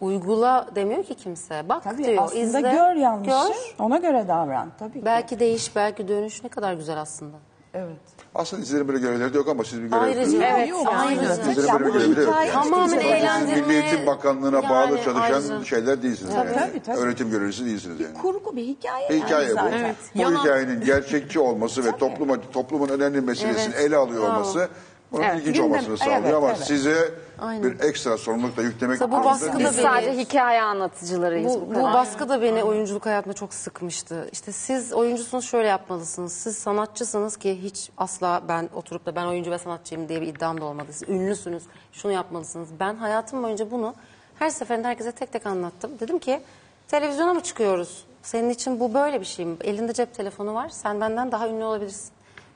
[0.00, 1.68] Uygula demiyor ki kimse.
[1.68, 2.22] Bak Tabii diyor.
[2.24, 3.74] aslında izle, gör yanlışı, gör.
[3.78, 4.68] ona göre davran.
[4.78, 5.04] Tabii ki.
[5.04, 7.36] Belki değiş, belki dönüş ne kadar güzel aslında.
[7.74, 7.96] Evet.
[8.34, 10.38] Aslında izlerin böyle görevleri de yok ama siz bir görev Ayrıca.
[10.46, 11.50] Evet, Yok, ayrıca.
[11.50, 12.34] İzlerin Ya böyle bir görevi de yok.
[12.36, 12.50] yani.
[12.52, 13.62] Tamamen eğlendirmeye...
[13.62, 15.64] Milli Eğitim Bakanlığı'na bağlı Yani çalışan ayrıca.
[15.64, 16.34] şeyler değilsiniz.
[16.34, 16.50] yani.
[16.54, 16.96] tabii, tabii.
[16.98, 18.14] Öğretim görevlisi değilsiniz yani.
[18.14, 19.62] Kurgu bir hikaye, Bir hikaye yani bu.
[19.62, 19.94] zaten.
[20.14, 23.86] Bu hikayenin gerçekçi olması ve topluma, toplumun önemli meselesini Evet.
[23.86, 24.32] ele alıyor Bravo.
[24.34, 24.68] olması
[25.12, 26.58] Bunun Evet, ilginç gündem- olmasını sağlıyor evet, ama evet.
[26.66, 29.68] size bir ekstra sorumluluk da yüklemek Tabii bu durumunda baskı da değil.
[29.68, 31.54] Biz beni- sadece hikaye anlatıcılarıyız.
[31.54, 31.94] Bu, bu bu kadar.
[31.94, 34.28] baskı da beni oyunculuk hayatımda çok sıkmıştı.
[34.32, 36.32] İşte siz oyuncusunuz şöyle yapmalısınız.
[36.32, 40.60] Siz sanatçısınız ki hiç asla ben oturup da ben oyuncu ve sanatçıyım diye bir iddiam
[40.60, 40.88] da olmadı.
[40.92, 41.62] Siz ünlüsünüz
[41.92, 42.68] şunu yapmalısınız.
[42.80, 43.94] Ben hayatım boyunca bunu
[44.38, 45.90] her seferinde herkese tek tek anlattım.
[46.00, 46.40] Dedim ki
[46.88, 48.04] televizyona mı çıkıyoruz?
[48.22, 49.56] Senin için bu böyle bir şey mi?
[49.60, 50.68] Elinde cep telefonu var.
[50.68, 52.10] Sen benden daha ünlü olabilirsin.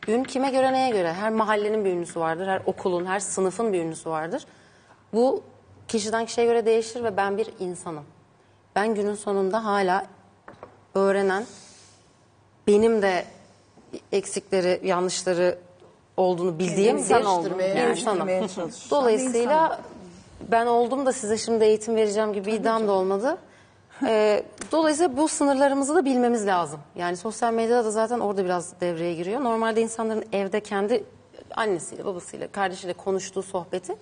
[0.09, 1.13] Ün kime göre neye göre?
[1.13, 2.47] Her mahallenin bir ünlüsü vardır.
[2.47, 4.47] Her okulun, her sınıfın bir ünlüsü vardır.
[5.13, 5.43] Bu
[5.89, 8.05] kişiden kişiye göre değişir ve ben bir insanım.
[8.77, 10.07] Ben günün sonunda hala
[10.95, 11.45] öğrenen,
[12.67, 13.25] benim de
[14.13, 15.59] eksikleri, yanlışları
[16.17, 17.91] olduğunu bildiğim İnsan bir oldum yani.
[17.91, 18.29] insanım.
[18.91, 19.81] Dolayısıyla
[20.49, 23.39] ben oldum da size şimdi eğitim vereceğim gibi bir iddiam da olmadı.
[24.07, 24.43] Ee,
[24.73, 26.81] dolayısıyla bu sınırlarımızı da bilmemiz lazım.
[26.97, 29.45] Yani sosyal medyada da zaten orada biraz devreye giriyor.
[29.45, 31.05] Normalde insanların evde kendi
[31.57, 33.97] annesiyle, babasıyla, kardeşiyle konuştuğu sohbeti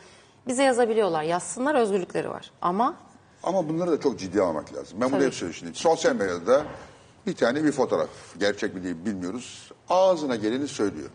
[0.46, 1.22] bize yazabiliyorlar.
[1.22, 2.50] Yazsınlar özgürlükleri var.
[2.62, 2.94] Ama
[3.42, 4.98] Ama bunları da çok ciddi almak lazım.
[5.00, 5.26] Ben bunu Tabii.
[5.26, 5.78] hep söylüyorum şimdi.
[5.78, 6.62] Sosyal medyada
[7.26, 8.08] bir tane bir fotoğraf.
[8.38, 9.72] Gerçek mi değil bilmiyoruz.
[9.90, 11.10] Ağzına geleni söylüyor.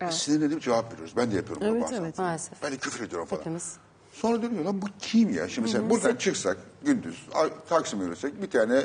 [0.00, 0.14] Evet.
[0.14, 1.16] Sinirlenip cevap veriyoruz.
[1.16, 1.96] Ben de yapıyorum bunu bazen.
[2.02, 2.18] evet.
[2.18, 3.40] maalesef Ben de küfür ediyorum falan.
[3.40, 3.76] hepimiz.
[4.14, 5.48] Sonra dönüyor lan bu kim ya?
[5.48, 7.26] Şimdi mesela buradan çıksak gündüz
[7.68, 8.80] Taksim'e yürüsek bir tane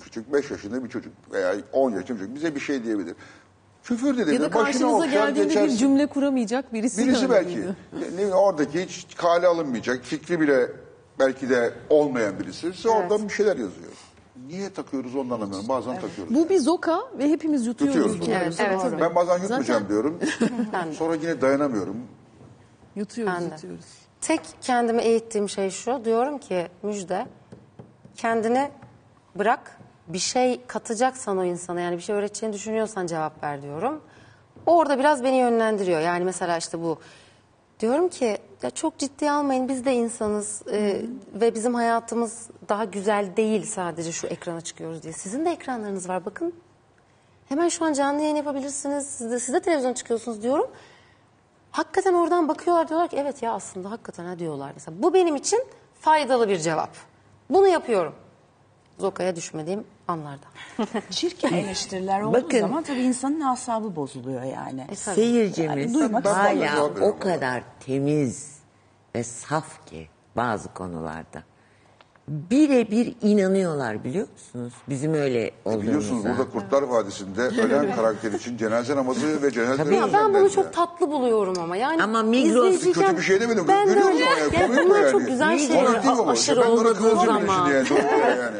[0.00, 3.14] küçük 5 yaşında bir çocuk veya 10 yaşında bir çocuk bize bir şey diyebilir.
[3.84, 4.34] Küfür dedi.
[4.34, 5.76] Ya da karşınıza okşar geldiğinde bir geçersin.
[5.76, 7.06] cümle kuramayacak birisi.
[7.06, 7.58] Birisi de belki.
[8.00, 10.70] Ne bileyim, oradaki hiç kale alınmayacak, fikri bile
[11.18, 12.72] belki de olmayan birisi.
[12.72, 13.92] Size oradan bir şeyler yazıyor.
[14.46, 15.68] Niye takıyoruz onu anlamıyorum.
[15.68, 16.34] Bazen takıyoruz.
[16.34, 17.96] Bu bir zoka ve hepimiz yutuyoruz.
[18.02, 18.26] Tutuyoruz.
[18.26, 18.44] bunları.
[18.44, 19.00] Evet, evet.
[19.00, 20.20] Ben bazen yutmayacağım Zaten- diyorum.
[20.20, 20.92] De.
[20.94, 21.96] Sonra yine dayanamıyorum.
[22.96, 23.54] Yutuyoruz, Ben de.
[23.54, 24.05] yutuyoruz.
[24.20, 26.04] Tek kendime eğittiğim şey şu.
[26.04, 27.26] Diyorum ki Müjde
[28.16, 28.70] kendini
[29.34, 29.78] bırak.
[30.08, 34.02] Bir şey katacaksan o insana yani bir şey öğreteceğini düşünüyorsan cevap ver diyorum.
[34.66, 36.00] Orada biraz beni yönlendiriyor.
[36.00, 36.98] Yani mesela işte bu
[37.80, 41.02] diyorum ki ya çok ciddiye almayın biz de insanız e,
[41.34, 45.12] ve bizim hayatımız daha güzel değil sadece şu ekrana çıkıyoruz diye.
[45.12, 46.54] Sizin de ekranlarınız var bakın.
[47.48, 49.06] Hemen şu an canlı yayın yapabilirsiniz.
[49.06, 50.66] Siz de, siz de televizyon çıkıyorsunuz diyorum.
[51.76, 54.70] Hakikaten oradan bakıyorlar diyorlar ki evet ya aslında hakikaten ha diyorlar.
[54.74, 55.64] Mesela bu benim için
[56.00, 56.90] faydalı bir cevap.
[57.50, 58.14] Bunu yapıyorum.
[58.98, 60.46] Zoka'ya düşmediğim anlarda.
[61.10, 62.60] Çirkin eleştiriler olduğu Bakın.
[62.60, 64.86] zaman tabii insanın asabı bozuluyor yani.
[64.90, 64.96] E.
[64.96, 68.58] Seyircimiz Yani hala o kadar temiz
[69.14, 71.42] ve saf ki bazı konularda.
[72.28, 74.72] Birebir inanıyorlar biliyor musunuz?
[74.88, 76.28] Bizim öyle Biliyorsunuz olduğumuza.
[76.38, 79.94] burada Kurtlar Vadisi'nde ölen karakter için cenaze namazı ve cenaze Tabii.
[79.94, 81.76] Ya ben bunu çok tatlı buluyorum ama.
[81.76, 83.64] Yani Ama Migros- izleyiciyken Kötü bir şey demedim.
[83.68, 84.24] Ben de Görüyor öyle.
[84.24, 84.54] musun yani?
[84.60, 85.12] Ya Komik bunlar yani?
[85.12, 86.02] çok güzel Komik şeyler.
[86.02, 86.30] değil mi bu?
[86.30, 87.40] Aşırı ben bana olduğu kıvılcım zaman.
[87.64, 87.88] şimdi yani.
[87.90, 88.56] Doğru yani.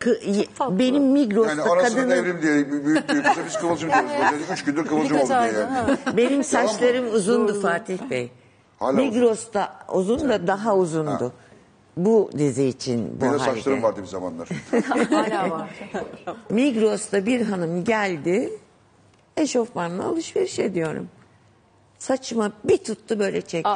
[0.00, 4.10] Kı- benim Migros'ta Yani arasında kadının devrim diye büyük büyük kısa biz kıvılcım diyoruz.
[4.32, 5.70] Böyle üç gündür kıvılcım oldu Birkaç diye ayda, yani.
[6.04, 6.16] ha.
[6.16, 8.30] benim saçlarım uzundu Fatih Bey.
[8.78, 9.04] Hala uzun.
[9.04, 11.32] Migros'ta uzun da daha uzundu.
[11.96, 13.54] Bu dizi için bu Benim de halde.
[13.54, 14.48] saçlarım vardı bir zamanlar.
[15.10, 15.70] Hala var.
[16.50, 18.52] Migros'ta bir hanım geldi.
[19.36, 21.08] Eşofmanla alışveriş ediyorum.
[21.98, 23.70] Saçıma bir tuttu böyle çekti.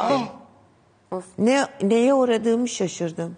[1.39, 3.37] Ne, neye uğradığımı şaşırdım.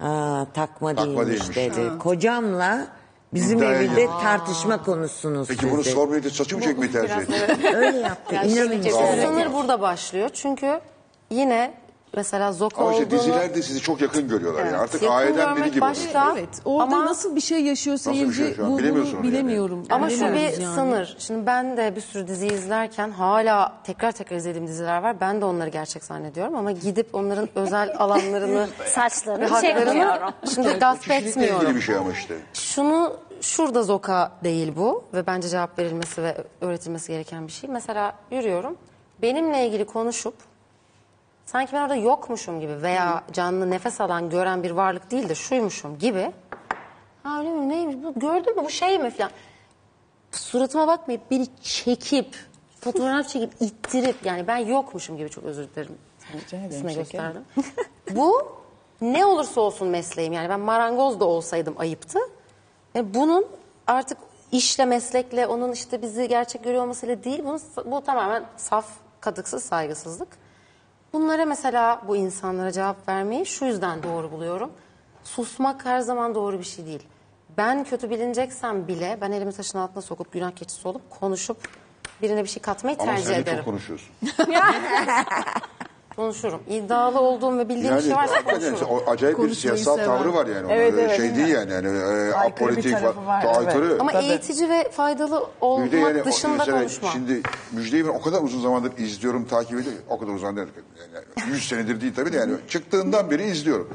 [0.00, 1.76] Aa, takma, Takma değilmiş, değilmiş.
[1.76, 1.98] dedi.
[1.98, 2.86] Kocamla
[3.34, 4.10] bizim İddiaya evinde girdi.
[4.22, 5.90] tartışma konusunuz Peki bunu dedi.
[5.90, 7.66] sormayı da saçı mı çekmeyi tercih etti?
[7.76, 8.34] Öyle yaptı.
[8.46, 8.82] İnanın
[9.26, 10.30] Sınır burada başlıyor.
[10.32, 10.80] Çünkü
[11.30, 11.74] yine
[12.16, 13.18] mesela Zoka Ama işte olduğunu...
[13.20, 14.76] dizilerde sizi çok yakın görüyorlar yani.
[14.76, 15.80] Artık Yakın aileden biri görmek gibi.
[15.80, 16.32] başka.
[16.32, 16.48] Evet.
[16.64, 18.66] Orada Ama- nasıl bir şey yaşıyor bir şey seyirci yaşıyor?
[18.68, 19.32] bu, bunu Bilemiyorsun onu yani.
[19.32, 19.82] bilemiyorum.
[19.90, 20.74] Ama şu bir Bilemiyoruz yani.
[20.74, 21.16] sınır.
[21.18, 25.20] Şimdi ben de bir sürü dizi izlerken hala tekrar tekrar izlediğim diziler var.
[25.20, 30.30] Ben de onları gerçek zannediyorum ama gidip onların özel alanlarını ve Saçlarını haklarını çekmiyorum.
[30.54, 31.76] şimdi gasp Kişilikle ilgili etmiyorum.
[31.76, 32.34] bir şey ama işte.
[32.54, 37.70] Şunu şurada zoka değil bu ve bence cevap verilmesi ve öğretilmesi gereken bir şey.
[37.70, 38.76] Mesela yürüyorum.
[39.22, 40.34] Benimle ilgili konuşup
[41.46, 45.98] sanki ben orada yokmuşum gibi veya canlı nefes alan gören bir varlık değil de şuymuşum
[45.98, 46.32] gibi.
[47.22, 49.30] Ha öyle mi neymiş bu gördün mü bu şey mi falan.
[50.32, 52.36] Suratıma bakmayıp beni çekip
[52.80, 55.98] fotoğraf çekip ittirip yani ben yokmuşum gibi çok özür dilerim.
[56.70, 57.42] Üstüne gösterdim.
[58.10, 58.56] bu
[59.00, 62.18] ne olursa olsun mesleğim yani ben marangoz da olsaydım ayıptı.
[62.94, 63.46] Ve bunun
[63.86, 64.18] artık
[64.52, 68.86] işle meslekle onun işte bizi gerçek görüyor olmasıyla değil bunun, bu tamamen saf
[69.20, 70.43] kadıksız saygısızlık.
[71.14, 74.70] Bunlara mesela bu insanlara cevap vermeyi şu yüzden doğru buluyorum.
[75.24, 77.02] Susmak her zaman doğru bir şey değil.
[77.56, 81.68] Ben kötü bilineceksem bile ben elimi taşın altına sokup günah keçisi olup konuşup
[82.22, 83.56] birine bir şey katmayı Ama tercih sen de ederim.
[83.58, 84.08] çok konuşuyorsun.
[86.16, 86.60] Konuşurum.
[86.68, 88.90] İddialı olduğum ve bildiğim bir Yani şey varsa hakikaten konuşurum.
[89.06, 90.06] o acayip bir Konuşmayı siyasal seven.
[90.08, 90.66] tavrı var yani.
[90.66, 91.16] Onun Evet, öyle evet.
[91.16, 91.72] şey değil yani.
[91.72, 93.56] yani e, Aykırı bir apolitik tarafı var, evet.
[93.56, 93.96] aykırı.
[94.00, 94.24] Ama Tabii.
[94.24, 97.12] eğitici ve faydalı olmak de yani o- dışında mesela konuşmam.
[97.12, 97.40] Şimdi
[97.72, 100.00] Müjde'yi ben o kadar uzun zamandır izliyorum, takip ediyorum.
[100.08, 100.68] O kadar uzun zamandır.
[101.14, 103.88] Yani 100 senedir değil tabii de yani çıktığından beri izliyorum.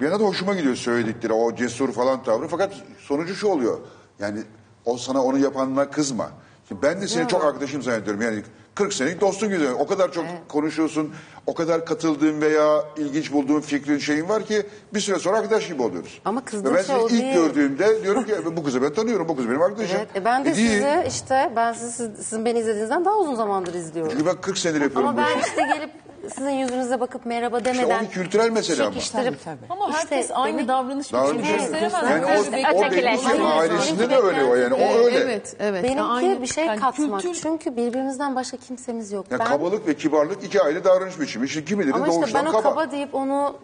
[0.00, 2.48] Bir yana da hoşuma gidiyor söyledikleri, o cesur falan tavrı.
[2.48, 3.78] Fakat sonucu şu oluyor.
[4.18, 4.38] Yani
[4.84, 6.30] o sana onu yapanına kızma.
[6.68, 8.22] Şimdi ben de seni çok arkadaşım zannediyorum.
[8.22, 8.42] Yani
[8.78, 9.68] 40 senelik dostun gibi.
[9.78, 11.14] O kadar çok konuşuyorsun,
[11.46, 14.62] o kadar katıldığın veya ilginç bulduğun fikrin şeyin var ki
[14.94, 16.20] bir süre sonra arkadaş gibi oluyoruz.
[16.24, 17.34] Ama kızdığım ben şey o ilk değil.
[17.34, 19.96] gördüğümde diyorum ki bu kızı ben tanıyorum, bu kız benim arkadaşım.
[19.98, 20.68] Evet, e ben de değil.
[20.70, 24.12] sizi işte ben sizi, siz- sizin beni izlediğinizden daha uzun zamandır izliyorum.
[24.12, 25.48] Çünkü ben 40 senedir yapıyorum Ama bu ben işi.
[25.48, 25.90] işte gelip
[26.34, 28.92] sizin yüzünüze bakıp merhaba İşte demeden o bir kültürel mesele ama.
[28.92, 29.34] çekiştirip
[29.70, 31.60] Ama İşte herkes aynı demek- davranış Davranış biçimi evet.
[31.60, 31.92] gösteremez.
[32.10, 34.74] Yani o, Herkes o belli ki ailesinde de öyle o yani.
[34.74, 35.18] O öyle.
[35.18, 35.84] Evet, evet.
[35.84, 37.20] benimki Aynı- bir şey yani katmak.
[37.22, 39.26] kültür- Çünkü birbirimizden başka kimsemiz yok.
[39.30, 41.46] Yani ben, kabalık ve kibarlık iki ayrı davranış biçimi.
[41.46, 42.70] İşte kimileri ama işte doğuştan ben o kaba.
[42.70, 42.90] kaba.
[42.90, 43.56] deyip onu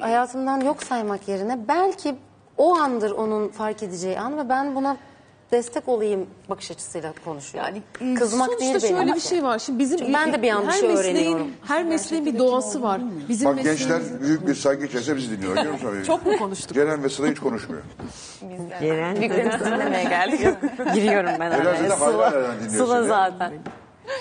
[0.00, 2.14] hayatımdan yok saymak yerine belki
[2.58, 4.96] o andır onun fark edeceği an ve ben buna
[5.52, 7.74] destek olayım bakış açısıyla konuşuyorum.
[8.00, 8.80] Yani e, Kızmak değil benim.
[8.96, 9.58] şöyle bir şey var.
[9.58, 11.50] Şimdi bizim Çünkü ben de bir an bir her şey mesleğin- öğreniyorum.
[11.66, 13.00] Her mesleğin bir doğası var.
[13.28, 15.54] Bizim Bak gençler büyük bir saygı içerisinde bizi dinliyor.
[15.56, 16.02] Görüyor musun?
[16.06, 16.74] Çok mu konuştuk?
[16.74, 17.82] Ceren ve Sıla hiç konuşmuyor.
[18.80, 20.40] Ceren dinlemeye geldik.
[20.94, 23.52] Giriyorum ben zaten hala nereden dinliyor Sıla zaten.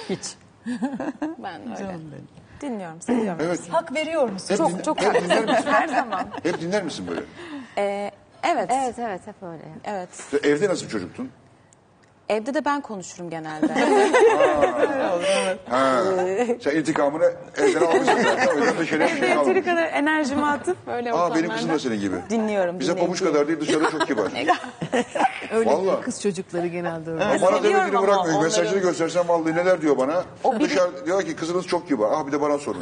[0.10, 0.22] Hiç.
[1.38, 1.97] Ben öyle.
[2.61, 3.39] Dinliyorum, seviyorum.
[3.45, 3.60] Evet.
[3.72, 4.47] Hak veriyor musun?
[4.49, 5.64] Hep, dinle- çok hep dinler misin?
[5.72, 6.22] Her zaman.
[6.43, 7.22] Hep dinler misin böyle?
[7.77, 8.11] Ee,
[8.44, 8.95] evet, evet.
[8.99, 9.64] Evet hep öyle.
[9.84, 10.10] Evet.
[10.44, 11.32] Evde nasıl bir çocuktun?
[12.30, 13.68] Evde de ben konuşurum genelde.
[15.69, 16.01] Ha.
[16.64, 18.47] Sen intikamını elden almışsın zaten.
[18.47, 21.99] O yüzden de şeref şey Yeteri kadar enerjimi atıp böyle Aa benim kızım da senin
[21.99, 22.15] gibi.
[22.30, 22.80] dinliyorum.
[22.80, 24.26] Bize pabuç kadar değil dışarı çok kibar.
[25.53, 26.01] Öyle Vallahi.
[26.01, 27.19] kız çocukları genelde öyle.
[27.19, 28.34] Bana Seviyorum demediğini ama bırakmıyor.
[28.35, 28.43] onları.
[28.43, 30.23] Mesajını göstersem vallahi neler diyor bana.
[30.60, 32.10] Dışarı diyor ki kızınız çok kibar.
[32.14, 32.81] Ah bir de bana sorun.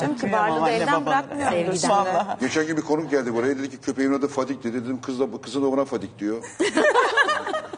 [0.00, 1.76] Tüm kibarlığı da elden bırakmıyorum.
[1.76, 1.94] Şimdi.
[2.40, 3.58] Geçen gün bir konuk geldi buraya.
[3.58, 4.84] Dedi ki köpeğimin adı Fadik dedi.
[4.84, 6.36] Dedim kız da, kızın da ona Fadik diyor.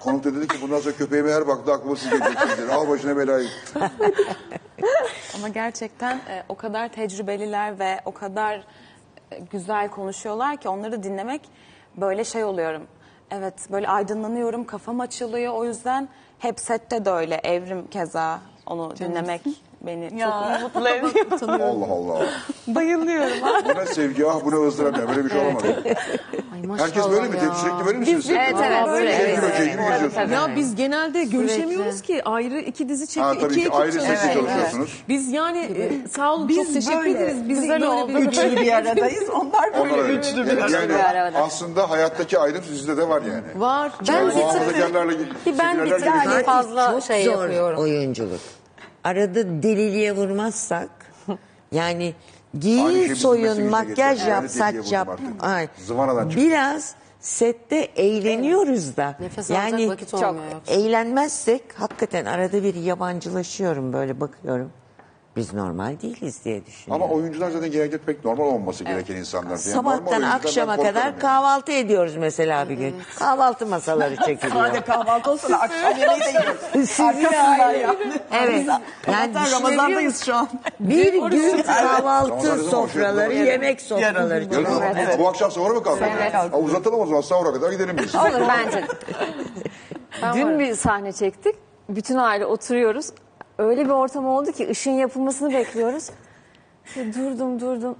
[0.02, 2.72] Konuk da dedi ki bundan sonra köpeğime her baktı aklıma siz geleceksiniz dedi.
[2.72, 3.48] Al başına belayı.
[5.34, 8.64] Ama gerçekten e, o kadar tecrübeliler ve o kadar
[9.30, 11.48] e, güzel konuşuyorlar ki onları dinlemek
[11.96, 12.82] böyle şey oluyorum.
[13.30, 15.54] Evet böyle aydınlanıyorum, kafam açılıyor.
[15.54, 16.08] O yüzden
[16.38, 17.34] hep sette de öyle.
[17.34, 19.42] Evrim keza onu dinlemek
[19.86, 21.60] beni çok mutlu ediyor.
[21.60, 22.26] Allah Allah.
[22.66, 23.36] Bayılıyorum.
[23.64, 25.08] Bu ne sevgi ah bu ne ızdırap ya.
[25.08, 25.82] Böyle bir şey olamadı.
[26.54, 27.36] Ay maşallah Herkes böyle mi?
[27.36, 27.54] ya.
[27.54, 28.24] Sürekli böyle misiniz?
[28.26, 28.30] siz?
[28.36, 28.86] Evet evet.
[28.86, 30.30] Böyle, Sevgi evet, böceği gibi geziyorsunuz.
[30.32, 33.26] Ya biz genelde görüşemiyoruz ki ayrı iki dizi çekiyor.
[33.26, 34.16] Ha, tabii iki ki ekip ayrı çalışıyor.
[34.16, 35.02] sesli çalışıyorsunuz.
[35.08, 37.48] Biz yani e, sağ olun çok teşekkür böyle ederiz.
[37.48, 38.08] Biz güzel böyle oldu.
[38.14, 39.30] bir Üçlü bir aradayız.
[39.30, 41.38] Onlar böyle Onlar üçlü bir Yani, arada.
[41.38, 43.60] aslında hayattaki ayrım sizde de var yani.
[43.60, 43.92] var.
[44.08, 47.80] Ben bir tık, ben bir tık fazla çok şey yapıyorum.
[47.80, 48.40] oyunculuk.
[49.04, 50.90] Arada deliliğe vurmazsak
[51.72, 52.14] yani
[52.58, 54.30] giyin soyun makyaj geçer.
[54.30, 54.74] yap saç.
[55.40, 55.68] Ay.
[56.36, 59.16] Biraz sette eğleniyoruz da.
[59.20, 60.72] Nefes yani vakit olmuyor yoksa.
[60.74, 64.72] eğlenmezsek hakikaten arada bir yabancılaşıyorum böyle bakıyorum.
[65.36, 67.04] Biz normal değiliz diye düşünüyorum.
[67.04, 69.50] Ama oyuncular zaten genelde pek normal olması gereken insanlar.
[69.50, 71.18] Yani normal Sabahtan oyunculardan akşama korkarım kadar yani.
[71.18, 72.96] kahvaltı ediyoruz mesela bir gün.
[73.18, 74.66] Kahvaltı masaları çekiliyor.
[74.66, 76.60] Sade kahvaltı olsun akşam yemeği de yiyoruz.
[76.72, 77.78] Sizi Arkasından ayrı.
[77.78, 77.96] yani.
[78.32, 78.66] Evet.
[79.12, 80.48] Yani düşünebiliyor Ramazan'dayız şu an.
[80.80, 84.44] Bir gün kahvaltı sofraları, yemek sofraları.
[84.52, 86.12] Yarın bu akşam sahura mı kalkalım?
[86.52, 88.14] Ha, uzatalım o zaman sahura kadar gidelim biz.
[88.14, 88.84] Olur bence.
[90.34, 91.54] Dün bir sahne çektik.
[91.88, 93.06] Bütün aile oturuyoruz.
[93.58, 96.10] Öyle bir ortam oldu ki ışın yapılmasını bekliyoruz.
[96.96, 97.96] Durdum durdum.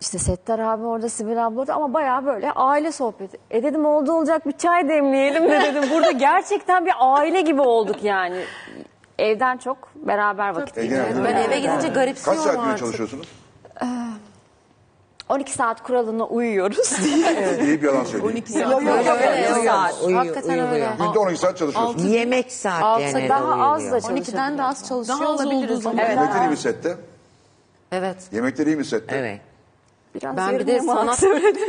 [0.00, 3.38] İşte Settar abi orada, Sibel abla orada ama bayağı böyle aile sohbeti.
[3.50, 5.84] E dedim oldu olacak bir çay demleyelim de dedim.
[5.92, 8.44] Burada gerçekten bir aile gibi olduk yani.
[9.18, 11.08] Evden çok beraber vakit E, geçirdik.
[11.08, 12.78] genelde- Ben eve gidince Kaç garipsiyorum saat artık.
[12.78, 13.28] çalışıyorsunuz?
[15.28, 16.92] 12 saat kuralına uyuyoruz.
[17.62, 18.24] İyi bir yalan söyleyeyim.
[18.34, 18.74] 12 saat.
[18.74, 19.04] Uyuyor,
[19.64, 20.02] saat.
[20.02, 20.72] uyuyor, Hakikaten uyuyor.
[20.72, 20.88] öyle.
[20.98, 22.04] Günde 12 saat çalışıyorsunuz.
[22.04, 24.00] Yemek saatlerine de Daha az da uyuluyor.
[24.00, 24.28] çalışıyoruz.
[24.28, 25.86] 12'den de az çalışıyor Daha az olduğu olabiliriz.
[25.86, 26.08] Evet.
[26.08, 26.96] Yemekler iyi mi sette?
[27.92, 28.16] Evet.
[28.32, 29.16] Yemekler iyi mi sette?
[29.16, 29.40] Evet.
[30.14, 31.62] Biraz Ben bir de sanat, söyledim.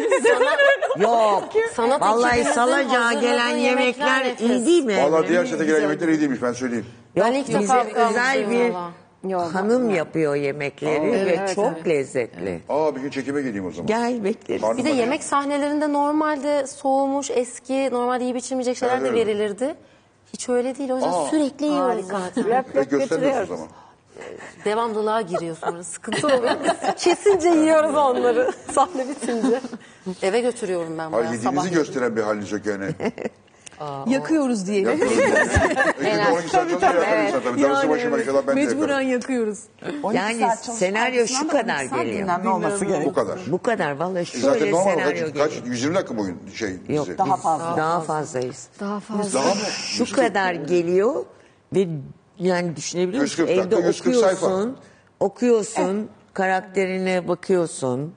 [0.97, 1.43] Yok.
[1.75, 4.97] sanat Vallahi hazırladığı gelen yemekler iyi değil mi?
[5.03, 6.85] Valla diğer sete gelen yemekler iyi değilmiş ben söyleyeyim.
[7.15, 8.73] Ben ilk defa özel bir
[9.33, 9.53] valla.
[9.55, 12.61] hanım yapıyor yemekleri ve çok lezzetli.
[12.69, 13.87] Aa bir gün çekime geleyim o zaman.
[13.87, 14.61] Gel bekleriz.
[14.61, 15.01] Karnım Bir de acıktı.
[15.01, 19.17] yemek sahnelerinde normalde soğumuş, eski, normalde yiyip içilmeyecek şeyler de Evet.
[19.27, 19.75] verilirdi.
[20.33, 20.91] Hiç öyle değil.
[20.91, 21.25] O yüzden Aa.
[21.25, 22.43] sürekli yiyoruz zaten.
[22.43, 23.51] Löp göstermiyorsunuz getiriyoruz.
[23.51, 23.67] ama.
[24.65, 25.83] Devamlılığa giriyor sonra.
[25.83, 26.51] Sıkıntı oluyor.
[26.63, 28.51] Biz kesince yiyoruz onları.
[28.71, 29.61] Sahne bitince.
[30.21, 31.73] Eve götürüyorum ben Hayır bayağı yediğinizi sabah.
[31.73, 32.85] gösteren bir haliniz yok yani.
[34.07, 34.89] yakıyoruz diyelim.
[36.01, 36.81] Ekip 12 saat çalışıyor
[37.33, 37.61] ya tabii.
[37.61, 39.59] Darısı başıma ben mecburen yakıyoruz.
[40.03, 42.45] 12 Yani senaryo şu da kadar 12 saat geliyor.
[42.45, 43.05] olması gerekiyor.
[43.09, 43.39] Bu kadar.
[43.47, 45.65] Bu kadar vallahi E şöyle Zaten normal senaryo kaç, kaç, geliyor.
[45.67, 47.17] 120 dakika mı oyun şey Yok dizi?
[47.17, 47.77] daha fazla.
[47.77, 48.67] Daha fazlayız.
[48.79, 49.39] Daha fazla.
[49.39, 49.53] Daha?
[49.71, 51.25] Şu kadar geliyor
[51.75, 51.87] ve
[52.39, 53.43] yani düşünebiliyor musun?
[53.43, 54.45] 140 dakika, Evde 140 sayfa.
[54.45, 54.77] okuyorsun,
[55.19, 58.13] okuyorsun, karakterine bakıyorsun.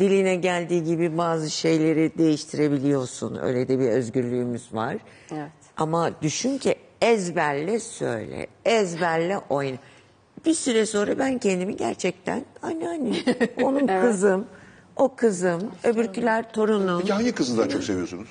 [0.00, 3.36] Diline geldiği gibi bazı şeyleri değiştirebiliyorsun.
[3.42, 4.96] Öyle de bir özgürlüğümüz var.
[5.32, 5.50] Evet.
[5.76, 9.76] Ama düşün ki ezberle söyle, ezberle oyna.
[10.46, 13.16] Bir süre sonra ben kendimi gerçekten anneanne,
[13.62, 14.46] onun kızım,
[14.96, 17.00] o kızım, öbürküler torunum.
[17.00, 18.28] Peki hangi kızı daha çok seviyorsunuz?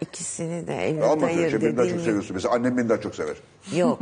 [0.00, 1.76] İkisini de evlat Alma ayır söyleyeceğim.
[1.76, 2.34] Beni daha çok seviyorsun.
[2.34, 3.36] Mesela annem beni daha çok sever.
[3.76, 3.98] Yok.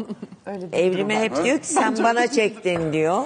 [0.73, 3.23] Evrime hep diyor ki sen bana çektin diyor.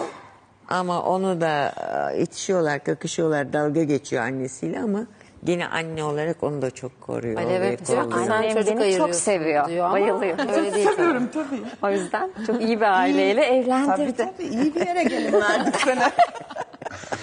[0.69, 1.73] Ama onu da
[2.13, 5.07] e, itişiyorlar, kakışıyorlar, dalga geçiyor annesiyle ama
[5.47, 7.37] yine anne olarak onu da çok koruyor.
[7.43, 10.39] Alev hep diyor ki sen çocuk beni çok seviyor, diyor ama bayılıyor.
[10.39, 10.89] Öyle değil.
[10.89, 11.63] Seviyorum tabii.
[11.83, 14.17] O yüzden çok iyi bir aileyle Tabii evlendirdi.
[14.17, 16.11] tabii iyi bir yere gelin verdik sana.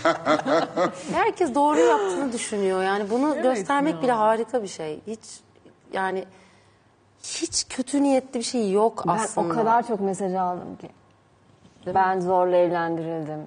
[1.13, 2.83] Herkes doğru yaptığını düşünüyor.
[2.83, 4.99] Yani bunu göstermek bile harika bir şey.
[5.07, 5.19] Hiç
[5.93, 6.25] yani
[7.23, 9.53] hiç kötü niyetli bir şey yok Ben aslında.
[9.53, 10.89] o kadar çok mesaj aldım ki.
[11.93, 13.39] Ben zorla evlendirildim.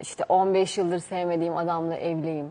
[0.00, 2.46] İşte 15 yıldır sevmediğim adamla evliyim.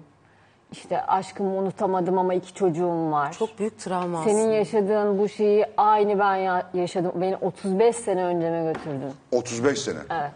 [0.72, 3.32] İşte aşkımı unutamadım ama iki çocuğum var.
[3.34, 4.54] çok büyük travma Senin aslında.
[4.54, 7.12] yaşadığın bu şeyi aynı ben ya- yaşadım.
[7.16, 9.12] Beni 35 sene önceme götürdün.
[9.32, 9.98] 35 sene.
[10.12, 10.32] Evet.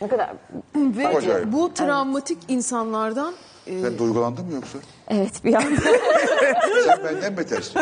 [0.00, 0.30] Ne kadar
[0.76, 1.52] Ve Acayip.
[1.52, 3.34] bu travmatik insanlardan
[3.66, 4.78] e, Sen duygulandın mı yoksa?
[5.08, 5.80] Evet bir anda.
[6.86, 7.80] Sen benden betersin.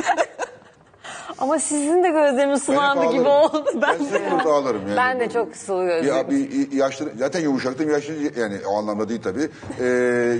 [1.40, 3.64] Ama sizin de gözleriniz sulandı gibi oldu.
[3.82, 4.96] Ben hep burada ağlarım yani.
[4.96, 6.16] Ben de çok sulu gözlüyüm.
[6.16, 9.50] Ya bir yaşlı, zaten yumuşaktım yaşlı yani o anlamda değil tabii.
[9.80, 9.84] Ee,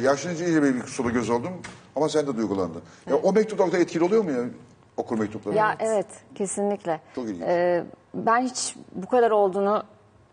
[0.05, 1.53] yaşlanınca iyice bir sulu göz oldum
[1.97, 2.83] ama sen de duygulandın.
[3.11, 4.39] Ya o mektuplar da etkili oluyor mu ya?
[4.97, 5.57] Okur mektupları.
[5.57, 7.01] Ya evet kesinlikle.
[7.15, 7.43] Çok ilginç.
[7.43, 9.83] Ee, ben hiç bu kadar olduğunu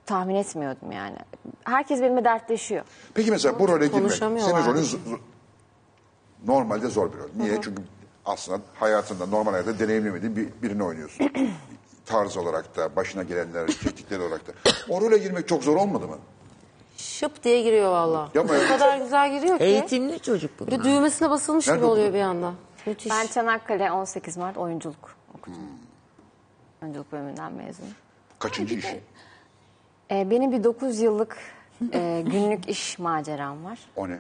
[0.05, 1.17] tahmin etmiyordum yani.
[1.63, 2.85] Herkes benimle dertleşiyor.
[3.13, 4.87] Peki mesela bu role girmek, senin rolün
[6.47, 7.27] normalde zor bir rol.
[7.37, 7.61] Niye?
[7.61, 7.81] Çünkü
[8.27, 11.31] aslında hayatında, normal hayatta deneyimlemediğin bir, birini oynuyorsun.
[12.05, 14.51] Tarz olarak da, başına gelenler, çektikleri olarak da.
[14.89, 16.17] O role girmek çok zor olmadı mı?
[16.97, 18.29] Şıp diye giriyor valla.
[18.33, 18.65] Yapma ya.
[18.65, 19.63] O kadar güzel giriyor ki.
[19.63, 22.53] Eğitimli çocuk Bir de düğmesine basılmış Nerede gibi oluyor bir anda.
[22.85, 23.11] Müthiş.
[23.11, 25.57] Ben Çanakkale 18 Mart oyunculuk okudum.
[26.83, 27.91] Oyunculuk bölümünden mezunum.
[28.39, 28.99] Kaçıncı işi?
[30.11, 31.37] Ee, benim bir 9 yıllık
[31.93, 33.79] e, günlük iş maceram var.
[33.95, 34.19] O ne?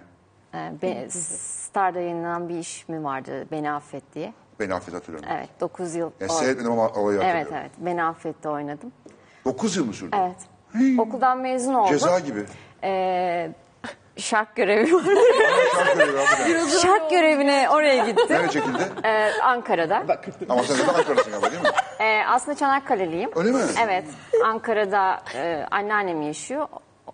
[0.53, 1.07] Ee, be,
[1.77, 4.33] Star'da yayınlanan bir iş mi vardı Beni Affet diye.
[4.59, 5.29] Beni affet hatırlıyorum.
[5.37, 6.11] Evet 9 yıl.
[6.19, 7.23] Yani or- seyretmedim ama olayı hatırlıyorum.
[7.31, 8.91] Evet evet Beni Affet'te oynadım.
[9.45, 10.15] 9 yıl mı sürdü?
[10.19, 10.99] Evet.
[10.99, 11.89] Okuldan mezun oldum.
[11.89, 12.45] Ceza gibi.
[12.83, 13.51] Ee,
[14.17, 15.03] şark görevi var.
[15.75, 16.19] Şarkı öyle
[16.63, 16.69] abi.
[16.81, 18.25] şark görevine oraya gittim.
[18.29, 18.83] Nereye çekildi?
[19.03, 20.03] Ee, Ankara'da.
[20.49, 21.69] Ama sen zaten Ankara'sın galiba değil mi?
[21.99, 23.29] Ee, aslında Çanakkale'liyim.
[23.35, 23.59] Öyle mi?
[23.83, 24.05] Evet.
[24.45, 26.67] Ankara'da e, anneannem yaşıyor.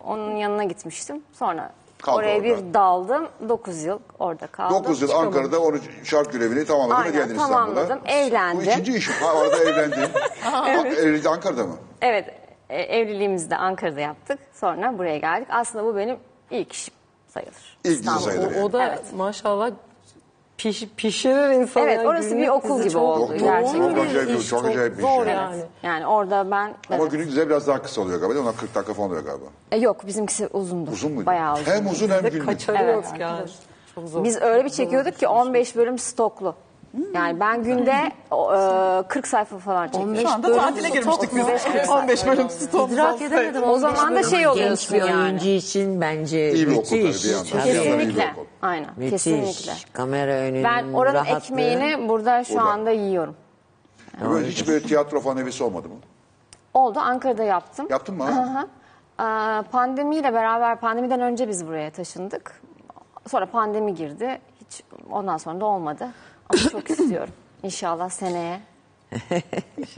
[0.03, 1.23] Onun yanına gitmiştim.
[1.34, 1.72] Sonra
[2.04, 2.44] Kaldı oraya orada.
[2.44, 3.28] bir daldım.
[3.50, 4.84] 9 yıl orada kaldım.
[4.84, 5.34] 9 yıl Çıkamadım.
[5.38, 7.58] Ankara'da onu şark görevini tamamladın Aynen, ve geldin İstanbul'a.
[7.58, 8.60] tamamladım, evlendim.
[8.68, 9.14] Bu ikinci işim.
[9.14, 10.10] Ha orada evlendin.
[10.98, 11.76] Evlilikte Ankara'da mı?
[12.02, 12.26] Evet.
[12.70, 14.40] e, evliliğimizi de Ankara'da yaptık.
[14.54, 15.48] Sonra buraya geldik.
[15.52, 16.18] Aslında bu benim
[16.52, 16.94] ilk işim
[17.28, 17.78] sayılır.
[17.84, 18.64] İlk dizi sayılır yani.
[18.64, 19.14] O da Evet.
[19.16, 19.72] maşallah
[20.58, 21.84] piş, pişirir insanı.
[21.84, 23.96] Evet, orası bir okul gibi oldu Çok- gerçekten.
[23.96, 25.30] çok acayip bir- çok acayip bir iş zor yani.
[25.30, 25.64] yani.
[25.84, 26.58] Yani orada ben...
[26.58, 27.12] Ama evet.
[27.12, 28.50] günlük diziler biraz daha kısa oluyor galiba değil mi?
[28.50, 29.46] Onlar 40 dakika falan oluyor galiba.
[29.72, 30.92] E, yok bizimkisi uzundu.
[30.92, 31.26] Uzun muydu?
[31.26, 31.72] Bayağı uzun.
[31.72, 32.46] Hem uzun hem günlük.
[32.46, 33.48] Kaçarı Evet, yok yani.
[33.96, 34.24] Çok zor.
[34.24, 36.56] Biz öyle bir çekiyorduk ki 15 bölüm stoklu.
[37.14, 40.15] Yani ben günde o, e, 40 sayfa falan çekiyordum.
[40.15, 41.90] Şu anda tatile girmiştik biz.
[41.90, 42.91] 15 bölüm stok.
[42.91, 43.64] İdrak edemedim.
[43.64, 45.22] O zaman da şey Genç oluyorsun bir yani.
[45.24, 47.24] oyuncu için bence İyi bir okul tabii müthiş.
[47.26, 47.45] bir yandan.
[47.52, 47.64] Tabii.
[47.70, 48.32] Bir yandan iyi bir Kesinlikle.
[48.34, 48.45] okul.
[48.61, 48.90] Aynen.
[48.98, 49.10] Müthiş.
[49.11, 49.74] Kesinlikle.
[49.94, 51.38] Kamera önünün Ben oranın rahatlığı.
[51.38, 52.65] ekmeğini burada şu Burada.
[52.65, 53.36] anda yiyorum.
[54.30, 55.95] Böyle hiç böyle tiyatro falan hevesi olmadı mı?
[56.74, 57.88] Oldu Ankara'da yaptım.
[57.90, 58.26] Yaptın mı?
[58.28, 58.68] Hı hı.
[59.20, 62.61] Ee, Pandemiyle beraber pandemiden önce biz buraya taşındık.
[63.28, 64.40] Sonra pandemi girdi.
[64.61, 66.07] Hiç ondan sonra da olmadı.
[66.49, 67.34] Ama çok istiyorum.
[67.64, 68.60] İnşallah seneye.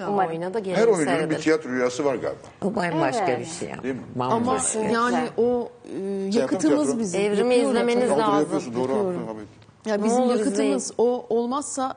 [0.08, 0.30] Umarım.
[0.32, 2.40] Oyna da Her gelin oyuncunun bir tiyatro rüyası var galiba.
[2.64, 3.40] Bambaşka Evet.
[3.40, 3.70] bir şey.
[3.70, 3.84] ya.
[3.84, 4.02] Değil mi?
[4.20, 4.80] ama Bambaşka.
[4.80, 6.00] yani o e,
[6.40, 7.00] yakıtımız tiyatro.
[7.00, 7.22] bizim.
[7.22, 7.70] Evrimi Yapıyorum.
[7.78, 8.40] izlemeniz Tiyatro lazım.
[8.40, 9.32] yapıyorsun doğru haklı.
[9.32, 9.42] abi.
[9.86, 11.94] Ya Ne bizim olur yakıtımız o olmazsa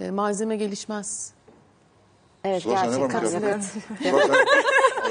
[0.00, 1.32] e, malzeme gelişmez.
[2.44, 3.40] Evet Sıla sen ne var mı gerçekten.
[3.98, 4.34] tiyatro?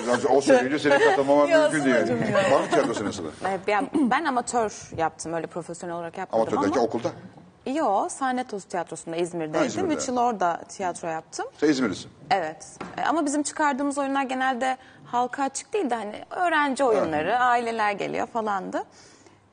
[0.03, 2.34] Sıla sen- o söyleyince senin katılmaman mümkün değil yani.
[2.52, 3.28] Var mı tiyatro senin Sıla?
[3.68, 6.82] Ben, ben amatör yaptım öyle profesyonel olarak yapmadım Ama ama.
[6.82, 7.10] okulda.
[7.74, 9.60] Yo, Sahne Toz Tiyatrosu'nda İzmir'deydim.
[9.60, 9.94] Ha, İzmir'de.
[9.94, 11.46] 3 yıl orada tiyatro yaptım.
[11.58, 12.12] Sen İzmirlisin.
[12.32, 12.66] Evet.
[12.98, 18.28] E, Ama bizim çıkardığımız oyunlar genelde halka açık değil de hani öğrenci oyunları, aileler geliyor
[18.28, 18.84] falandı.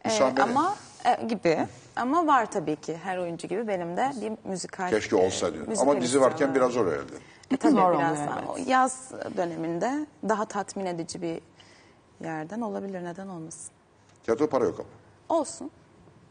[0.04, 0.74] E, ama
[1.04, 1.66] e, gibi.
[1.96, 4.90] Ama var tabii ki her oyuncu gibi benim de bir müzikal.
[4.90, 5.68] Keşke olsa diyor.
[5.68, 7.12] müzikal Ama dizi varken biraz zor herhalde.
[7.50, 8.48] E, tabii Zor biraz oluyor, evet.
[8.48, 11.40] O Yaz döneminde daha tatmin edici bir
[12.24, 13.70] yerden olabilir neden olmasın.
[14.24, 15.38] Tiyatro para yok ama.
[15.40, 15.70] Olsun.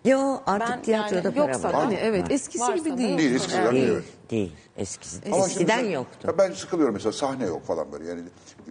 [0.05, 1.73] Yo artık Ben tiyatroda yani para yoksa var.
[1.73, 3.17] da- Hani evet eskisi Varsa gibi da değil.
[3.17, 4.03] Değil eskiden Değil, evet.
[4.31, 4.51] değil.
[4.77, 6.27] Eskisi, Ama şimdi eskiden mesela- yoktu.
[6.27, 8.21] Ya ben sıkılıyorum mesela sahne yok falan böyle yani.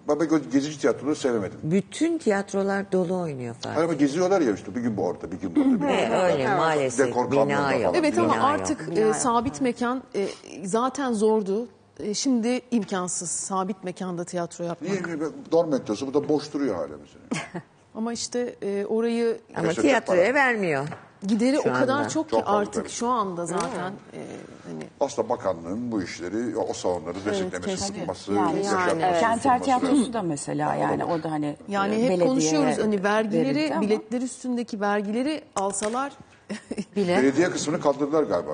[0.09, 1.59] Ben böyle gezici tiyatroları sevemedim.
[1.63, 3.71] Bütün tiyatrolar dolu oynuyor Fatih.
[3.71, 5.69] Hani ama geziyorlar ya işte bir gün bu orada bir gün burada.
[5.69, 6.27] Bir gün burada.
[6.33, 7.95] öyle maalesef Dekor bina yok.
[7.99, 8.45] Evet ama bina yok.
[8.45, 10.29] artık e, sabit mekan e,
[10.65, 11.69] zaten zordu.
[12.01, 14.91] E, şimdi imkansız sabit mekanda tiyatro yapmak.
[14.91, 15.03] Niye?
[15.03, 15.29] niye?
[15.53, 17.43] Dorm metrosu bu da boş duruyor hala mesela.
[17.95, 20.35] Ama işte e, orayı Ama Yaşatacak tiyatroya para.
[20.35, 20.89] vermiyor.
[21.27, 22.09] Gideri Şu o kadar anda.
[22.09, 22.89] çok ki Çok fazla artık tabii.
[22.89, 24.21] şu anda zaten e,
[24.69, 27.99] hani Aslında bakanlığın bu işleri, o salonları desteklemesi, keşke.
[28.01, 32.23] tutması, Yani, yaşatması, Kenter tutması tiyatrosu da mesela yani o da hani yani e, hep
[32.23, 36.13] konuşuyoruz hani vergileri verildi ama- biletler üstündeki vergileri alsalar
[36.97, 37.17] Bile.
[37.17, 38.53] Belediye kısmını kaldırdılar galiba.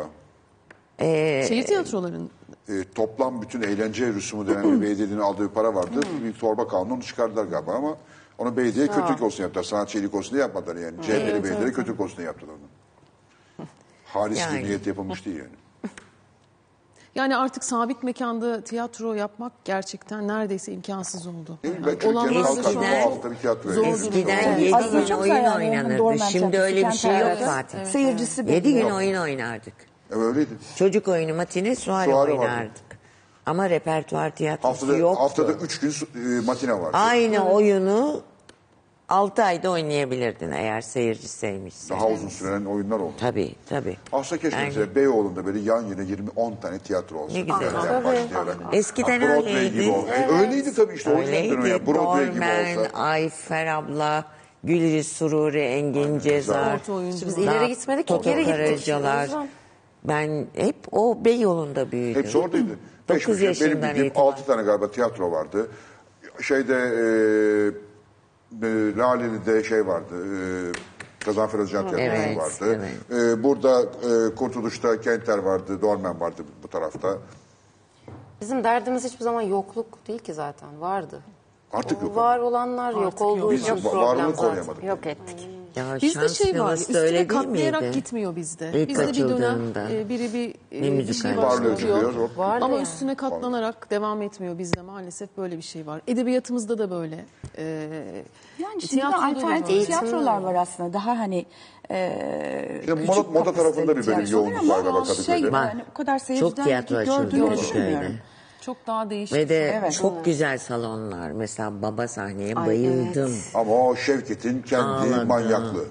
[1.48, 2.30] şehir tiyatroların
[2.68, 6.00] E, toplam bütün eğlence rüsumu denen bir belediyenin aldığı bir para vardı.
[6.24, 7.96] Bir torba kanunu onu çıkardılar galiba ama
[8.40, 9.64] onu belediye kötülük olsun yaptılar.
[9.64, 11.02] Sanatçı iyilik olsun diye yapmadılar yani.
[11.02, 13.66] CHP'li belediye kötülük olsun diye yaptılar onu.
[14.04, 14.58] Halis Yani.
[14.58, 15.48] bir niyet yapılmış değil yani.
[17.14, 21.58] yani artık sabit mekanda tiyatro yapmak gerçekten neredeyse imkansız oldu.
[21.64, 23.84] Yani an Eskiden-.
[23.84, 24.60] Eskiden Evet.
[24.60, 26.24] 7 Aslında gün oyun oynanırdı.
[26.32, 27.84] Şimdi öyle bir şey yok Kenter Fatih.
[27.84, 28.96] Seyircisi 7 gün bekliyor.
[28.96, 29.74] oyun oynardık.
[30.10, 30.50] E, öyleydi.
[30.76, 32.42] Çocuk oyunu matine suare Suare vardı.
[32.42, 32.90] oynardık.
[33.46, 35.22] Ama repertuar tiyatrosu Haftada, yoktu.
[35.22, 36.90] haftada üç gün e, matine vardı.
[36.96, 38.22] Aynı oyunu
[39.10, 41.94] 6 ayda oynayabilirdin eğer seyirci sevmişse.
[41.94, 43.12] Daha uzun süren oyunlar oldu.
[43.20, 43.96] Tabii tabii.
[44.12, 47.34] Aslında keşke Yani- mesela Beyoğlu'nda böyle yan yana 20-10 tane tiyatro olsa.
[47.34, 47.74] Ne güzel.
[48.04, 48.56] Başlayarak.
[48.72, 49.80] Eskiden Ha, Broadway öyleydi.
[49.80, 50.06] gibi oldu.
[50.08, 51.10] E, öyleydi tabii işte.
[51.10, 51.68] O yüzden Öyleydi.
[51.68, 52.90] ya, Broadway gibi Dormen, olsa.
[52.94, 54.24] Ayfer abla,
[54.64, 56.74] Gülriz Sururi, Engin Cezar.
[56.74, 57.26] Orta oyuncu.
[57.26, 58.56] Biz ileri gitmedik ki, Toto geri gittik.
[58.56, 59.18] Karacalar.
[59.18, 59.48] O yüzden.
[60.04, 62.22] Ben hep o Beyoğlu'nda büyüdüm.
[62.22, 62.78] Hepsi oradaydı.
[63.08, 64.26] Beş 9 buçuk, benim yaşından bildiğim itibaren.
[64.26, 65.68] 6 tane galiba tiyatro vardı.
[66.42, 66.74] Şeyde
[68.62, 70.14] e, e, Laleli'de şey vardı.
[70.26, 70.72] E,
[71.24, 72.80] Gazanfer Özcan Tiyatrosu Evet, vardı.
[73.10, 73.22] evet.
[73.38, 75.82] E, burada e, Kurtuluş'ta Kenter vardı.
[75.82, 77.18] Dormen vardı bu tarafta.
[78.40, 80.80] Bizim derdimiz hiçbir zaman yokluk değil ki zaten.
[80.80, 81.20] Vardı.
[81.72, 82.16] Artık O yok.
[82.16, 83.20] Var olanlar yok.
[83.20, 84.48] Olduğu Biz için va- problem zaten.
[84.48, 84.84] koruyamadık.
[84.84, 85.48] Yok ettik.
[85.76, 87.94] Ya Bizde şans şey var, üstüne öyle katlayarak miydi?
[87.94, 88.70] gitmiyor bizde.
[88.74, 91.36] İlk bizde bir dönem e, biri bir, e, Ne bir şey.
[91.36, 92.82] Vardı Ama yani.
[92.82, 96.00] üstüne katlanarak devam etmiyor bizde maalesef böyle bir şey var.
[96.06, 97.24] Edebiyatımızda da böyle.
[97.58, 97.64] E,
[98.58, 101.46] Yani şimdi alternatif tiyatrolar var aslında daha hani
[101.90, 107.04] e, Şimdi moda- moda tarafında bir böyle tiyatrolar yoğunluk var Şey, yani o kadar seyirciden
[107.04, 108.12] gördüğünü düşünmüyorum.
[108.60, 109.36] Çok daha değişik.
[109.36, 109.92] Ve de Evet.
[109.92, 111.30] çok güzel salonlar.
[111.30, 113.36] Mesela Baba sahneye bayıldım.
[113.54, 115.28] Ama o Şevket'in kendi Ağladım.
[115.28, 115.84] manyaklğı.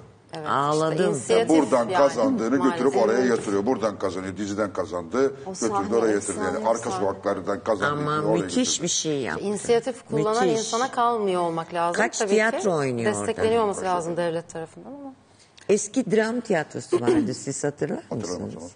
[0.49, 1.05] Ağladım.
[1.09, 3.03] inisiyatif Buradan yani, kazandığını götürüp maalesef.
[3.03, 3.65] oraya yatırıyor.
[3.65, 4.37] Buradan kazanıyor.
[4.37, 5.21] Diziden kazandı.
[5.35, 6.37] götürdü sahne oraya yatırdı.
[6.39, 7.05] Yani efsane arka sahne.
[7.05, 8.01] sokaklardan kazandı.
[8.11, 8.83] Ama oraya müthiş götürdü.
[8.83, 9.43] bir şey yaptı.
[9.45, 10.59] İnisiyatif kullanan Müthiş.
[10.59, 12.01] insana kalmıyor olmak lazım.
[12.01, 12.69] Kaç Tabii tiyatro ki.
[12.69, 13.27] oynuyor orada?
[13.27, 15.13] Destekleniyor olması lazım devlet tarafından ama.
[15.69, 18.29] Eski dram tiyatrosu vardı siz hatırlar mısınız?
[18.29, 18.69] hatırlamam.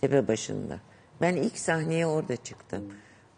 [0.00, 0.76] Tepe başında.
[1.20, 2.82] Ben ilk sahneye orada çıktım.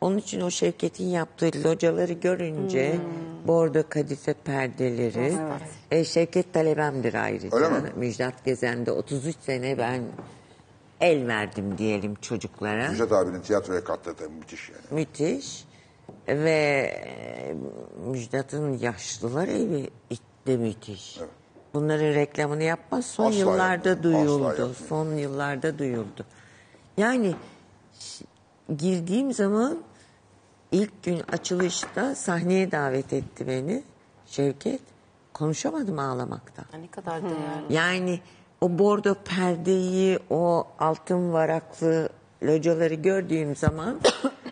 [0.02, 3.00] Onun için o Şevket'in yaptığı locaları görünce
[3.46, 5.34] bordo kadife perdeleri.
[5.90, 7.48] E, Şevket talebemdir ayrıca.
[7.52, 7.92] Öyle mi?
[7.96, 10.02] Müjdat Gezen'de 33 sene ben
[11.00, 12.88] el verdim diyelim çocuklara.
[12.88, 15.00] Müjdat abinin tiyatroya katladığı müthiş yani.
[15.00, 15.64] Müthiş.
[16.28, 16.50] Ve
[17.06, 17.54] e,
[18.10, 19.90] Müjdat'ın yaşlılar evi
[20.46, 21.18] de müthiş.
[21.74, 23.06] Bunların reklamını yapmaz.
[23.06, 24.48] Son Asla yıllarda yapmıyor, asla duyuldu.
[24.48, 24.74] yapmıyor.
[24.88, 26.26] Son yıllarda duyuldu.
[26.96, 27.34] Yani
[28.78, 29.78] girdiğim zaman
[30.72, 33.82] ilk gün açılışta sahneye davet etti beni
[34.26, 34.80] Şevket.
[35.32, 36.64] Konuşamadım ağlamaktan.
[36.80, 37.74] Ne kadar değerli.
[37.74, 38.20] Yani
[38.60, 42.08] o bordo perdeyi, o altın varaklı
[42.42, 44.00] locaları gördüğüm zaman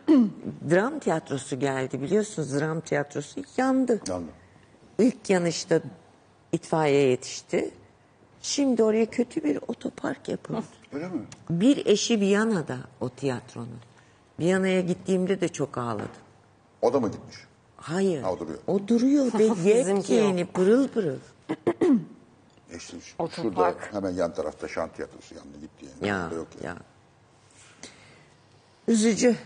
[0.71, 4.01] dram tiyatrosu geldi biliyorsunuz dram tiyatrosu yandı.
[4.09, 4.31] Yandı.
[4.99, 5.81] İlk yanışta
[6.53, 7.71] itfaiye yetişti.
[8.43, 10.63] Şimdi oraya kötü bir otopark yapıldı.
[10.93, 11.21] Öyle mi?
[11.51, 13.81] Bir eşi Viyana'da o tiyatronun.
[14.41, 16.09] Viyana'ya gittiğimde de çok ağladım.
[16.83, 17.37] O da mı gitmiş?
[17.77, 18.23] Hayır.
[18.23, 18.59] Ha, o duruyor.
[18.67, 19.39] O duruyor ve
[19.79, 21.17] Bizimki yepyeni pırıl pırıl.
[22.73, 26.09] E İşte şu- şurada hemen yan tarafta şant tiyatrosu yandı gitti yani.
[26.09, 26.67] Ya yok yani.
[26.67, 26.77] ya.
[28.89, 29.37] Üzücü.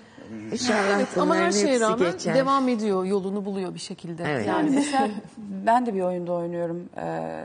[0.53, 2.35] İnşallah Evet, ama her şeye rağmen geçer.
[2.35, 4.25] devam ediyor, yolunu buluyor bir şekilde.
[4.29, 4.47] Evet.
[4.47, 6.89] Yani Mesela ben de bir oyunda oynuyorum.
[6.97, 7.45] e,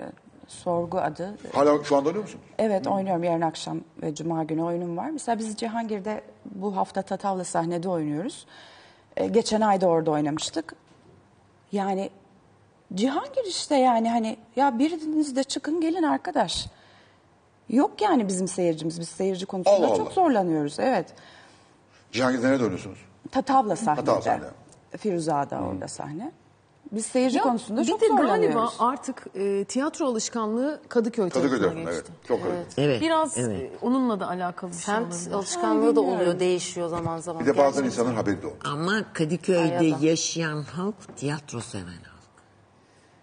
[0.50, 1.38] Sorgu adı.
[1.54, 2.42] Hala şu anda oynuyor musun?
[2.60, 5.10] Evet oynuyorum yarın akşam ve cuma günü oyunum var.
[5.10, 8.46] Mesela biz Cihangir'de bu hafta Tatavla sahnede oynuyoruz.
[9.18, 10.76] Ee, geçen ayda orada oynamıştık.
[11.72, 12.10] Yani
[12.94, 16.68] Cihangir işte yani hani ya biriniz de çıkın gelin arkadaş.
[17.70, 19.00] Yok yani bizim seyircimiz.
[19.00, 20.14] Biz seyirci konusunda Allah çok Allah.
[20.14, 20.80] zorlanıyoruz.
[20.80, 21.14] Evet.
[22.12, 23.00] Cihangir'de nerede oynuyorsunuz?
[23.32, 24.06] Tatavla sahnede.
[24.06, 24.46] Tatavla sahne.
[24.98, 26.32] Firuze Ağa'da orada sahne.
[26.92, 28.74] Biz seyirci Ya, konusunda bir çok de galiba zorlanıyoruz.
[28.80, 31.94] artık e, tiyatro alışkanlığı Kadıköy, Kadıköy tarafına geçti.
[31.94, 32.06] evet.
[32.28, 32.64] Çok öyle.
[32.78, 33.02] Evet.
[33.02, 33.62] Biraz evet.
[33.62, 35.32] e, onunla da alakalı bir şey Semt olabilir.
[35.32, 37.42] alışkanlığı da oluyor, değişiyor zaman zaman.
[37.42, 38.66] Bir de bazen insanın haberi de olmuyor.
[38.66, 40.06] Ama Kadıköy'de Ayada.
[40.06, 41.86] yaşayan halk tiyatro seven.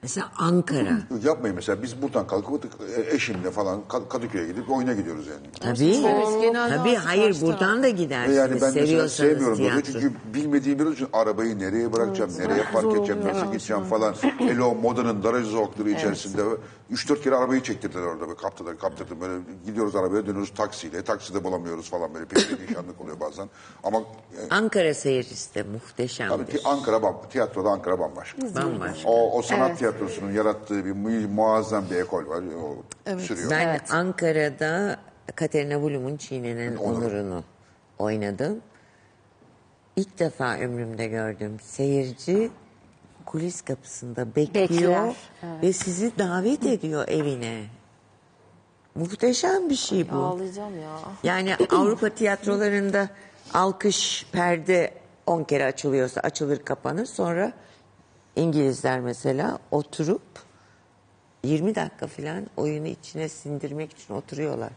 [0.06, 0.98] Mesela Ankara.
[1.24, 5.40] Yapmayın mesela biz buradan kalkıp e, eşimle falan Kad- Kadıköy'e gidip oyuna gidiyoruz yani.
[5.60, 5.96] Tabii.
[6.06, 8.36] Evet, Tabii hayır karşı buradan da Ve gidersiniz.
[8.36, 9.80] yani ben mesela sevmiyorum tiyatro.
[9.92, 14.14] çünkü bilmediğim bir için arabayı nereye bırakacağım, nereye park edeceğim, nasıl gideceğim falan.
[14.38, 16.42] Hele o modanın daracı sokakları içerisinde
[16.92, 18.20] 3-4 kere arabayı çektirdiler orada.
[18.20, 19.20] Böyle kaptılar, kaptırdım.
[19.20, 21.02] Böyle gidiyoruz arabaya dönüyoruz taksiyle.
[21.04, 22.24] Takside bulamıyoruz falan böyle.
[22.26, 23.48] Pek perişanlık oluyor bazen.
[23.84, 26.36] Ama e, Ankara seyircisi de muhteşemdir.
[26.36, 28.42] tabii ki Ankara, bam- tiyatroda Ankara bambaşka.
[28.42, 29.08] Bambaşka.
[29.08, 32.42] O, o sanat tiyatrosunun yarattığı bir mu- muazzam bir ekol var.
[32.62, 33.50] O sürüyor.
[33.50, 34.96] Ben Ankara'da
[35.36, 37.02] Katerina Blum'un Çiğnenen Onur.
[37.02, 37.44] Onur'unu
[37.98, 38.60] oynadım.
[39.96, 41.56] İlk defa ömrümde gördüm.
[41.62, 42.50] Seyirci
[43.26, 47.64] kulis kapısında bekliyor Bekler, ve sizi davet ediyor evine.
[48.94, 50.16] Muhteşem bir şey bu.
[50.16, 50.98] Ağlayacağım ya.
[51.22, 53.08] Yani Avrupa tiyatrolarında
[53.54, 54.94] alkış perde
[55.26, 57.06] 10 kere açılıyorsa açılır kapanır.
[57.06, 57.52] Sonra
[58.36, 60.22] İngilizler mesela oturup
[61.44, 64.70] 20 dakika falan oyunu içine sindirmek için oturuyorlar.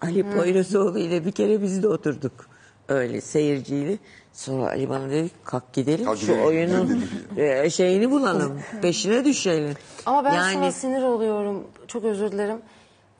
[0.00, 2.48] Ali Poyrazoğlu ile bir kere biz de oturduk.
[2.88, 3.98] Öyle seyirciyle.
[4.32, 7.04] Sonra Ali bana dedi kalk gidelim Kalk şu gidelim." oyunun
[7.36, 8.60] e, şeyini bulalım.
[8.82, 9.74] Peşine düşelim.
[10.06, 11.64] Ama ben yani, şuna sinir oluyorum.
[11.86, 12.58] Çok özür dilerim.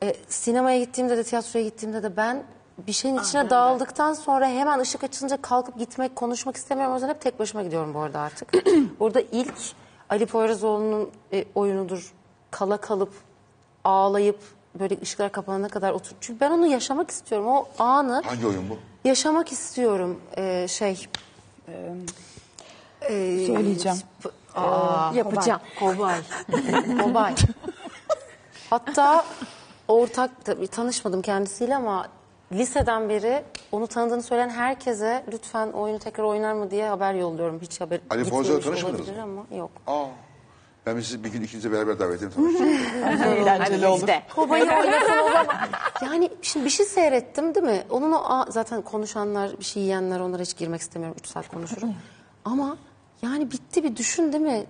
[0.03, 2.43] E, sinemaya gittiğimde de tiyatroya gittiğimde de ben
[2.87, 6.93] bir şeyin içine dağıldıktan sonra hemen ışık açılınca kalkıp gitmek, konuşmak istemiyorum.
[6.93, 8.53] O yüzden hep tek başıma gidiyorum bu arada artık.
[9.01, 9.55] Burada ilk
[10.11, 12.13] Ali Poyrazoğlu'nun e, oyunudur.
[12.51, 13.13] Kala kalıp,
[13.85, 14.39] ağlayıp
[14.81, 16.13] böyle ışıklar kapanana kadar otur.
[16.21, 17.49] Çünkü ben onu yaşamak istiyorum.
[17.49, 18.79] O anı Hangi oyun bu?
[19.09, 20.21] yaşamak istiyorum.
[20.37, 21.07] E, şey...
[23.47, 23.99] Söyleyeceğim.
[24.55, 25.61] Aa, Yapacağım.
[25.81, 26.21] Kobay.
[27.03, 27.35] Kobay.
[28.71, 29.25] Hatta
[29.89, 32.09] ortak tabii tanışmadım kendisiyle ama
[32.53, 33.43] liseden beri
[33.73, 37.59] onu tanıdığını söyleyen herkese lütfen oyunu tekrar oynar mı diye haber yolluyorum.
[37.63, 39.45] Hiç haber Ali gitmemiş Boz'la tanışmadınız olabilir mı?
[39.51, 39.71] Ama yok.
[39.87, 40.05] Aa.
[40.87, 42.79] Ben sizi bir gün ikinize beraber davet edeyim tanıştırayım.
[43.43, 44.09] Eğlenceli olur.
[44.35, 45.47] Kobayı oynasın o zaman.
[46.03, 47.85] Yani şimdi bir şey seyrettim değil mi?
[47.91, 51.17] Onun o a- zaten konuşanlar, bir şey yiyenler onlara hiç girmek istemiyorum.
[51.21, 51.95] Üç saat konuşurum.
[52.45, 52.77] Ama
[53.23, 54.65] yani bitti bir düşün değil mi?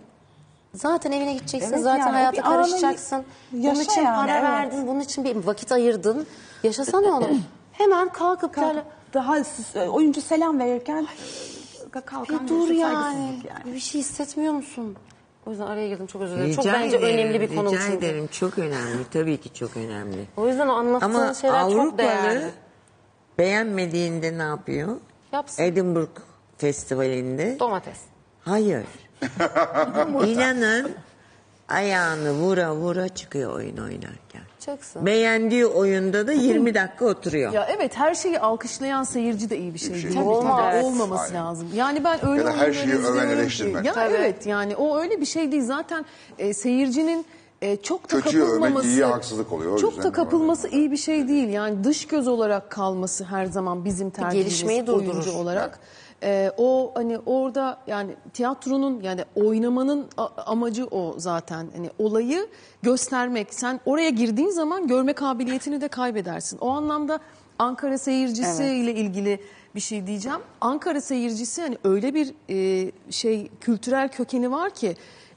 [0.74, 3.24] Zaten evine gideceksin, Evet zaten yani, hayata bir anı karışacaksın.
[3.52, 4.42] Bunun yaşa için yani, para evet.
[4.42, 6.26] verdin, bunun için bir vakit ayırdın.
[6.62, 7.28] Yaşasana onu.
[7.72, 8.84] Hemen kalkıp böyle
[9.14, 11.06] Daha siz- oyuncu selam verirken
[12.04, 12.94] kalkan bir dur yani.
[12.94, 13.74] saygısızlık yani.
[13.74, 14.96] Bir şey hissetmiyor musun?
[15.46, 16.52] O yüzden araya girdim çok özür dilerim.
[16.54, 17.96] Çok Rica bence ederim, önemli bir konu Rica çünkü.
[18.06, 19.04] ederim çok önemli.
[19.12, 20.24] Tabii ki çok önemli.
[20.36, 22.50] O yüzden o anlattığın Ama şeyler çok Avrupalı değerli.
[23.38, 24.96] beğenmediğinde ne yapıyor?
[25.32, 25.62] Yapsın.
[25.62, 26.10] Edinburgh
[26.58, 27.98] Festivali'nde Domates.
[28.40, 28.84] hayır.
[30.26, 30.92] İnanın
[31.68, 34.16] ayağını vura vura çıkıyor oyun oynarken.
[34.66, 35.06] Çıksın.
[35.06, 37.52] Beğendiği oyunda da 20 dakika oturuyor.
[37.52, 40.14] Ya evet her şeyi alkışlayan seyirci de iyi bir şey şey değil.
[40.14, 40.26] değil.
[40.26, 40.60] Olmaz.
[40.72, 41.46] Tabii, Olmaması Aynen.
[41.46, 41.68] lazım.
[41.74, 43.48] Yani ben öyle Ya da her oyunları şeyi öven
[43.82, 43.86] ki-.
[43.88, 44.14] Ya Tabii.
[44.14, 45.62] evet yani o öyle bir şey değil.
[45.62, 46.04] Zaten
[46.38, 47.26] e, seyircinin
[47.62, 48.88] e, çok da Kötüyü övmek kapılmaması...
[48.88, 51.48] iyiye haksızlık oluyor, o Çok yüzden da de kapılması iyi bir şey değil.
[51.48, 55.12] Yani dış göz olarak kalması her zaman bizim tercihimiz gelişmeyi durdurur.
[55.12, 55.80] oyuncu olarak.
[56.22, 60.06] E, o hani orada yani tiyatronun yani oynamanın
[60.46, 61.66] amacı o zaten.
[61.76, 62.46] Hani olayı
[62.82, 63.54] göstermek.
[63.54, 66.58] Sen oraya girdiğin zaman görme kabiliyetini de kaybedersin.
[66.58, 67.20] O anlamda
[67.58, 69.40] Ankara seyircisi ile ilgili
[69.74, 70.40] bir şey diyeceğim.
[70.60, 74.96] Ankara seyircisi hani öyle bir e, şey kültürel kökeni var ki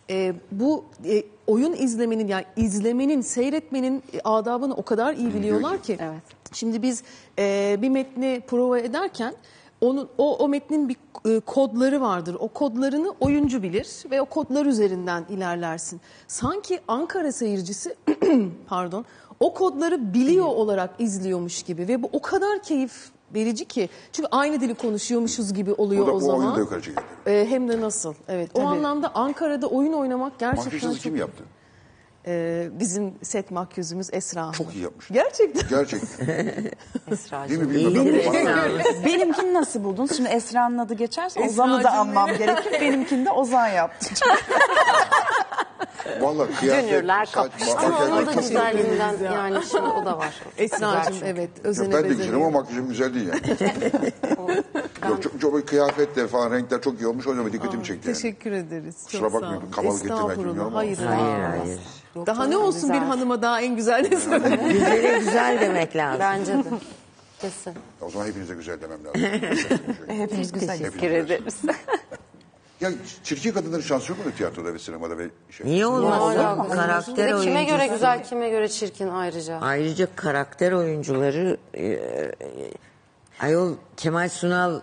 [0.10, 5.97] e, bu e, oyun izlemenin yani izlemenin, seyretmenin e, adabını o kadar iyi biliyorlar ki.
[6.01, 6.23] Evet.
[6.53, 7.03] Şimdi biz
[7.39, 9.34] e, bir metni prova ederken
[9.81, 10.95] onun o, o metnin bir
[11.26, 12.38] e, kodları vardır.
[12.39, 16.01] O kodlarını oyuncu bilir ve o kodlar üzerinden ilerlersin.
[16.27, 17.95] Sanki Ankara seyircisi
[18.68, 19.06] pardon
[19.39, 24.61] o kodları biliyor olarak izliyormuş gibi ve bu o kadar keyif verici ki çünkü aynı
[24.61, 26.39] dili konuşuyormuşuz gibi oluyor Bu da o bu zaman.
[26.39, 27.06] oyunu da yukarı çekiyor.
[27.27, 28.14] E, hem de nasıl?
[28.27, 28.51] Evet.
[28.53, 31.43] O anlamda Ankara'da oyun oynamak gerçekten Makyajınızı çok kim yaptı?
[32.30, 34.53] E, bizim set makyözümüz Esra Hanım.
[34.53, 35.07] Çok iyi yapmış.
[35.07, 35.69] Gerçekten.
[35.69, 36.27] Gerçekten.
[37.49, 37.76] Değil mi?
[37.76, 38.31] İyidir Bilmiyorum.
[38.45, 39.06] Bana- Esra.
[39.06, 40.18] Benimkini nasıl buldunuz?
[40.18, 42.81] Şimdi Esra'nın adı geçerse Ozan'ı da Esra'cığım anmam gerekir.
[42.81, 44.10] Benimkini de Ozan yaptı.
[46.22, 46.89] Vallahi kıyafet...
[46.91, 47.72] Dünürler saç- kapıştı.
[47.72, 50.34] makyaj- Ama onun da çok- güzelliğinden yani şimdi o da var.
[50.57, 53.41] Esra'cığım evet Yok, özene ben de güzelim ama makyajım güzel değil yani.
[55.10, 57.27] Yok, çok, çok, kıyafetler falan renkler çok iyi olmuş.
[57.27, 58.15] O yüzden dikkatimi çekti yani.
[58.18, 58.95] Teşekkür ederiz.
[59.01, 59.72] Çok Kusura sağ bakmayın, olun.
[59.72, 60.77] kabalık ettirmek Estağfurullah, bilmiyorum ama.
[60.77, 61.60] Hayır, Hayır hayır.
[61.64, 61.80] hayır.
[62.26, 64.08] Daha ne olsun bir hanıma daha en güzel ne?
[64.74, 66.20] Güzele güzel demek lazım.
[66.20, 66.64] Bence de.
[67.41, 67.74] Kesin.
[68.02, 69.22] O zaman hepinize güzel demem lazım.
[70.08, 70.78] Hepimiz güzel.
[70.78, 71.58] Teşekkür ederiz.
[72.82, 72.90] ya
[73.24, 75.66] çirkin kadınların şansı yok mu tiyatroda ve sinemada ve şey?
[75.66, 76.20] Niye olmasın?
[76.40, 77.68] Hala- Karakter de kime oyuncusu.
[77.78, 79.60] göre güzel, kime göre çirkin ayrıca.
[79.62, 82.32] Ayrıca karakter oyuncuları e, e,
[83.40, 84.82] ayol Kemal Sunal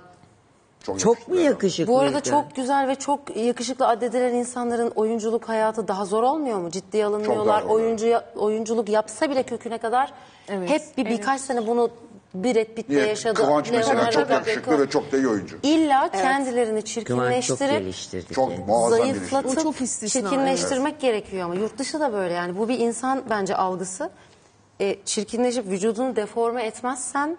[0.86, 1.92] Çok, çok mu yakışıklı?
[1.92, 6.70] Bu arada çok güzel ve çok yakışıklı addedilen insanların oyunculuk hayatı daha zor olmuyor mu?
[6.70, 7.62] Ciddiye alınmıyorlar.
[7.62, 10.12] Oyuncu oyunculuk yapsa bile köküne kadar
[10.48, 10.70] Evet.
[10.70, 11.90] hep bir birkaç sene bunu
[12.34, 13.34] Brad Pitt'le yaşadı.
[13.34, 15.56] Kıvanç mesela Leonardo çok yakışıklı ve çok da iyi oyuncu.
[15.62, 18.34] İlla kendilerini Kıvanç çok çirkinleştirip.
[18.34, 18.58] Çok iş.
[18.88, 23.56] zayıflatıp çok istisna, çirkinleştirmek gerekiyor ama yurt dışı da böyle yani bu bir insan bence
[23.56, 24.10] algısı.
[24.80, 27.36] E, çirkinleşip vücudunu deforme etmezsen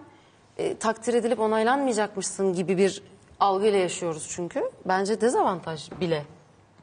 [0.58, 3.02] e, takdir edilip onaylanmayacakmışsın gibi bir
[3.40, 4.62] algıyla yaşıyoruz çünkü.
[4.84, 6.24] Bence dezavantaj bile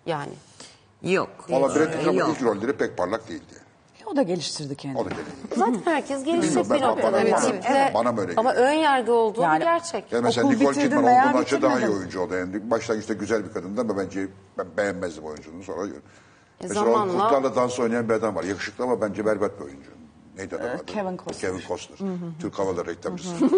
[0.06, 0.34] yani.
[1.04, 1.30] Yok.
[1.50, 3.56] Valla Brad Pitt'in ama ilk rolleri pek parlak değildi.
[4.12, 5.02] O da geliştirdi kendini.
[5.02, 5.32] O da gelişti.
[5.56, 7.14] Zaten herkes gelişecek bir noktada.
[7.14, 7.92] bana- bana- tiple.
[7.94, 10.12] bana böyle Ama ön yargı olduğu Yani- gerçek.
[10.12, 12.34] Yani mesela Okul Nicole Kidman olduğundan önce daha iyi oyuncu oldu.
[12.36, 14.28] Yani başlangıçta güzel bir kadındı ama bence
[14.58, 15.88] ben beğenmezdim oyunculuğunu sonra.
[16.62, 18.44] mesela o zamanla- kurtlarla dans oynayan bir adam var.
[18.44, 19.90] Yakışıklı ama bence berbat bir oyuncu.
[20.38, 20.86] Neydi adam adı?
[20.86, 21.52] Kevin Costner.
[21.52, 21.98] Kevin Costner.
[22.42, 23.36] Türk Hava reklamcısı.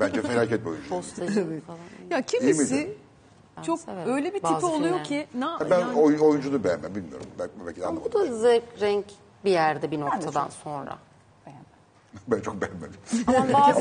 [0.00, 0.88] bence felaket bir oyuncu.
[0.88, 1.78] Postacı falan.
[2.10, 2.96] Ya kimisi
[3.62, 7.26] çok severim öyle bir tipi bazı oluyor ki na, Ben yani oy, oyuncunu beğenmem bilmiyorum.
[7.38, 8.34] Belki, belki de Ama bu anlamadım.
[8.36, 9.04] da zevk renk
[9.44, 10.98] bir yerde bir noktadan sonra.
[12.28, 13.00] Ben çok beğenmedim.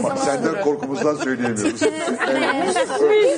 [0.01, 1.81] Ama senden korkumuzdan söyleyemiyoruz.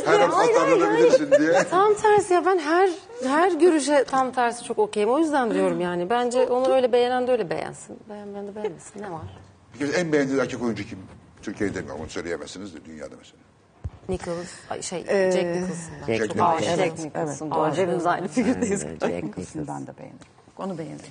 [0.05, 1.63] Her an atarlanabilirsin diye.
[1.69, 2.89] Tam tersi ya ben her
[3.27, 5.09] her görüşe tam tersi çok okeyim.
[5.09, 6.09] O yüzden diyorum yani.
[6.09, 7.99] Bence onu öyle beğenen de öyle beğensin.
[8.09, 9.01] Beğenmeyen de beğenmesin.
[9.01, 9.21] Ne var?
[9.73, 10.99] Bir kere en beğendiğiniz erkek oyuncu kim?
[11.41, 13.39] Türkiye'de demiyorum onu söyleyemezsiniz de dünyada mesela.
[14.09, 16.07] Nicholas, ay şey Jack Nicholson'dan.
[16.07, 16.55] Jack Nicholson.
[16.55, 16.75] aşığım.
[16.75, 17.51] Jack Nicholson.
[17.51, 18.81] Bu arada hepimiz aynı fikirdeyiz.
[18.81, 19.27] Jack Nicholson.
[19.27, 20.19] İkisini ben de beğenirim.
[20.57, 21.05] Onu beğenirim.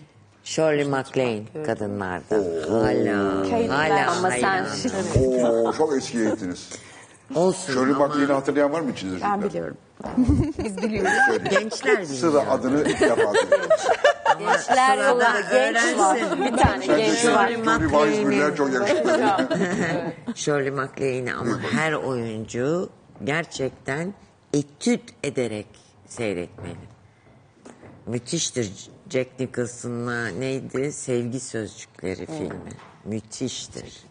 [0.44, 2.44] Shirley MacLaine kadınlardan.
[2.68, 3.78] Hala.
[3.78, 4.10] Hala.
[4.10, 5.66] Ama sen hayran.
[5.66, 6.68] Oo çok eskiye gittiniz.
[7.34, 9.24] Olsun Shirley ama MacLaine'i hatırlayan var mı içinizde?
[9.24, 9.50] Ben çocuklar?
[9.50, 9.76] biliyorum.
[11.50, 12.18] gençler biliyor.
[12.18, 13.32] Sıra adını ilk defa.
[14.38, 16.18] Gençler yolunda genç var.
[16.38, 17.48] Bir tane genç var.
[17.48, 19.20] Shirley Johnny Weiss Müller çok yakışıklı.
[20.34, 22.88] Shirley MacLaine'i ama her oyuncu
[23.24, 24.14] gerçekten
[24.52, 25.66] etüt ederek
[26.06, 26.76] seyretmeli.
[28.06, 28.93] Müthiştir.
[29.10, 30.92] Jack Nicholson'la neydi?
[30.92, 32.72] Sevgi Sözcükleri filmi.
[33.04, 34.04] Müthiştir.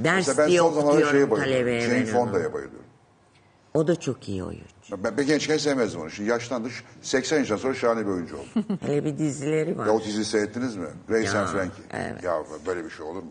[0.00, 2.06] Ders Mesela ben diye son zamanlarda şeye okutuyorum talebeye bayılıyorum.
[2.06, 2.24] Jane ben onu.
[2.26, 2.86] Fonda'ya bayılıyorum.
[3.74, 4.64] O da çok iyi oyuncu.
[5.04, 6.10] Ben, ben gençken sevmezdim onu.
[6.10, 6.68] Şimdi yaşlandı.
[7.02, 8.46] 80 yaşından sonra şahane bir oyuncu oldu.
[8.86, 9.86] Hele bir dizileri var.
[9.86, 10.86] ya o diziyi seyrettiniz mi?
[11.08, 11.84] Grace Ya, and Frankie.
[11.92, 12.24] evet.
[12.24, 13.30] Ya böyle bir şey olur mu?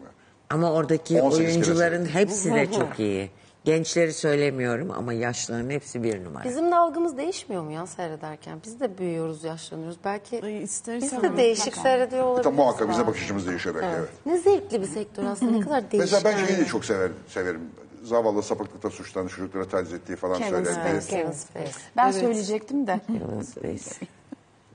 [0.49, 3.31] Ama oradaki 18 kere oyuncuların hepsi de çok iyi.
[3.65, 6.43] Gençleri söylemiyorum ama yaşlıların hepsi bir numara.
[6.43, 8.59] Bizim de algımız değişmiyor mu ya seyrederken?
[8.65, 9.97] Biz de büyüyoruz, yaşlanıyoruz.
[10.05, 12.43] Belki Ay, biz istersen de değişik seyrediyor olabiliriz.
[12.43, 13.87] Tabii muhakkak bize bakış açımız değişiyor belki.
[13.99, 14.09] Evet.
[14.25, 15.51] Ne zevkli bir sektör aslında.
[15.51, 15.99] Ne kadar değişik.
[16.13, 17.15] Mesela ben şeyi de çok severim.
[17.27, 17.61] severim.
[18.03, 21.01] Zavallı sapıklıkta suçlanan çocuklara taciz ettiği falan Kevin söylendi.
[21.01, 21.19] Spacey.
[21.21, 21.71] Kevin Spacey.
[21.97, 22.99] Ben söyleyecektim de.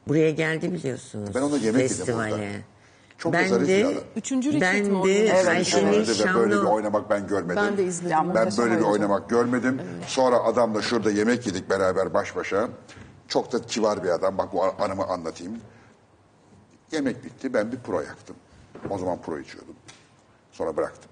[0.09, 1.31] Buraya geldi biliyorsunuz.
[1.35, 2.35] Ben ona yemek yedim festivale.
[2.35, 2.45] orada.
[3.19, 3.95] Çok ben zarif de.
[4.17, 5.27] Üçüncü Richard ben mı de?
[5.29, 7.63] Evet, Ayşenil Öyle de böyle bir Şamlı oynamak ben görmedim.
[7.67, 8.17] Ben de izledim.
[8.35, 8.87] Ben böyle bir oyuncu.
[8.87, 9.81] oynamak görmedim.
[10.07, 12.69] Sonra adamla şurada yemek yedik beraber baş başa.
[13.29, 14.39] Çok da kibar bir adam.
[14.39, 15.59] Bak bu anımı anlatayım.
[16.93, 17.55] Yemek bitti.
[17.55, 18.37] Ben bir pro yaktım.
[18.91, 19.75] O zaman pro içiyordum.
[20.53, 21.11] Sonra bıraktım.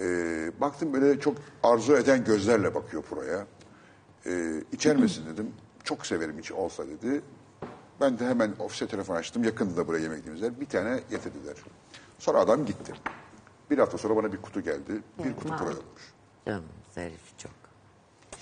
[0.00, 3.46] Ee, baktım böyle çok arzu eden gözlerle bakıyor proya.
[4.26, 5.52] Ee, içer misin dedim.
[5.84, 7.20] Çok severim içi olsa dedi.
[8.00, 9.44] Ben de hemen ofise telefon açtım.
[9.44, 11.54] Yakındı da buraya yemek yediğimiz Bir tane getirdiler.
[12.18, 12.92] Sonra adam gitti.
[13.70, 15.02] Bir hafta sonra bana bir kutu geldi.
[15.24, 16.02] Bir kutu pro yokmuş.
[16.46, 16.64] Canım
[16.94, 17.52] zarif çok.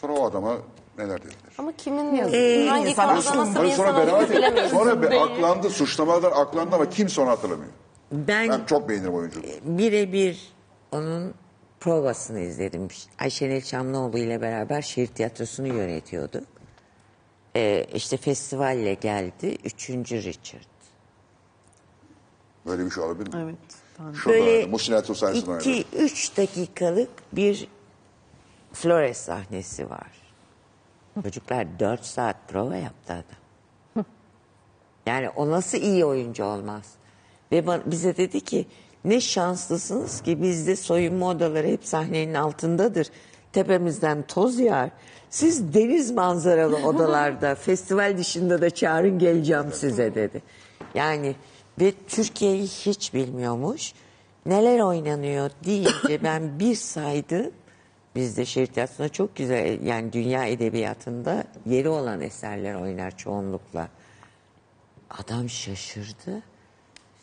[0.01, 0.57] Sonra o adama
[0.99, 1.37] neler dediler.
[1.59, 3.39] Ama kimin Ee, hangi insan konuda aşkım.
[3.41, 4.71] nasıl bir Hayır, insan sonra olduğunu bilemeyiz.
[4.71, 7.71] sonra bir aklandı, suçlamalar aklandı ama kimse onu hatırlamıyor.
[8.13, 9.47] Ben, Ben çok beğenirim oyunculuğu.
[9.65, 10.53] birebir
[10.93, 11.35] onun
[11.81, 12.89] provasını izledim.
[13.19, 16.41] Ayşenil Şamlıoğlu ile beraber şehir tiyatrosunu yönetiyordu.
[17.57, 19.57] Ee, işte festivalle geldi.
[19.65, 20.63] Üçüncü Richard.
[22.67, 23.41] Böyle bir şey olabilir mi?
[23.45, 24.17] Evet.
[24.17, 24.67] Şurada Böyle.
[24.67, 25.69] Muhsin Ertuğ sayesinde oynadı.
[25.69, 27.69] iki, üç dakikalık bir
[28.73, 30.07] Flores sahnesi var.
[31.23, 34.05] Çocuklar dört saat prova yaptı adam.
[35.07, 36.93] Yani o nasıl iyi oyuncu olmaz?
[37.53, 38.67] Ve bize dedi ki
[39.05, 43.07] ne şanslısınız ki bizde soyunma odaları hep sahnenin altındadır.
[43.53, 44.91] tepemizden toz yağar.
[45.31, 50.43] Siz deniz manzaralı odalarda, festival dışında da çağırın geleceğim size dedi.
[50.95, 51.37] Yani
[51.81, 53.93] ve Türkiye'yi hiç bilmiyormuş.
[54.47, 57.51] Neler oynanıyor deyince ben bir saydım.
[58.15, 63.89] Bizde şehir tiyatrosunda çok güzel yani dünya edebiyatında yeri olan eserler oynar çoğunlukla.
[65.11, 66.43] Adam şaşırdı.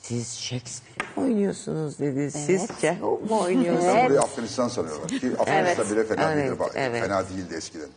[0.03, 2.31] Siz Shakespeare mi oynuyorsunuz dedi.
[2.31, 3.93] Siz Çehov mu oynuyorsunuz?
[4.05, 6.65] Burayı Afganistan sanıyorlar ki Afganistan bile fena Evet, değildir.
[6.75, 7.01] evet.
[7.03, 7.89] Fena değildi eskiden.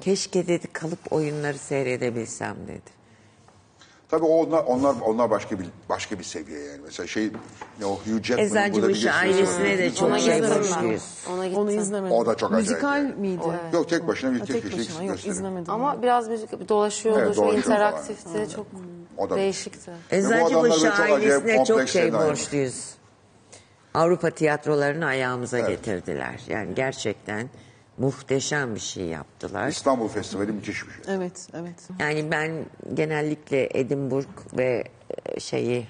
[0.00, 2.98] Keşke dedi kalıp oyunları seyredebilsem dedi.
[4.08, 6.80] Tabii o onlar onlar onlar başka bir başka bir seviye yani.
[6.84, 7.30] Mesela şey
[7.80, 10.60] ne o Hugh Jackman'ın Eczacıbaşı burada bir gösterisi ailesine de çok Ona şey gittim ben.
[10.60, 11.02] borçluyuz.
[11.32, 11.62] Ona gittim.
[11.62, 12.16] Onu izlemedim.
[12.16, 13.14] O da çok acayip Müzikal yani.
[13.14, 13.42] miydi?
[13.72, 15.32] Yok tek başına bir Ha, tek tek kişilik başına yok gösteri.
[15.32, 15.70] izlemedim.
[15.74, 17.76] Ama biraz müzik dolaşıyordu, Evet, çok dolaşıyor falan.
[17.76, 18.66] interaktifti, çok
[19.18, 19.90] O da- değişikti.
[19.90, 22.94] adamlar Eczacıbaşı böyle çok acayip ailesine çok şey borçluyuz.
[23.94, 26.40] Avrupa tiyatrolarını ayağımıza getirdiler.
[26.48, 27.48] Yani gerçekten
[27.98, 29.68] muhteşem bir şey yaptılar.
[29.68, 31.14] İstanbul Festivali müthiş bir şey.
[31.14, 31.88] Evet, evet.
[31.98, 34.84] Yani ben genellikle Edinburgh ve
[35.26, 35.86] e, şeyi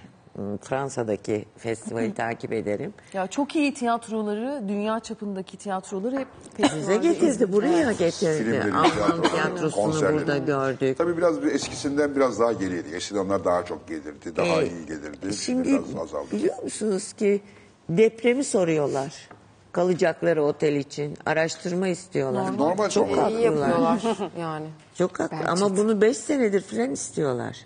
[0.63, 2.95] Fransa'daki festivali takip ederim.
[3.13, 6.29] Ya çok iyi tiyatroları, dünya çapındaki tiyatroları hep
[6.77, 8.39] Bize getirdi, buraya getirdi.
[8.39, 10.15] Filmleri, Alman tiyatroları, tiyatrosunu konserleri.
[10.17, 10.99] burada gördük.
[10.99, 12.89] Tabii biraz bir eskisinden biraz daha geriydi.
[12.95, 15.35] Eskiden onlar daha çok gelirdi, daha Ee, iyi gelirdi.
[15.35, 16.31] Şimdi biraz azaldı.
[16.33, 17.41] biliyor musunuz ki
[17.89, 19.29] depremi soruyorlar.
[19.73, 22.59] Kalacakları otel için araştırma istiyorlar.
[22.59, 23.09] Normal çok.
[23.09, 23.41] İyi haklılar.
[23.41, 24.01] yapıyorlar
[24.41, 24.67] yani.
[24.95, 27.57] Çok haklı ama bunu beş senedir falan istiyorlar.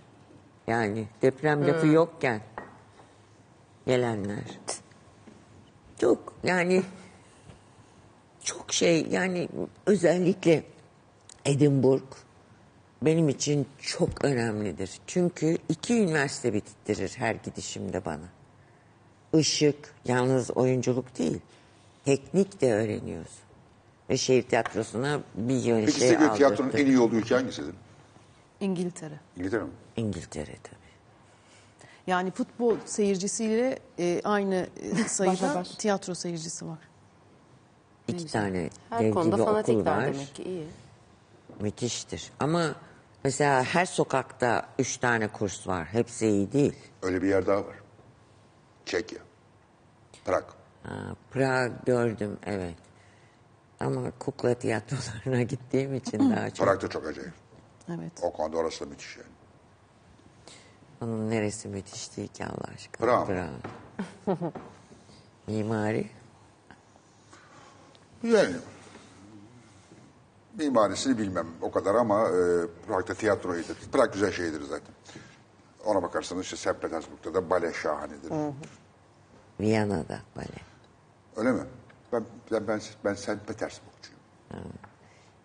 [0.66, 2.40] Yani deprem lafı yokken
[3.86, 4.44] gelenler.
[5.98, 6.82] Çok yani
[8.44, 9.48] çok şey yani
[9.86, 10.64] özellikle
[11.44, 12.16] Edinburgh
[13.02, 14.90] benim için çok önemlidir.
[15.06, 18.28] Çünkü iki üniversite bitirtirir her gidişimde bana.
[19.38, 21.40] Işık, yalnız oyunculuk değil.
[22.04, 23.42] Teknik de öğreniyorsun.
[24.10, 26.82] Ve şehir tiyatrosuna bir yön Peki şey size göre tiyatronun aldırttı.
[26.82, 27.74] en iyi olduğu ülke hangisidir?
[28.60, 29.20] İngiltere.
[29.36, 29.70] İngiltere mi?
[29.96, 30.81] İngiltere tabii.
[32.06, 35.68] Yani futbol seyircisiyle e, aynı e, sayıda baş.
[35.70, 36.78] tiyatro seyircisi var.
[38.08, 40.04] İki tane Her dev konuda gibi okul fanatikler var.
[40.14, 40.66] demek ki iyi.
[41.60, 42.32] Müthiştir.
[42.40, 42.74] Ama
[43.24, 45.86] mesela her sokakta üç tane kurs var.
[45.86, 46.74] Hepsi iyi değil.
[47.02, 47.76] Öyle bir yer daha var.
[48.86, 49.18] Çekya.
[50.24, 50.44] Prag.
[50.82, 50.92] Ha,
[51.30, 52.74] Prag gördüm evet.
[53.80, 56.66] Ama kukla tiyatrolarına gittiğim için daha çok.
[56.66, 57.32] Prag da çok acayip.
[57.88, 58.12] Evet.
[58.22, 59.26] O konuda orası da müthiş yani.
[61.02, 63.06] Onun neresi müthiş değil ki Allah aşkına.
[63.06, 63.26] Prag.
[63.26, 64.52] Prag.
[65.46, 66.10] Mimari.
[68.22, 68.56] Yani
[70.58, 73.76] mimarisini bilmem o kadar ama e, Prag'da tiyatro iyidir.
[73.92, 74.94] Prag güzel şehirdir zaten.
[75.84, 76.80] Ona bakarsanız işte St.
[76.80, 78.32] Petersburg'da da bale şahanedir.
[79.60, 80.60] Viyana'da bale.
[81.36, 81.62] Öyle mi?
[82.12, 83.46] Ben ben ben, ben St.
[83.46, 84.20] Petersburg'cuyum.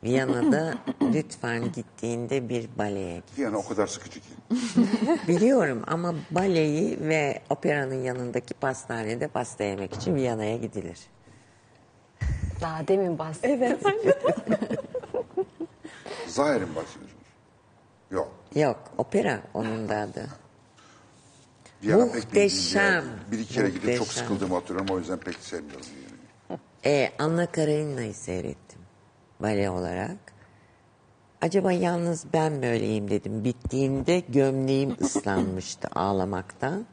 [0.04, 3.38] Viyana'da lütfen gittiğinde bir baleye git.
[3.38, 4.28] Yani o kadar sıkıcı ki.
[5.28, 11.00] Biliyorum ama baleyi ve operanın yanındaki pastanede pasta yemek için Viyana'ya gidilir.
[12.62, 13.64] Daha demin bahsettim.
[13.64, 13.82] Evet.
[16.28, 17.18] Zahir'in bahsediyorsunuz.
[18.12, 18.32] Yok.
[18.56, 20.28] Yok, opera onun da adı.
[21.84, 23.04] Viyana pek bir Muhteşem.
[23.04, 23.14] değil.
[23.32, 24.96] Bir iki kere gidip çok sıkıldığımı hatırlıyorum.
[24.96, 26.60] O yüzden pek sevmiyorum Viyana'yı.
[26.86, 28.67] E, Anna Karenina'yı seyrettim
[29.40, 30.18] bale olarak.
[31.42, 33.44] Acaba yalnız ben mi öyleyim dedim.
[33.44, 36.86] Bittiğinde gömleğim ıslanmıştı ağlamaktan.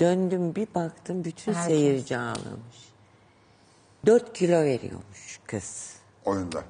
[0.00, 2.88] Döndüm bir baktım bütün seyirci ağlamış.
[4.06, 5.96] Dört kilo veriyormuş kız.
[6.24, 6.62] Oyunda.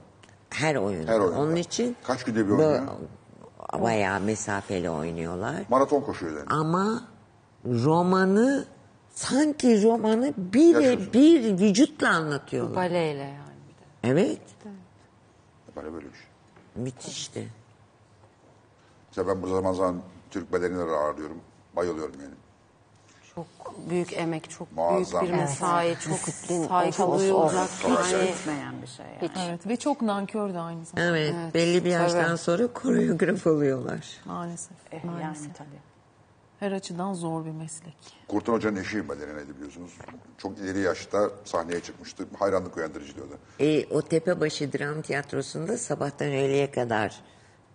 [0.50, 1.12] Her oyunda.
[1.12, 1.38] Her oyunda.
[1.40, 2.82] Onun için Kaç günde bir oynuyor?
[3.72, 5.54] Bayağı mesafeli oynuyorlar.
[5.68, 6.46] Maraton koşuyor yani.
[6.48, 7.08] Ama
[7.64, 8.64] romanı
[9.10, 12.76] sanki romanı bir bir vücutla anlatıyorlar.
[12.76, 13.58] Baleyle yani.
[13.68, 14.12] bir de.
[14.12, 14.40] Evet.
[15.78, 16.26] Böyle böyle bir şey.
[16.76, 17.48] Müthişti.
[19.08, 21.40] Mesela ben bu zaman zaman Türk bedenleri ağırlıyorum.
[21.76, 22.34] Bayılıyorum yani.
[23.34, 23.46] Çok
[23.90, 25.22] büyük emek, çok Muazzam.
[25.22, 26.18] büyük bir mesai, çok
[26.68, 27.68] saygı of, duyulacak.
[27.82, 29.30] çok Yani bir şey yani.
[29.48, 32.38] Evet ve çok nankör de aynı zamanda Evet, belli bir yaştan tabii.
[32.38, 34.06] sonra koreograf oluyorlar.
[34.24, 34.76] maalesef.
[34.92, 35.42] Eh, maalesef.
[35.44, 35.87] yani tabii.
[36.60, 37.94] Her açıdan zor bir meslek.
[38.28, 39.92] Kurtan Hoca'nın eşiyim ben Eren'e biliyorsunuz.
[40.38, 42.26] Çok ileri yaşta sahneye çıkmıştı.
[42.38, 43.38] Hayranlık uyandırıcı diyordu.
[43.60, 47.20] E, o Tepebaşı Dram Tiyatrosu'nda sabahtan öğleye kadar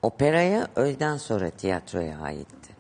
[0.01, 2.73] operaya, öğleden sonra tiyatroya aitti.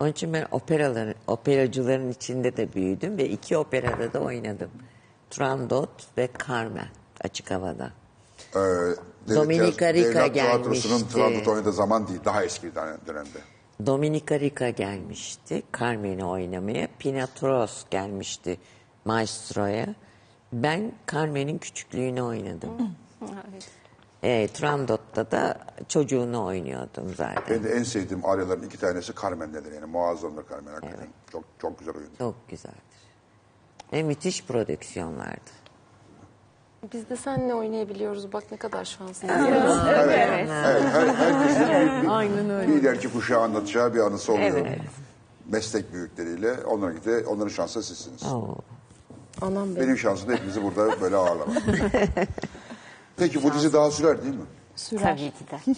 [0.00, 4.70] Onun için ben operaların, operacıların içinde de büyüdüm ve iki operada da oynadım.
[5.30, 6.88] Turandot ve Carmen
[7.24, 7.90] açık havada.
[8.56, 8.58] Ee,
[9.34, 11.14] Dominika tiyatro- Rica devlet tiyatrosunun gelmişti.
[11.14, 12.20] Trabzon oynadığı zaman değil.
[12.24, 12.74] Daha eski
[13.06, 13.38] dönemde.
[13.86, 16.88] Dominika Rica gelmişti Carmen'i oynamaya.
[16.98, 18.58] Pinatros gelmişti
[19.04, 19.94] Maestro'ya.
[20.52, 22.96] Ben Carmen'in küçüklüğünü oynadım.
[24.22, 27.44] E, Trandot'ta da çocuğunu oynuyordum zaten.
[27.50, 31.08] Ben de en sevdiğim Arya'ların iki tanesi Carmen'dedir yani muazzamdır Carmen hakikaten.
[31.32, 32.18] Çok çok güzel oyuncu.
[32.18, 32.78] Çok güzeldir.
[33.92, 35.63] Ve müthiş prodüksiyonlardı.
[36.92, 38.32] Biz de seninle oynayabiliyoruz.
[38.32, 39.36] Bak ne kadar şanslıyız.
[39.48, 40.48] Evet, evet.
[40.48, 44.66] her, herkesin bir, bir, bir ileriki kuşağı anlatacağı bir anısı oluyor.
[45.48, 46.54] Meslek büyükleriyle.
[46.64, 48.22] Onların, de, onların şansı sizsiniz.
[49.42, 49.78] Anam benim.
[49.86, 51.56] Benim şansım da hepinizi burada böyle ağırlamak.
[53.16, 54.46] Peki bu dizi daha sürer değil mi?
[55.00, 55.58] Tabii ki de.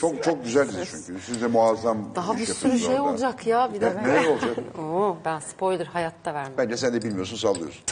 [0.00, 1.20] Çok çok güzel dizi çünkü.
[1.22, 3.02] Siz de muazzam Daha iş bir sürü şey orada.
[3.02, 3.70] olacak ya.
[3.74, 4.02] Bir Ne, dakika.
[4.02, 4.50] neler olacak?
[4.78, 6.52] Oo, ben spoiler hayatta vermem.
[6.58, 7.82] Bence sen de bilmiyorsun sallıyorsun.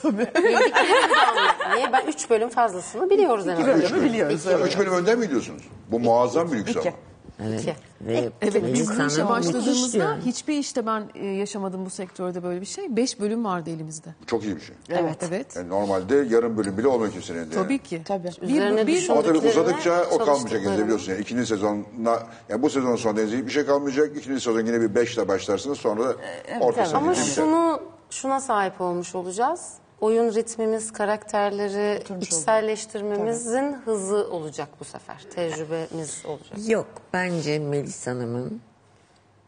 [1.75, 1.93] Niye?
[1.93, 3.81] Ben 3 bölüm fazlasını biliyoruz en azından.
[3.81, 4.31] Üç bölüm.
[4.67, 5.63] Üç bölüm önden mi gidiyorsunuz?
[5.91, 6.77] Bu muazzam bir lüks
[7.45, 7.77] Evet.
[8.01, 12.67] Ve Evet biz bu işe başladığımızda hiçbir işte ben e, yaşamadım bu sektörde böyle bir
[12.67, 12.97] şey.
[12.97, 14.09] Beş bölüm vardı elimizde.
[14.27, 14.77] Çok iyi bir şey.
[14.89, 15.17] Evet.
[15.29, 15.57] Evet.
[15.57, 17.55] Yani normalde yarım bölüm bile olmuyor kimsenin elinde.
[17.55, 18.03] Tabii ki.
[18.05, 18.31] Tabii.
[18.43, 21.13] Üzerine bir, Ama tabii uzadıkça o kalmayacak elinde biliyorsun.
[21.13, 24.17] Yani ikinci sezonla, yani bu sezonun sonunda hiçbir şey kalmayacak.
[24.17, 26.15] İkinci sezon yine bir beşle başlarsınız sonra
[26.61, 27.35] ortasına Ama gidecek.
[27.35, 27.81] şunu
[28.11, 29.73] şuna sahip olmuş olacağız.
[30.01, 35.17] Oyun ritmimiz, karakterleri içselleştirmemizin hızı olacak bu sefer.
[35.35, 36.69] Tecrübemiz olacak.
[36.69, 38.61] Yok bence Melis Hanım'ın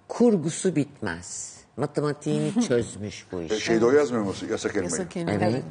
[0.08, 1.58] kurgusu bitmez.
[1.76, 3.64] Matematiğini çözmüş bu E, iş.
[3.64, 4.90] Şeyde o yazmıyor mu yasak elmayı?
[4.90, 5.30] Yasak elma.
[5.32, 5.62] Evet.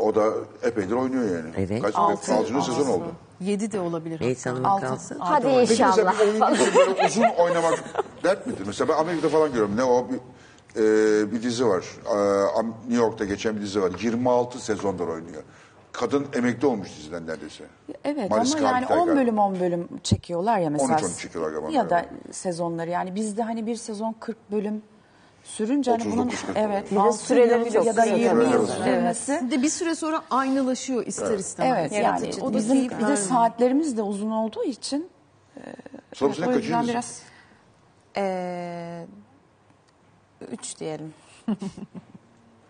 [0.00, 0.32] O da
[0.62, 1.50] epeydir oynuyor yani.
[1.56, 1.82] Evet.
[1.82, 2.34] Kaç, Altı.
[2.34, 3.12] altıncı sezon oldu.
[3.40, 4.20] Yedi de olabilir.
[4.20, 4.86] Melis Hanım'ın Altı.
[4.86, 5.18] kalsın.
[5.20, 6.14] Hadi Peki mesela inşallah.
[6.20, 7.84] bir oyuncu için böyle uzun oynamak
[8.24, 8.62] dert midir?
[8.66, 9.76] Mesela ben Amerika'da falan görüyorum.
[9.76, 10.18] Ne o bir,
[10.76, 11.84] e, bir dizi var.
[12.58, 13.92] E, New York'ta geçen bir dizi var.
[14.02, 15.42] 26 sezondur oynuyor.
[15.92, 17.64] Kadın emekli olmuş diziden neredeyse.
[18.04, 19.20] Evet Mariska ama yani Hargitay 10 galiba.
[19.20, 20.98] bölüm 10 bölüm çekiyorlar ya mesela.
[20.98, 21.70] 13-13 çekiyorlar galiba.
[21.70, 24.82] Ya da sezonları yani bizde hani bir sezon 40 bölüm
[25.44, 28.52] sürünce hani bunun 39-40 evet Bir süreleri çok ya da kısa 20 tabii.
[28.54, 29.16] yıl Evet.
[29.16, 29.46] sürmesi.
[29.46, 31.78] Bir de bir süre sonra aynılaşıyor ister istemez.
[31.80, 32.44] Evet yani Yaratıcı.
[32.44, 35.08] O da bizim bir de saatlerimiz de uzun olduğu için
[36.14, 37.22] Sonra senin o kaçıncı biraz
[38.16, 39.06] eee
[40.52, 41.14] 3 diyelim.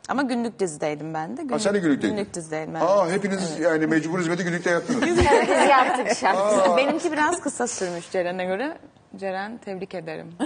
[0.09, 1.43] Ama günlük dizideydim ben de.
[1.43, 2.17] Günlük, sen de günlükteydin.
[2.17, 2.81] Günlük dizideydim ben.
[2.81, 5.03] Aa hepiniz yani mecbur hizmeti günlükte yaptınız.
[5.03, 5.19] Biz
[5.71, 6.77] yaptık şarkı.
[6.77, 8.79] Benimki biraz kısa sürmüş Ceren'e göre.
[9.17, 10.33] Ceren tebrik ederim.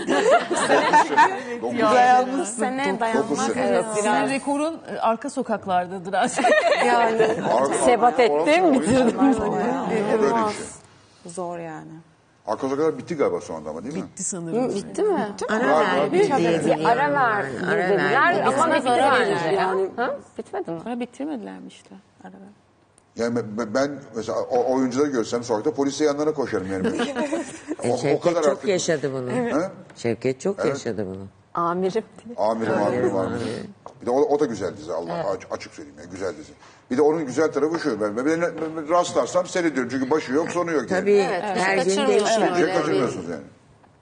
[1.63, 3.57] Dokuz Dayanmış sene dayanmak.
[3.57, 6.49] Evet, Senin rekorun e, arka sokaklardadır aslında.
[6.99, 9.21] Ar- Sebat ettim, bitirdim.
[9.91, 11.33] Şey.
[11.33, 11.93] Zor yani.
[12.51, 14.03] Arka sokaklar bitti galiba sonunda ama değil mi?
[14.03, 14.75] Bitti sanırım.
[14.75, 15.35] Bitti mi?
[15.49, 16.87] Ara verdi diye biliyorum.
[16.87, 17.67] Ara ver ben.
[17.67, 18.43] Ara dediler verdi.
[18.45, 19.31] ama ara yani.
[19.79, 19.91] verdi.
[19.97, 20.17] Ha?
[20.39, 20.81] Bitmedi mi?
[20.85, 21.91] Sonra bitirmediler mi işte?
[22.25, 22.37] Arada.
[23.17, 26.87] Yani ben- ben mesela o oyuncuları görsem sokakta polise yanlarına koşarım yani.
[26.87, 26.93] E,
[27.91, 28.69] o, o Şevket kadar çok artık.
[28.69, 29.55] yaşadı bunu.
[29.55, 29.73] Ha?
[29.97, 31.27] Şevket çok yaşadı bunu.
[31.55, 32.37] Amirim diye.
[32.37, 33.75] Amirim amirim amirim.
[34.03, 36.53] Bir de o, o da güzel dizi Allah aç- açık söyleyeyim ya güzel dizi.
[36.91, 40.71] Bir de onun güzel tarafı şu ben, ben, ben rastlarsam seyrediyorum çünkü başı yok sonu
[40.73, 41.01] yok yani.
[41.01, 43.43] Tabii Evet, her gün Bir şey kaçırmıyorsunuz yani.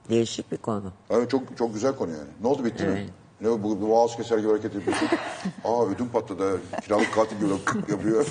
[0.09, 0.93] değişik bir konu.
[1.09, 2.29] Evet, çok çok güzel konu yani.
[2.41, 3.09] Ne oldu bitti mi?
[3.41, 5.07] Ne o, bu, bu boğaz keser gibi hareket yapıyorsun.
[5.65, 6.61] Aa ödüm patladı.
[6.83, 7.49] Kiralık katil gibi
[7.91, 8.25] yapıyor.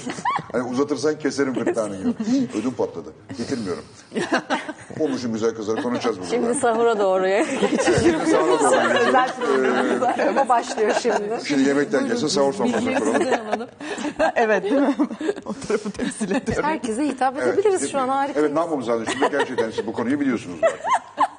[0.52, 2.08] Hani uzatırsan keserim gırtlağını gibi.
[2.58, 3.12] Ödüm patladı.
[3.38, 3.84] Bitirmiyorum.
[5.00, 6.30] Olmuşum güzel kızlar konuşacağız burada.
[6.30, 7.26] Şimdi sahura doğru.
[8.02, 10.28] Şimdi sahura doğru gidiyoruz.
[10.28, 11.38] Ama başlıyor şimdi.
[11.44, 13.68] Şimdi yemekten gelsin sahur sofrasını kuralım.
[14.36, 14.94] evet değil mi?
[15.46, 16.64] o tarafı temsil ediyorum.
[16.64, 17.58] Herkese hitap Evet.
[17.58, 18.40] edebiliriz şu an harika.
[18.40, 20.78] Evet ne yapmamız lazım şimdi gerçekten siz bu konuyu biliyorsunuz zaten.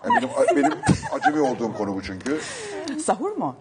[0.04, 0.78] Yani benim, benim
[1.14, 2.40] acemi olduğum konu bu çünkü.
[3.06, 3.56] Sahur mu?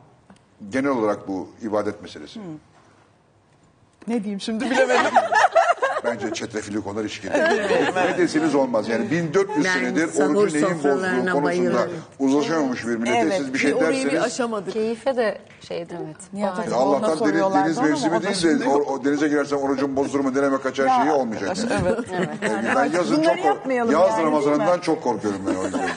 [0.70, 2.40] Genel olarak bu ibadet meselesi.
[4.09, 5.05] Ne diyeyim şimdi bilemedim.
[6.04, 7.48] Bence çetrefilli konular hiç girmiyor.
[7.94, 8.88] ne deseniz olmaz.
[8.88, 11.90] Yani 1400 Ben senedir sahur orucu neyin sofralarına bozduğu konusunda bayılırım.
[12.18, 14.22] uzlaşamamış bir millete Evet, siz bir şey Orayı bir derseniz...
[14.22, 14.72] aşamadık.
[14.72, 15.94] Keyfe de şeydi.
[16.06, 16.16] Evet.
[16.32, 19.04] Yani ona Allah'tan deniz, soruyorlardı deniz ama mevsimi o da değil şimdi de o, o
[19.04, 21.56] denize girersem orucum bozulur mu deneme kaçar şeyi olmayacak.
[21.58, 21.70] Yani.
[21.82, 21.98] Evet.
[22.42, 25.64] Yani ben yazın Bunları çok kork- yapmayalım Yaz yani, değil Ramazan'ından çok korkuyorum ben o
[25.64, 25.88] yüzden.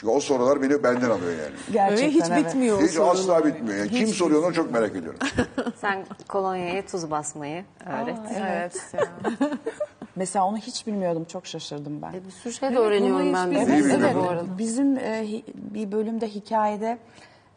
[0.00, 1.54] Çünkü o sorular beni benden alıyor yani.
[1.72, 2.46] Gerçekten Öyle hiç evet.
[2.46, 3.78] bitmiyor Hiç asla bitmiyor.
[3.78, 5.18] Yani kim soruyor onu çok merak ediyorum.
[5.76, 8.18] Sen kolonyaya tuz basmayı öğret.
[8.40, 8.94] Evet.
[10.16, 11.24] Mesela onu hiç bilmiyordum.
[11.24, 12.12] Çok şaşırdım ben.
[12.12, 14.14] Bir sürü şey de öğreniyorum ben de.
[14.14, 14.58] bu arada.
[14.58, 16.98] Bizim e, hi- bir bölümde hikayede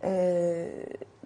[0.03, 0.69] e,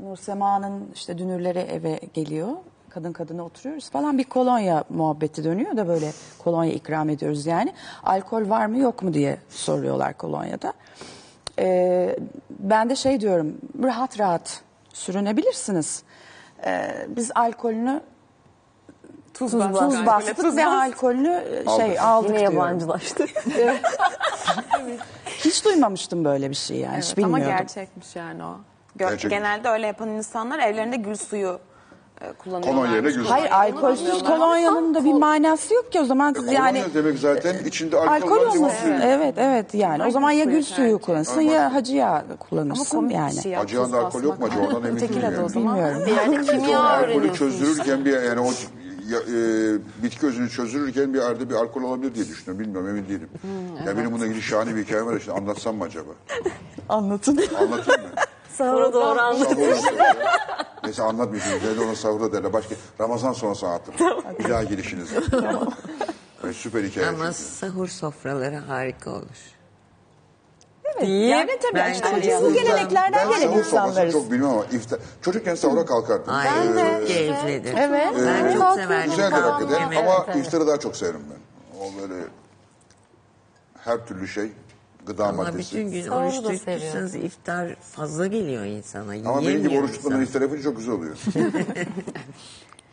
[0.02, 2.50] Nursema'nın işte dünürleri eve geliyor.
[2.98, 7.74] Kadın kadına oturuyoruz falan bir kolonya muhabbeti dönüyor da böyle kolonya ikram ediyoruz yani.
[8.04, 10.74] Alkol var mı yok mu diye soruyorlar kolonyada.
[11.60, 12.20] E,
[12.50, 14.62] ben de şey diyorum rahat rahat
[14.94, 16.04] sürünebilirsiniz.
[16.66, 18.02] E, biz alkolünü
[19.34, 21.44] tuz, tuz bastık ve alkolünü
[21.78, 22.58] şey aldık Yine diyorum.
[22.58, 23.26] yabancılaştı.
[25.26, 26.98] Hiç duymamıştım böyle bir şey yani.
[26.98, 27.58] Hiç Ama bilmiyordum.
[27.58, 28.58] gerçekmiş yani o.
[29.00, 29.28] Gö-.
[29.28, 31.60] Genelde öyle yapan insanlar evlerinde gül suyu
[32.38, 32.82] kullanıyorlar.
[32.84, 33.30] Kolon yerine gül suyu.
[33.32, 37.56] Hayır alkolsüz kolonyanın da bir manası yok ki o zaman kız yani Kolonya demek zaten
[37.66, 38.56] içinde alkol, alkol var.
[38.56, 38.76] olması.
[38.82, 38.94] suyu.
[39.04, 43.42] Evet evet yani o zaman ya gül suyu kullanırsın ya hacı yağı kullanırsın bir yani.
[43.42, 44.66] şey ya, Acı yağında alkol yok mu acaba?
[44.68, 45.50] Ondan emin değilim o yani.
[45.50, 45.76] zaman.
[45.78, 46.04] Bilmiyorum.
[46.08, 47.38] Yerde kimya Alkolü öğreniyorsunuz.
[47.60, 48.50] çözdürürken bir yani o
[49.10, 52.60] ya, e, bitki özünü çözdürürken bir arada bir alkol olabilir diye düşünüyorum.
[52.66, 53.30] Bilmiyorum emin değilim.
[53.88, 55.20] ya benim bununla ilgili şahane bir hikayem var.
[55.20, 56.10] Şimdi anlatsam mı acaba?
[56.90, 57.40] Anlatın.
[57.62, 58.08] Anlatayım mı?
[58.58, 59.18] Sonra doğru.
[59.20, 60.16] Sahurda.
[60.84, 61.60] Neyse anlatmayacağım.
[61.66, 62.54] Nerede ona sahurda derler.
[62.54, 64.24] Başka Ramazan sonrası anlatırım.
[64.40, 65.10] Bir daha gelişiniz.
[66.44, 67.08] Evet, süper hikaye.
[67.08, 67.34] Ama çünkü.
[67.38, 69.38] sahur sofraları harika olur.
[71.02, 74.14] Yani tabii Ben işte çocuğum- bu geleneklerden Ben gelen sahur sofrasını insanlarız.
[74.14, 75.00] çok bilmem ama iftar.
[75.22, 76.34] Çocukken sahura kalkardım.
[76.34, 77.74] Ay çok keyiflidir.
[77.78, 78.08] Evet.
[78.26, 79.10] Ben çok severdim.
[79.12, 81.80] Güzeldir hakikaten ama iftarı daha çok severim ben.
[81.80, 82.24] O böyle
[83.86, 84.52] her türlü şey
[85.08, 85.58] gıda Ama maddesi.
[85.76, 89.14] bütün gün oruç da tutmuşsanız iftar fazla geliyor insana.
[89.30, 90.28] Ama benim gibi oruç tutmadan insan.
[90.28, 91.16] iftar yapınca çok güzel oluyor.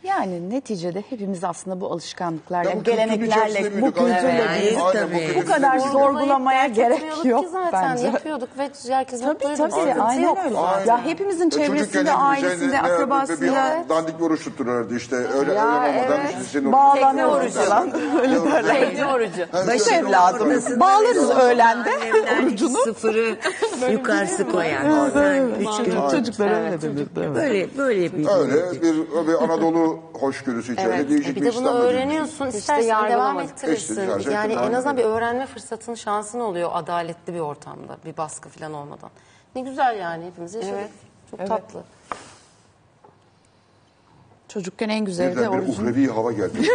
[0.05, 4.15] Yani neticede hepimiz aslında bu alışkanlıklarla, Ya bu geleneklerle, içerisinde bu büyüdük, aynen.
[4.21, 4.79] kültürle büyüdük.
[4.93, 5.43] tabii.
[5.43, 7.73] bu kadar zor- sorgulamaya gerek yok ki zaten.
[7.91, 8.07] bence.
[8.07, 9.57] Yapıyorduk ve herkes Tabii mutluydu.
[9.57, 10.57] tabii Sıkıntı aynen öyle.
[10.89, 13.41] Ya hepimizin E, çocukken çevresinde, de ailesinde, akrabasında
[13.85, 15.17] Bir dandik bir oruç tuttururlardı işte.
[15.17, 15.85] Öyle öyle olmadan
[16.21, 16.31] evet.
[16.31, 17.91] işte senin orucun- falan.
[18.23, 18.81] Öyle derler.
[18.81, 19.43] Tekne orucu.
[19.53, 20.49] Ha, işte senin evladım.
[20.51, 21.91] orucun- Bağlarız öğlende
[22.43, 22.79] orucunu.
[22.85, 23.37] sıfırı
[23.93, 24.83] yukarısı koyar.
[24.83, 26.09] Yani üç gün.
[26.11, 27.07] Çocuklara öyle denir.
[27.17, 27.35] Evet.
[27.37, 28.93] Böyle böyle bir Öyle bir,
[29.29, 31.11] bir Anadolu hoşgörüsü içeride Evet.
[31.11, 32.47] değişik Bir de bunu öğreniyorsun.
[32.47, 34.19] İşte istersen devam ettirirsin.
[34.19, 37.97] İşte yani en azından bir öğrenme fırsatın şansın oluyor adaletli bir ortamda.
[38.05, 39.11] Bir baskı falan olmadan.
[39.55, 40.91] Ne güzel yani hepimiz yaşadık.
[41.31, 41.85] Çok tatlı.
[44.55, 45.85] Çocukken en güzeli de Birden bir orucun.
[45.87, 46.59] uhrevi hava geldi.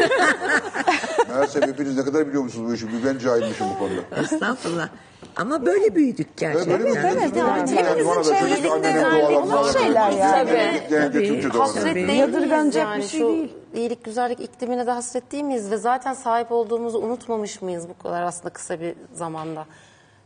[1.29, 2.87] Meğerse hepiniz ne kadar biliyor musunuz bu işi?
[2.87, 4.21] Bir Ben cahilmişim bu konuda.
[4.21, 4.89] Estağfurullah.
[5.35, 6.71] Ama böyle büyüdük gerçekten.
[6.71, 10.81] Evet, evet, evet, Yani hepimizin annenin yani olan şeyler yani.
[10.89, 11.57] Genellikle Türkçe.
[11.59, 13.03] Hasret değil Yadırganacak yani?
[13.03, 13.53] bir şey Şu değil.
[13.75, 15.71] iyilik güzellik iklimine de hasret değil miyiz?
[15.71, 19.65] Ve zaten sahip olduğumuzu unutmamış mıyız bu kadar aslında kısa bir zamanda?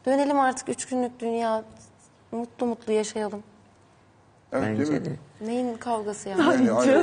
[0.06, 1.64] Dönelim artık üç günlük dünya.
[2.32, 3.44] Mutlu mutlu yaşayalım.
[4.54, 5.06] Evet, değil Bence mi?
[5.06, 5.10] de.
[5.42, 6.42] Neyin kavgası yani?
[6.42, 6.98] Yani aynen.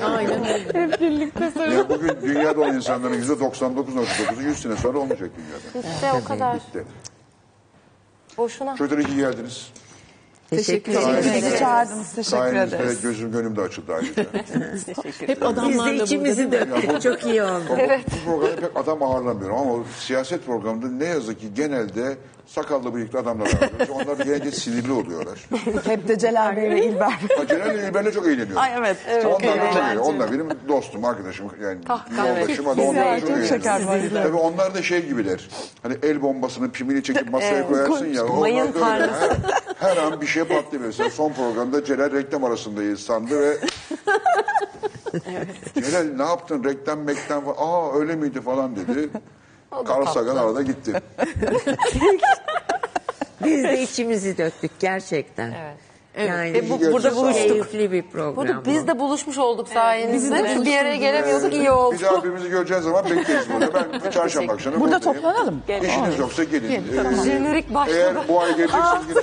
[0.00, 0.44] Aynen.
[0.72, 5.88] Hep birlikte Ya bugün dünyada olan insanların yüzde 99.9'u 100 sene sonra olmayacak dünyada.
[5.94, 6.54] İşte o kadar.
[6.54, 6.84] Bitti.
[8.38, 8.76] Boşuna.
[8.76, 9.70] Çocuklar iyi geldiniz.
[10.50, 11.32] Teşekkür ederim.
[11.34, 12.12] Bizi çağırdınız.
[12.12, 13.00] Teşekkür Sayenizde ederiz.
[13.00, 14.22] gözüm gönlüm de açıldı ayrıca.
[15.26, 16.70] Hep Biz adamlarla de içimizi değil mi?
[16.70, 17.02] döktük.
[17.02, 17.62] Çok iyi oldu.
[17.70, 17.76] Bu
[18.30, 22.16] programda pek adam ağırlamıyorum ama siyaset programında ne yazık ki genelde
[22.46, 23.90] sakallı bıyıklı adamlar ağırlıyoruz.
[23.90, 25.48] Onlar da genelde sinirli oluyorlar.
[25.84, 27.10] Hep de Celal Bey ve İlber.
[27.10, 28.58] Ha, Genelde İlber'le çok eğleniyorum.
[28.58, 28.96] Ay evet.
[29.24, 30.02] Onlar da çok eğleniyor.
[30.02, 31.46] Onlar benim dostum, arkadaşım.
[31.62, 31.78] Yani
[32.28, 32.66] yoldaşım.
[32.66, 33.48] Hadi onlar da çok çok eğleniyor.
[33.48, 34.00] şeker var.
[34.22, 35.48] Tabii onlar da şey gibiler.
[35.82, 38.24] Hani el bombasının pimini çekip masaya koyarsın ya.
[38.24, 39.12] onlar mayın da öyle.
[39.12, 40.84] Her, her an bir şey patlıyor.
[40.84, 43.58] Mesela son programda Celal reklam arasındayız sandı ve
[45.74, 47.56] Celal ne yaptın reklam meklam falan.
[47.58, 49.08] Aa öyle miydi falan dedi.
[49.72, 50.92] Carl Sagan arada gitti.
[53.44, 55.50] Biz de içimizi döktük gerçekten.
[55.50, 55.76] Evet.
[56.28, 57.48] Yani Ve bu- burada buluştuk.
[57.48, 58.36] Keyifli bir program.
[58.36, 58.70] Burada bu.
[58.70, 60.34] biz de buluşmuş olduk sayenizde.
[60.44, 61.94] de bir araya gelemiyorduk iyi oldu.
[61.98, 63.74] Bir daha birbirimizi göreceğiz zaman bekleriz burada.
[63.74, 65.22] Ben bir çarşamba akşamı Burada buradayım.
[65.22, 65.62] toplanalım.
[65.82, 66.70] İşiniz yoksa gelin.
[66.72, 67.96] Ee, Jenerik başladı.
[67.98, 69.20] Eğer bu ay geleceksiniz yine.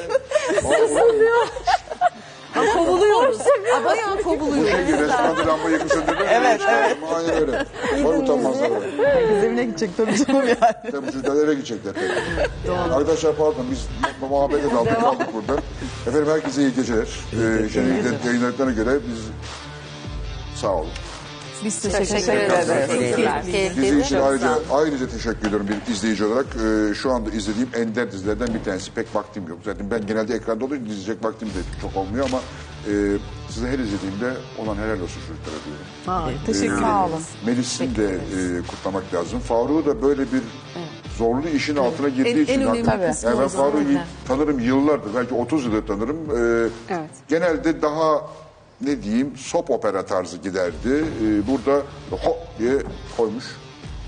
[2.74, 3.40] Kovuluyoruz.
[3.86, 4.70] Bayağı Bu kovuluyoruz.
[4.72, 6.26] şey restoranda lambayı yakın söndürdün.
[6.30, 6.98] Evet, evet.
[7.16, 7.66] Aynen öyle.
[8.04, 8.70] Var utanmazlar.
[9.06, 10.92] Herkes evine gidecek tabii canım yani.
[10.92, 12.74] Tabii çocuklar eve gidecekler tabii.
[12.94, 13.88] Arkadaşlar pardon biz
[14.30, 15.62] muhabbete daldık kaldık burada.
[16.08, 17.08] Efendim herkese iyi geceler.
[17.34, 19.20] Ee, Jenerik'te yayınladıklarına göre biz
[20.62, 20.90] sağ olun.
[21.66, 22.70] Biz teşekkür Teşekkür ederiz.
[23.50, 24.06] ederiz.
[24.06, 26.46] İçin ayrıca, ayrıca teşekkür ediyorum bir izleyici olarak.
[26.46, 28.92] Ee, şu anda izlediğim ender dizilerden bir tanesi.
[28.92, 29.58] Pek vaktim yok.
[29.66, 32.38] Zaten ben genelde ekranda olunca izleyecek vaktim de çok olmuyor ama
[32.88, 32.92] e,
[33.50, 36.40] size her izlediğimde olan helal olsun çocuklara diyorum.
[36.46, 37.22] Teşekkür Sağ olun.
[37.46, 39.40] Melis'in de e, kutlamak lazım.
[39.40, 40.42] Faruk'u da böyle bir
[41.18, 42.54] zorlu işin altına girdiği En- için.
[42.54, 43.04] en önemli Tabii.
[43.04, 43.48] yani ben.
[43.48, 43.80] Faruk'u
[44.28, 45.16] tanırım yıllardır.
[45.16, 46.18] Belki 30 yıldır tanırım.
[46.90, 46.96] Ee,
[47.28, 48.22] Genelde daha
[48.86, 51.06] ne diyeyim sop opera tarzı giderdi.
[51.24, 51.82] Ee, burada
[52.12, 52.74] hop diye
[53.18, 53.44] koymuş.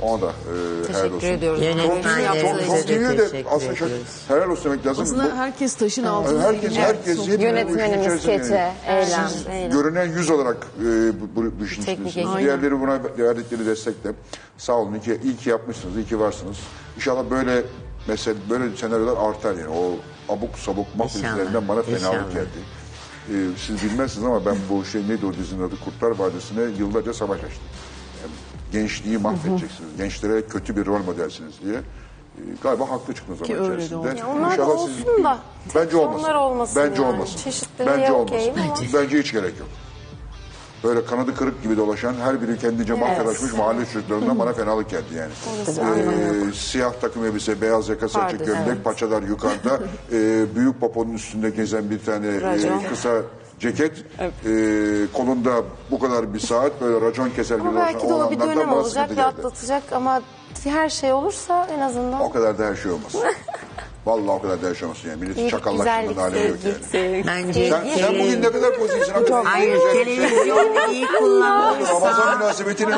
[0.02, 1.20] Ona da e, helal olsun.
[1.20, 1.62] Teşekkür ediyoruz.
[1.62, 2.04] Çok,
[2.42, 3.88] çok, çok iyi de aslında çok,
[4.28, 5.04] helal olsun demek lazım.
[5.04, 6.42] Aslında Bu- herkes taşın altında.
[6.44, 8.38] herkes, herkes hepimiz bu işin Yönetmenimiz, içerisinde.
[8.38, 9.28] keçe, eylem.
[9.30, 9.72] Siz eylem.
[9.72, 10.84] görünen yüz olarak e,
[11.22, 12.36] bu, bu, bu işin Teknik içindesiniz.
[12.36, 12.40] ekip.
[12.46, 14.12] Diğerleri buna verdikleri destekle.
[14.58, 14.94] Sağ olun.
[14.94, 15.96] İyi ki, iyi ki yapmışsınız.
[15.98, 16.58] iyi ki varsınız.
[16.96, 17.64] İnşallah böyle
[18.08, 19.70] mesela böyle senaryolar artar yani.
[19.70, 19.92] O
[20.34, 22.34] abuk sabuk İnşallah, dizilerinden bana fenalık inşallah.
[22.34, 22.48] geldi.
[23.30, 27.38] E, siz bilmezsiniz ama ben bu şey neydi o dizinin adı Kurtlar Vadisi'ne yıllarca savaş
[27.44, 27.64] açtım.
[28.22, 28.32] Yani
[28.72, 29.98] gençliği mahvedeceksiniz.
[29.98, 31.82] Gençlere kötü bir rol modelsiniz diye.
[32.64, 33.98] galiba haklı çıktınız zaman Ki öyle de içerisinde.
[34.10, 34.18] oldu.
[34.18, 35.40] Ya onlar da İnşallah olsun da
[35.76, 36.24] Bence olmasın.
[36.24, 37.14] onlar olmasın Bence yani.
[37.14, 37.38] olmasın.
[37.38, 38.36] Çeşitliliğe Bence olmasın.
[38.36, 39.68] okeyim ama- Bence hiç gerek yok.
[40.86, 45.32] Böyle kanadı kırık gibi dolaşan her biri kendince mahvelaşmış mahalle çocuklarından bana fenalık geldi yani.
[45.70, 48.84] Ee, siyah takım elbise, beyaz yaka saçı, gömlek, evet.
[48.84, 49.80] paçalar yukarıda.
[50.12, 53.22] Ee, büyük poponun üstünde gezen bir tane e, kısa
[53.60, 53.92] ceket.
[54.20, 54.32] Ee,
[55.14, 58.74] kolunda bu kadar bir saat böyle racon keser gibi Ama belki de o bir dönem
[58.74, 59.24] olacak, sıkıntı geldi.
[59.24, 60.22] atlatacak ama
[60.64, 63.22] her şey olursa en azından O kadar da her şey olmasın.
[64.06, 65.26] Vallahi o kadar şey olmasın yani.
[65.26, 66.58] İyilik, çakallaştığından hali yok
[66.94, 67.24] yani.
[67.28, 72.98] Bence Sen, sen bugün ne kadar pozisyona kadar Hayır, televizyonu iyi kullanılırsa, Ramazan münasebetine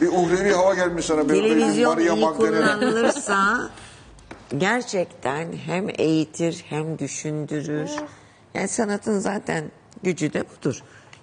[0.00, 1.28] bir uhrevi hava gelmiş sana.
[1.28, 3.70] Bir, televizyon iyi kullanılırsa
[4.58, 7.90] gerçekten hem eğitir hem düşündürür.
[8.54, 9.64] Yani sanatın zaten
[10.02, 10.82] gücü de budur.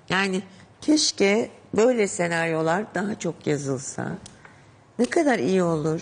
[0.10, 0.42] Yani
[0.82, 4.08] keşke böyle senaryolar daha çok yazılsa.
[5.00, 6.02] Ne kadar iyi olur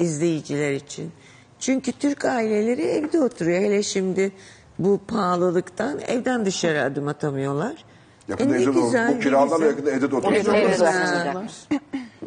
[0.00, 1.12] izleyiciler için.
[1.58, 3.60] Çünkü Türk aileleri evde oturuyor.
[3.60, 4.32] Hele şimdi
[4.78, 7.84] bu pahalılıktan evden dışarı adım atamıyorlar.
[8.28, 10.16] Yakında E evde de güzel, Bu kiralarla yakında evde de.
[10.24, 11.42] Evet, Ha.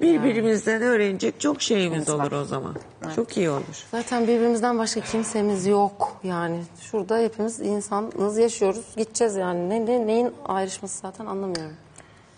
[0.02, 2.76] Birbirimizden öğrenecek çok şeyimiz olur o zaman.
[3.16, 3.86] Çok iyi olur.
[3.92, 6.64] zaten birbirimizden başka kimsemiz yok yani.
[6.82, 8.86] Şurada hepimiz insanız yaşıyoruz.
[8.98, 9.70] Gideceğiz yani.
[9.70, 11.74] Ne, ne- neyin ayrışması zaten anlamıyorum.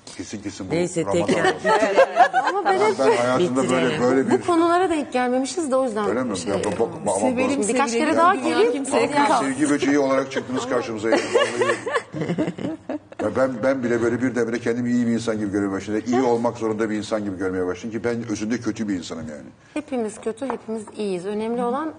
[0.05, 1.45] Kesin kesin bu Neyse Ramazan tekrar.
[2.49, 4.01] Ama ben hep Ben hayatımda böyle Bitirelim.
[4.01, 4.31] böyle bir...
[4.31, 6.37] bu konulara denk gelmemişiz de o yüzden Öyle mi?
[6.37, 7.89] şey, Ya, bak- bak- ama- Sevelim, birkaç sevilelim.
[7.91, 9.39] kere daha kalmaz.
[9.39, 11.09] Sevgi böceği olarak çıktınız karşımıza.
[11.09, 11.21] Yani.
[11.35, 11.75] Vallahi.
[13.23, 16.01] Ya ben ben bile böyle birdenbire kendimi iyi bir insan gibi görmeye başladım.
[16.07, 19.47] İyi olmak zorunda bir insan gibi görmeye başladım ki ben özünde kötü bir insanım yani.
[19.73, 21.25] hepimiz kötü, hepimiz iyiyiz.
[21.25, 21.93] Önemli olan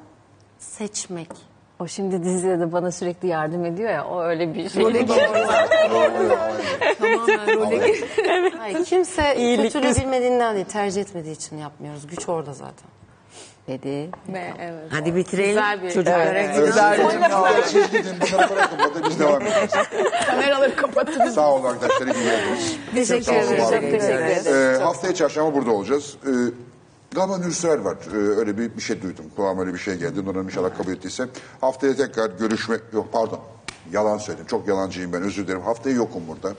[0.58, 1.28] seçmek.
[1.80, 4.82] O şimdi dizide de bana sürekli yardım ediyor ya o öyle bir şey.
[6.98, 7.94] Tamamen role
[8.58, 12.06] Hayır, kimse kötülüğü bilmediğinden değil, tercih etmediği için yapmıyoruz.
[12.06, 12.88] Güç orada zaten.
[13.68, 14.10] dedi.
[14.60, 14.74] evet.
[14.90, 15.48] Hadi bitirelim.
[15.48, 16.66] Güzel bir- Çocuklara Evet, günaydın.
[16.66, 17.62] Güzel.
[17.64, 18.78] Siz gidin bunları bırakın.
[18.94, 19.70] Burada biz devam edeceğiz.
[20.26, 21.34] kameraları kapattınız.
[21.34, 22.06] Sağ olun arkadaşlar.
[22.06, 22.76] iyi geldiniz.
[22.94, 23.64] Teşekkür Sağ olun, ederim.
[23.64, 23.90] var Çok olun.
[23.90, 24.76] teşekkür ederim.
[24.80, 26.16] Ee, haftaya çarşamba burada olacağız.
[26.26, 26.30] Ee,
[27.16, 27.96] galiba Nürsel var.
[28.12, 29.24] Ee, öyle bir, bir şey duydum.
[29.36, 30.24] Kulağıma öyle bir şey geldi.
[30.24, 31.28] Nurhan'ım inşallah kabul ettiyse.
[31.60, 32.76] Haftaya tekrar görüşme...
[32.92, 33.40] Yok pardon.
[33.92, 34.46] Yalan söyledim.
[34.46, 35.22] Çok yalancıyım ben.
[35.22, 35.62] Özür dilerim.
[35.62, 36.54] Haftaya yokum burada.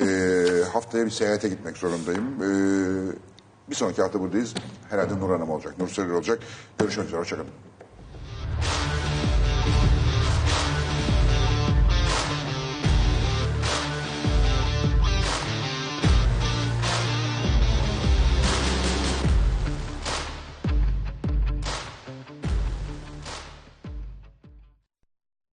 [0.00, 2.24] Ee, haftaya bir seyahate gitmek zorundayım.
[2.42, 4.54] Ee, bir sonraki hafta buradayız.
[4.90, 5.78] Herhalde Nur Hanım olacak.
[5.78, 6.38] Nursel olacak.
[6.78, 7.20] Görüşmek üzere.
[7.20, 7.50] Hoşçakalın.